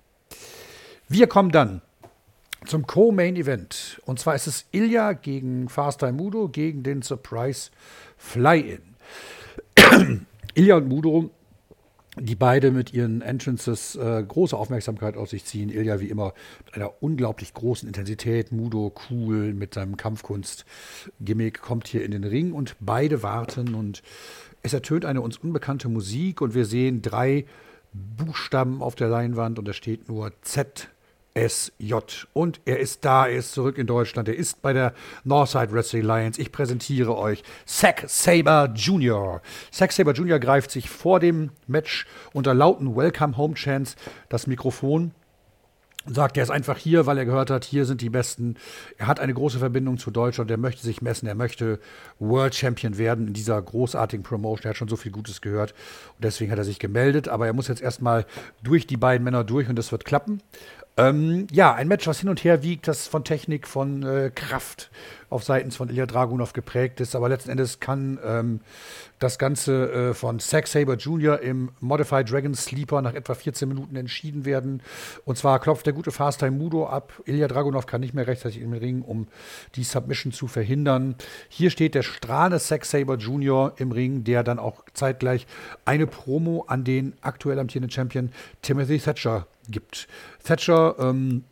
Wir 1.08 1.28
kommen 1.28 1.52
dann 1.52 1.82
zum 2.66 2.88
Co-Main 2.88 3.36
Event. 3.36 4.02
Und 4.06 4.20
zwar 4.20 4.36
ist 4.36 4.48
es 4.48 4.66
Ilya 4.72 5.14
gegen 5.14 5.70
Fast 5.70 6.02
Mudo 6.02 6.50
gegen 6.50 6.84
den 6.84 7.02
Surprise 7.02 7.70
Fly-In. 8.18 8.82
Ilya 10.56 10.78
und 10.78 10.88
Mudo, 10.88 11.30
die 12.18 12.36
beide 12.36 12.72
mit 12.72 12.94
ihren 12.94 13.22
Entrances 13.22 13.96
äh, 13.96 14.24
große 14.26 14.56
Aufmerksamkeit 14.56 15.18
auf 15.18 15.30
sich 15.30 15.46
ziehen. 15.46 15.70
Ilya 15.70 16.00
wie 16.00 16.10
immer 16.10 16.34
mit 16.66 16.76
einer 16.76 16.92
unglaublich 17.02 17.54
großen 17.54 17.88
Intensität. 17.88 18.52
Mudo 18.52 18.94
cool 19.10 19.54
mit 19.54 19.74
seinem 19.74 19.98
Kampfkunst-Gimmick 19.98 21.62
kommt 21.62 21.88
hier 21.88 22.06
in 22.06 22.12
den 22.12 22.24
Ring 22.24 22.54
und 22.54 22.76
beide 22.80 23.22
warten 23.22 23.76
und 23.76 24.02
es 24.62 24.74
ertönt 24.74 25.06
eine 25.06 25.22
uns 25.22 25.38
unbekannte 25.38 25.90
Musik 25.90 26.42
und 26.42 26.56
wir 26.56 26.66
sehen 26.66 27.02
drei 27.02 27.46
Buchstaben 27.94 28.82
auf 28.82 28.96
der 28.96 29.10
Leinwand 29.10 29.60
und 29.60 29.68
da 29.68 29.74
steht 29.74 30.08
nur 30.10 30.32
Z 30.42 30.90
SJ. 31.38 31.94
Und 32.34 32.62
er 32.66 32.80
ist 32.80 33.04
da, 33.04 33.28
er 33.28 33.38
ist 33.38 33.52
zurück 33.52 33.78
in 33.78 33.88
Deutschland. 33.88 34.30
Er 34.30 34.36
ist 34.36 34.62
bei 34.62 34.74
der 34.74 34.94
Northside 35.24 35.72
Wrestling 35.72 36.10
Alliance. 36.10 36.42
Ich 36.42 36.52
präsentiere 36.52 37.18
euch 37.18 37.44
Zack 37.66 38.06
Saber 38.08 38.72
Jr. 38.74 39.42
Zack 39.72 39.92
Saber 39.92 40.14
Jr. 40.14 40.40
greift 40.40 40.72
sich 40.72 40.90
vor 40.90 41.20
dem 41.20 41.52
Match 41.68 42.08
unter 42.34 42.54
lauten 42.54 42.96
Welcome 42.96 43.38
Home 43.38 43.56
Chants 43.56 43.96
das 44.30 44.48
Mikrofon 44.48 45.12
sagt, 46.08 46.38
er 46.38 46.44
ist 46.44 46.52
einfach 46.52 46.78
hier, 46.78 47.06
weil 47.06 47.18
er 47.18 47.26
gehört 47.26 47.50
hat, 47.50 47.66
hier 47.66 47.86
sind 47.86 48.02
die 48.02 48.10
Besten. 48.10 48.56
Er 48.98 49.08
hat 49.08 49.20
eine 49.20 49.34
große 49.34 49.60
Verbindung 49.60 49.98
zu 49.98 50.12
Deutschland, 50.12 50.52
er 50.52 50.58
möchte 50.58 50.84
sich 50.84 51.02
messen, 51.02 51.28
er 51.28 51.36
möchte 51.36 51.80
World 52.20 52.54
Champion 52.54 52.98
werden 52.98 53.28
in 53.28 53.34
dieser 53.34 53.62
großartigen 53.62 54.24
Promotion. 54.24 54.66
Er 54.66 54.70
hat 54.72 54.78
schon 54.78 54.88
so 54.88 54.96
viel 54.96 55.12
Gutes 55.12 55.42
gehört 55.42 55.72
und 56.16 56.24
deswegen 56.24 56.52
hat 56.52 56.58
er 56.58 56.64
sich 56.64 56.80
gemeldet. 56.80 57.28
Aber 57.28 57.48
er 57.48 57.54
muss 57.54 57.68
jetzt 57.68 57.82
erstmal 57.82 58.26
durch 58.64 58.88
die 58.88 58.98
beiden 58.98 59.24
Männer 59.24 59.44
durch 59.44 59.68
und 59.68 59.76
das 59.78 59.92
wird 59.92 60.06
klappen. 60.06 60.42
Ähm, 60.98 61.48
ja, 61.52 61.74
ein 61.74 61.88
Match, 61.88 62.08
was 62.08 62.20
hin 62.22 62.30
und 62.30 62.44
her 62.44 62.64
wiegt, 62.64 62.88
das 62.88 63.08
von 63.08 63.24
Technik, 63.24 63.68
von 63.68 64.04
äh, 64.04 64.32
Kraft 64.34 64.90
auf 65.36 65.44
Seiten 65.44 65.72
von 65.72 65.90
Ilya 65.90 66.06
Dragunov 66.06 66.54
geprägt 66.54 67.02
ist. 67.02 67.16
Aber 67.16 67.28
letzten 67.28 67.50
Endes 67.50 67.82
kann 67.82 68.18
ähm, 68.24 68.62
das 69.20 69.38
Ganze 69.38 69.92
äh, 69.92 70.14
von 70.14 70.40
Zack 70.40 70.68
Saber 70.68 70.96
Jr. 70.96 71.40
im 71.42 71.72
Modified 71.82 72.32
Dragon 72.32 72.56
Sleeper 72.56 73.02
nach 73.02 73.14
etwa 73.14 73.36
14 73.36 73.68
Minuten 73.68 73.98
entschieden 73.98 74.46
werden. 74.46 74.82
Und 75.26 75.38
zwar 75.38 75.60
klopft 75.60 75.86
der 75.86 75.94
gute 75.94 76.12
Fast 76.12 76.40
Time 76.40 76.52
Mudo 76.52 76.88
ab. 76.88 77.12
Ilya 77.26 77.50
Dragunov 77.50 77.86
kann 77.86 78.00
nicht 78.00 78.14
mehr 78.14 78.28
rechtzeitig 78.28 78.62
im 78.62 78.72
Ring, 78.72 79.02
um 79.02 79.28
die 79.76 79.84
Submission 79.84 80.32
zu 80.32 80.48
verhindern. 80.48 81.16
Hier 81.50 81.70
steht 81.70 81.96
der 81.96 82.04
strahlende 82.04 82.60
Zack 82.60 82.86
Saber 82.86 83.16
Jr. 83.16 83.74
im 83.78 83.92
Ring, 83.92 84.24
der 84.24 84.44
dann 84.44 84.58
auch 84.58 84.86
zeitgleich 84.94 85.48
eine 85.84 86.08
Promo 86.08 86.64
an 86.68 86.86
den 86.86 87.14
aktuell 87.22 87.60
amtierenden 87.60 87.92
Champion 87.92 88.32
Timothy 88.62 89.00
Thatcher 89.00 89.48
gibt. 89.70 90.08
Thatcher 90.44 90.96
ähm, 91.00 91.44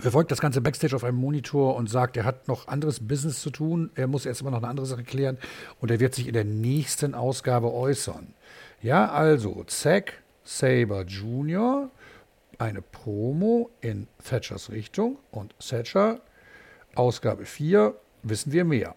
verfolgt 0.00 0.30
das 0.30 0.40
ganze 0.40 0.60
Backstage 0.60 0.96
auf 0.96 1.04
einem 1.04 1.18
Monitor 1.18 1.76
und 1.76 1.88
sagt, 1.88 2.16
er 2.16 2.24
hat 2.24 2.48
noch 2.48 2.68
anderes 2.68 3.06
Business 3.06 3.40
zu 3.40 3.50
tun, 3.50 3.90
er 3.94 4.06
muss 4.06 4.26
erst 4.26 4.42
mal 4.42 4.50
noch 4.50 4.58
eine 4.58 4.68
andere 4.68 4.86
Sache 4.86 5.04
klären 5.04 5.38
und 5.80 5.90
er 5.90 6.00
wird 6.00 6.14
sich 6.14 6.26
in 6.26 6.34
der 6.34 6.44
nächsten 6.44 7.14
Ausgabe 7.14 7.72
äußern. 7.72 8.34
Ja, 8.82 9.10
also 9.10 9.64
Zack 9.64 10.22
Saber 10.42 11.02
Jr., 11.02 11.90
eine 12.58 12.82
Promo 12.82 13.70
in 13.80 14.06
Thatchers 14.22 14.70
Richtung 14.70 15.18
und 15.30 15.54
Thatcher, 15.58 16.20
Ausgabe 16.94 17.46
4, 17.46 17.94
wissen 18.22 18.52
wir 18.52 18.64
mehr. 18.64 18.94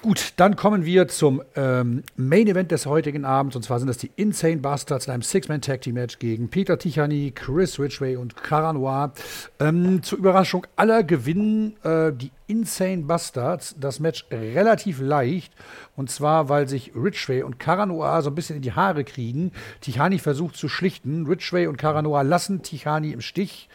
Gut, 0.00 0.34
dann 0.36 0.54
kommen 0.54 0.84
wir 0.84 1.08
zum 1.08 1.42
ähm, 1.56 2.04
Main 2.14 2.46
Event 2.46 2.70
des 2.70 2.86
heutigen 2.86 3.24
Abends. 3.24 3.56
Und 3.56 3.64
zwar 3.64 3.80
sind 3.80 3.88
das 3.88 3.96
die 3.96 4.12
Insane 4.14 4.58
Bastards 4.58 5.08
in 5.08 5.12
einem 5.12 5.22
Six-Man-Tag-Team-Match 5.22 6.20
gegen 6.20 6.48
Peter 6.50 6.78
Tichani, 6.78 7.32
Chris 7.34 7.80
Ridgway 7.80 8.14
und 8.14 8.36
Cara 8.36 8.72
Noir. 8.72 9.12
Ähm, 9.58 10.00
zur 10.04 10.18
Überraschung 10.18 10.68
aller 10.76 11.02
gewinnen 11.02 11.76
äh, 11.82 12.12
die 12.12 12.30
Insane 12.46 12.98
Bastards 12.98 13.74
das 13.80 13.98
Match 13.98 14.24
relativ 14.30 15.00
leicht. 15.00 15.52
Und 15.96 16.12
zwar, 16.12 16.48
weil 16.48 16.68
sich 16.68 16.92
Ridgway 16.94 17.42
und 17.42 17.58
Cara 17.58 17.84
Noir 17.84 18.22
so 18.22 18.30
ein 18.30 18.36
bisschen 18.36 18.54
in 18.54 18.62
die 18.62 18.74
Haare 18.74 19.02
kriegen. 19.02 19.50
Tichani 19.80 20.20
versucht 20.20 20.54
zu 20.54 20.68
schlichten. 20.68 21.26
Ridgway 21.26 21.66
und 21.66 21.76
Cara 21.76 22.02
Noir 22.02 22.22
lassen 22.22 22.62
Tichani 22.62 23.10
im 23.10 23.20
Stich. 23.20 23.68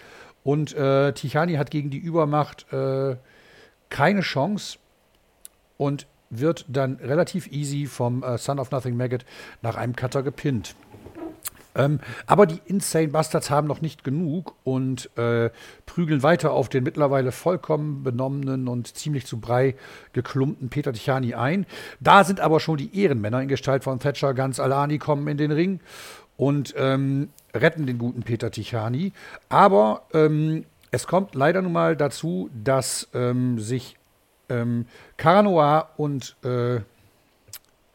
Und 0.45 0.73
äh, 0.73 1.11
Tichani 1.11 1.55
hat 1.55 1.69
gegen 1.69 1.89
die 1.89 1.97
Übermacht 1.97 2.71
äh, 2.71 3.17
keine 3.89 4.21
Chance. 4.21 4.77
Und 5.75 6.07
wird 6.39 6.65
dann 6.67 6.95
relativ 6.95 7.51
easy 7.51 7.85
vom 7.85 8.23
äh, 8.23 8.37
Son 8.37 8.59
of 8.59 8.71
Nothing 8.71 8.97
Maggot 8.97 9.25
nach 9.61 9.75
einem 9.75 9.95
Cutter 9.95 10.23
gepinnt. 10.23 10.75
Ähm, 11.75 11.99
aber 12.27 12.45
die 12.45 12.61
Insane 12.65 13.07
Bastards 13.07 13.49
haben 13.49 13.67
noch 13.67 13.81
nicht 13.81 14.03
genug 14.03 14.55
und 14.63 15.09
äh, 15.17 15.49
prügeln 15.85 16.23
weiter 16.23 16.51
auf 16.51 16.69
den 16.69 16.83
mittlerweile 16.83 17.31
vollkommen 17.31 18.03
benommenen 18.03 18.67
und 18.67 18.95
ziemlich 18.95 19.25
zu 19.25 19.39
Brei 19.39 19.75
geklumpten 20.13 20.69
Peter 20.69 20.93
Tichani 20.93 21.33
ein. 21.33 21.65
Da 21.99 22.23
sind 22.23 22.39
aber 22.39 22.59
schon 22.59 22.77
die 22.77 22.95
Ehrenmänner 23.01 23.41
in 23.41 23.47
Gestalt 23.47 23.83
von 23.83 23.99
Thatcher 23.99 24.33
ganz 24.33 24.59
Alani 24.59 24.99
kommen 24.99 25.27
in 25.27 25.37
den 25.37 25.51
Ring 25.51 25.79
und 26.37 26.73
ähm, 26.77 27.29
retten 27.53 27.85
den 27.85 27.97
guten 27.97 28.23
Peter 28.23 28.51
Tichani. 28.51 29.11
Aber 29.49 30.03
ähm, 30.13 30.65
es 30.91 31.07
kommt 31.07 31.33
leider 31.33 31.61
nun 31.61 31.73
mal 31.73 31.95
dazu, 31.95 32.49
dass 32.63 33.09
ähm, 33.13 33.59
sich 33.59 33.97
ähm, 34.49 34.85
Carnoa 35.17 35.89
und 35.97 36.35
äh, 36.43 36.81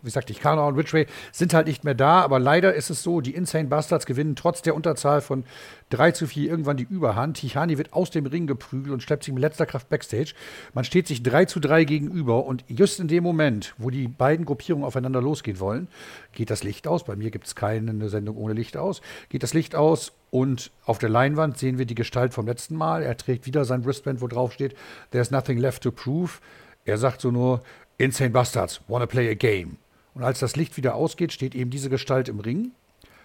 wie 0.03 0.11
sagte 0.11 0.32
ich, 0.32 0.38
Carnoa 0.38 0.68
und 0.68 0.76
Ridgway 0.76 1.07
sind 1.32 1.53
halt 1.53 1.66
nicht 1.66 1.82
mehr 1.82 1.94
da, 1.94 2.20
aber 2.20 2.38
leider 2.38 2.72
ist 2.72 2.88
es 2.88 3.03
so, 3.03 3.20
die 3.20 3.34
Insane 3.34 3.66
Bastards 3.66 4.07
gewinnen 4.07 4.36
trotz 4.36 4.62
der 4.62 4.76
Unterzahl 4.76 5.20
von 5.20 5.42
3 5.90 6.12
zu 6.12 6.28
4 6.28 6.49
irgendwann 6.49 6.76
die 6.76 6.86
Überhand. 6.88 7.38
Tichani 7.38 7.78
wird 7.78 7.92
aus 7.92 8.11
dem 8.11 8.26
Ring 8.26 8.46
geprügelt 8.46 8.92
und 8.92 9.03
schleppt 9.03 9.24
sich 9.24 9.34
mit 9.34 9.40
letzter 9.40 9.66
Kraft 9.66 9.88
Backstage. 9.88 10.34
Man 10.72 10.84
steht 10.84 11.09
sich 11.09 11.24
3 11.24 11.46
zu 11.46 11.59
3 11.59 11.82
gegenüber 11.82 12.46
und 12.46 12.64
just 12.68 13.01
in 13.01 13.09
dem 13.09 13.24
Moment, 13.24 13.74
wo 13.76 13.90
die 13.90 14.07
beiden 14.07 14.46
Gruppierungen 14.46 14.86
aufeinander 14.86 15.20
losgehen 15.20 15.59
wollen, 15.59 15.88
geht 16.32 16.51
das 16.51 16.62
Licht 16.62 16.86
aus. 16.86 17.05
Bei 17.05 17.16
mir 17.16 17.32
gibt 17.32 17.49
es 17.49 17.57
keine 17.57 18.09
Sendung 18.09 18.36
ohne 18.36 18.53
Licht 18.53 18.76
aus. 18.76 19.01
Geht 19.30 19.42
das 19.42 19.53
Licht 19.53 19.74
aus 19.74 20.12
und 20.30 20.70
auf 20.84 20.99
der 20.99 21.09
Leinwand 21.09 21.59
sehen 21.59 21.78
wir 21.78 21.86
die 21.86 21.96
Gestalt 21.96 22.34
vom 22.34 22.46
letzten 22.46 22.76
Mal. 22.76 23.03
Er 23.03 23.16
trägt 23.16 23.46
wieder 23.46 23.64
sein 23.64 23.84
Wristband, 23.84 24.20
wo 24.20 24.28
drauf 24.28 24.53
steht, 24.53 24.76
There's 25.11 25.32
nothing 25.32 25.59
left 25.59 25.82
to 25.82 25.90
prove. 25.90 26.38
Er 26.84 26.99
sagt 26.99 27.20
so 27.20 27.32
nur, 27.32 27.62
Insane 27.96 28.30
Bastards, 28.30 28.80
wanna 28.86 29.07
play 29.07 29.28
a 29.28 29.34
game. 29.34 29.78
Und 30.15 30.23
als 30.23 30.41
das 30.41 30.57
Licht 30.57 30.77
wieder 30.77 30.95
ausgeht, 30.95 31.33
steht 31.33 31.55
eben 31.55 31.71
diese 31.71 31.91
Gestalt 31.91 32.29
im 32.29 32.41
Ring, 32.41 32.73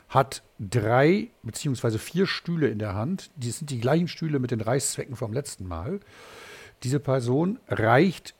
hat 0.09 0.43
drei 0.59 1.29
beziehungsweise 1.41 1.97
vier 1.99 2.27
Stühle 2.27 2.67
in 2.67 2.79
der 2.79 2.93
Hand. 2.93 3.31
Die 3.35 3.51
sind 3.51 3.69
die 3.69 3.79
gleichen 3.79 4.07
Stühle 4.07 4.39
mit 4.39 4.51
den 4.51 4.61
Reißzwecken 4.61 5.15
vom 5.15 5.33
letzten 5.33 5.67
Mal. 5.67 5.99
Diese 6.83 6.99
Person 6.99 7.59
reicht 7.67 8.35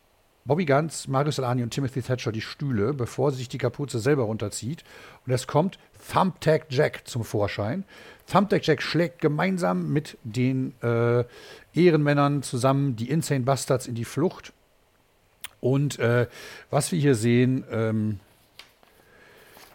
Bobby 0.46 0.66
Ganz, 0.66 1.08
Marius 1.08 1.39
Alani 1.39 1.64
und 1.64 1.70
Timothy 1.72 2.02
Thatcher 2.02 2.34
die 2.34 2.41
Stühle, 2.41 2.94
bevor 2.94 3.32
sie 3.32 3.38
sich 3.38 3.50
die 3.50 3.58
Kapuze 3.58 4.00
selber 4.00 4.24
runterzieht. 4.24 4.84
Und 5.26 5.32
es 5.32 5.48
kommt 5.48 5.80
Thumbtack 6.12 6.66
Jack 6.70 7.08
zum 7.08 7.24
Vorschein. 7.24 7.86
Thumbtack 8.30 8.66
Jack 8.66 8.82
schlägt 8.82 9.22
gemeinsam 9.22 9.91
mit 9.94 10.18
den 10.24 10.74
äh, 10.82 11.24
Ehrenmännern 11.74 12.44
zusammen 12.44 12.98
die 12.98 13.10
Insane 13.10 13.46
Bastards 13.46 13.88
in 13.88 13.96
die 13.96 14.06
Flucht. 14.06 14.52
Und 15.62 15.98
äh, 16.00 16.28
was 16.70 16.91
wir 16.91 17.00
hier 17.00 17.16
sehen, 17.16 17.64
ähm, 17.72 18.20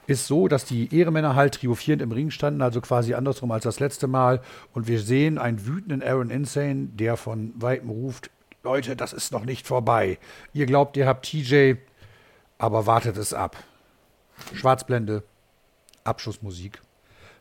ist 0.08 0.26
so, 0.26 0.48
dass 0.48 0.64
die 0.64 0.92
Ehrenmänner 0.92 1.36
halt 1.36 1.56
triumphierend 1.56 2.02
im 2.02 2.12
Ring 2.12 2.30
standen, 2.30 2.62
also 2.62 2.80
quasi 2.80 3.14
andersrum 3.14 3.52
als 3.52 3.64
das 3.64 3.78
letzte 3.78 4.06
Mal. 4.06 4.40
Und 4.72 4.88
wir 4.88 5.00
sehen 5.00 5.38
einen 5.38 5.66
wütenden 5.66 6.02
Aaron 6.02 6.30
Insane, 6.30 6.88
der 6.94 7.16
von 7.16 7.52
Weitem 7.56 7.90
ruft, 7.90 8.30
Leute, 8.64 8.96
das 8.96 9.12
ist 9.12 9.32
noch 9.32 9.44
nicht 9.44 9.66
vorbei. 9.66 10.18
Ihr 10.52 10.66
glaubt, 10.66 10.96
ihr 10.96 11.06
habt 11.06 11.26
TJ, 11.26 11.74
aber 12.56 12.86
wartet 12.86 13.16
es 13.16 13.32
ab. 13.32 13.56
Schwarzblende, 14.54 15.22
Abschussmusik. 16.04 16.80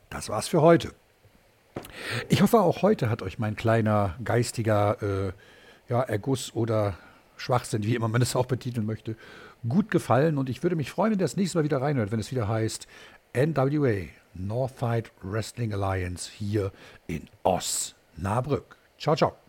Das 0.09 0.29
war's 0.29 0.47
für 0.47 0.61
heute. 0.61 0.93
Ich 2.29 2.41
hoffe, 2.41 2.59
auch 2.59 2.81
heute 2.81 3.09
hat 3.09 3.21
euch 3.21 3.39
mein 3.39 3.55
kleiner 3.55 4.15
geistiger 4.23 5.01
äh, 5.01 5.31
ja, 5.89 6.01
Erguss 6.01 6.53
oder 6.53 6.97
Schwachsinn, 7.37 7.83
wie 7.83 7.95
immer 7.95 8.07
man 8.07 8.21
es 8.21 8.35
auch 8.35 8.45
betiteln 8.45 8.85
möchte, 8.85 9.15
gut 9.69 9.91
gefallen. 9.91 10.37
Und 10.37 10.49
ich 10.49 10.63
würde 10.63 10.75
mich 10.75 10.91
freuen, 10.91 11.11
wenn 11.11 11.19
ihr 11.19 11.25
das 11.25 11.37
nächste 11.37 11.57
Mal 11.57 11.63
wieder 11.63 11.81
reinhört, 11.81 12.11
wenn 12.11 12.19
es 12.19 12.31
wieder 12.31 12.47
heißt 12.47 12.87
NWA, 13.35 14.07
Northside 14.33 15.09
Wrestling 15.21 15.73
Alliance 15.73 16.31
hier 16.31 16.71
in 17.07 17.27
Osnabrück. 17.43 18.77
Ciao, 18.97 19.15
ciao. 19.15 19.46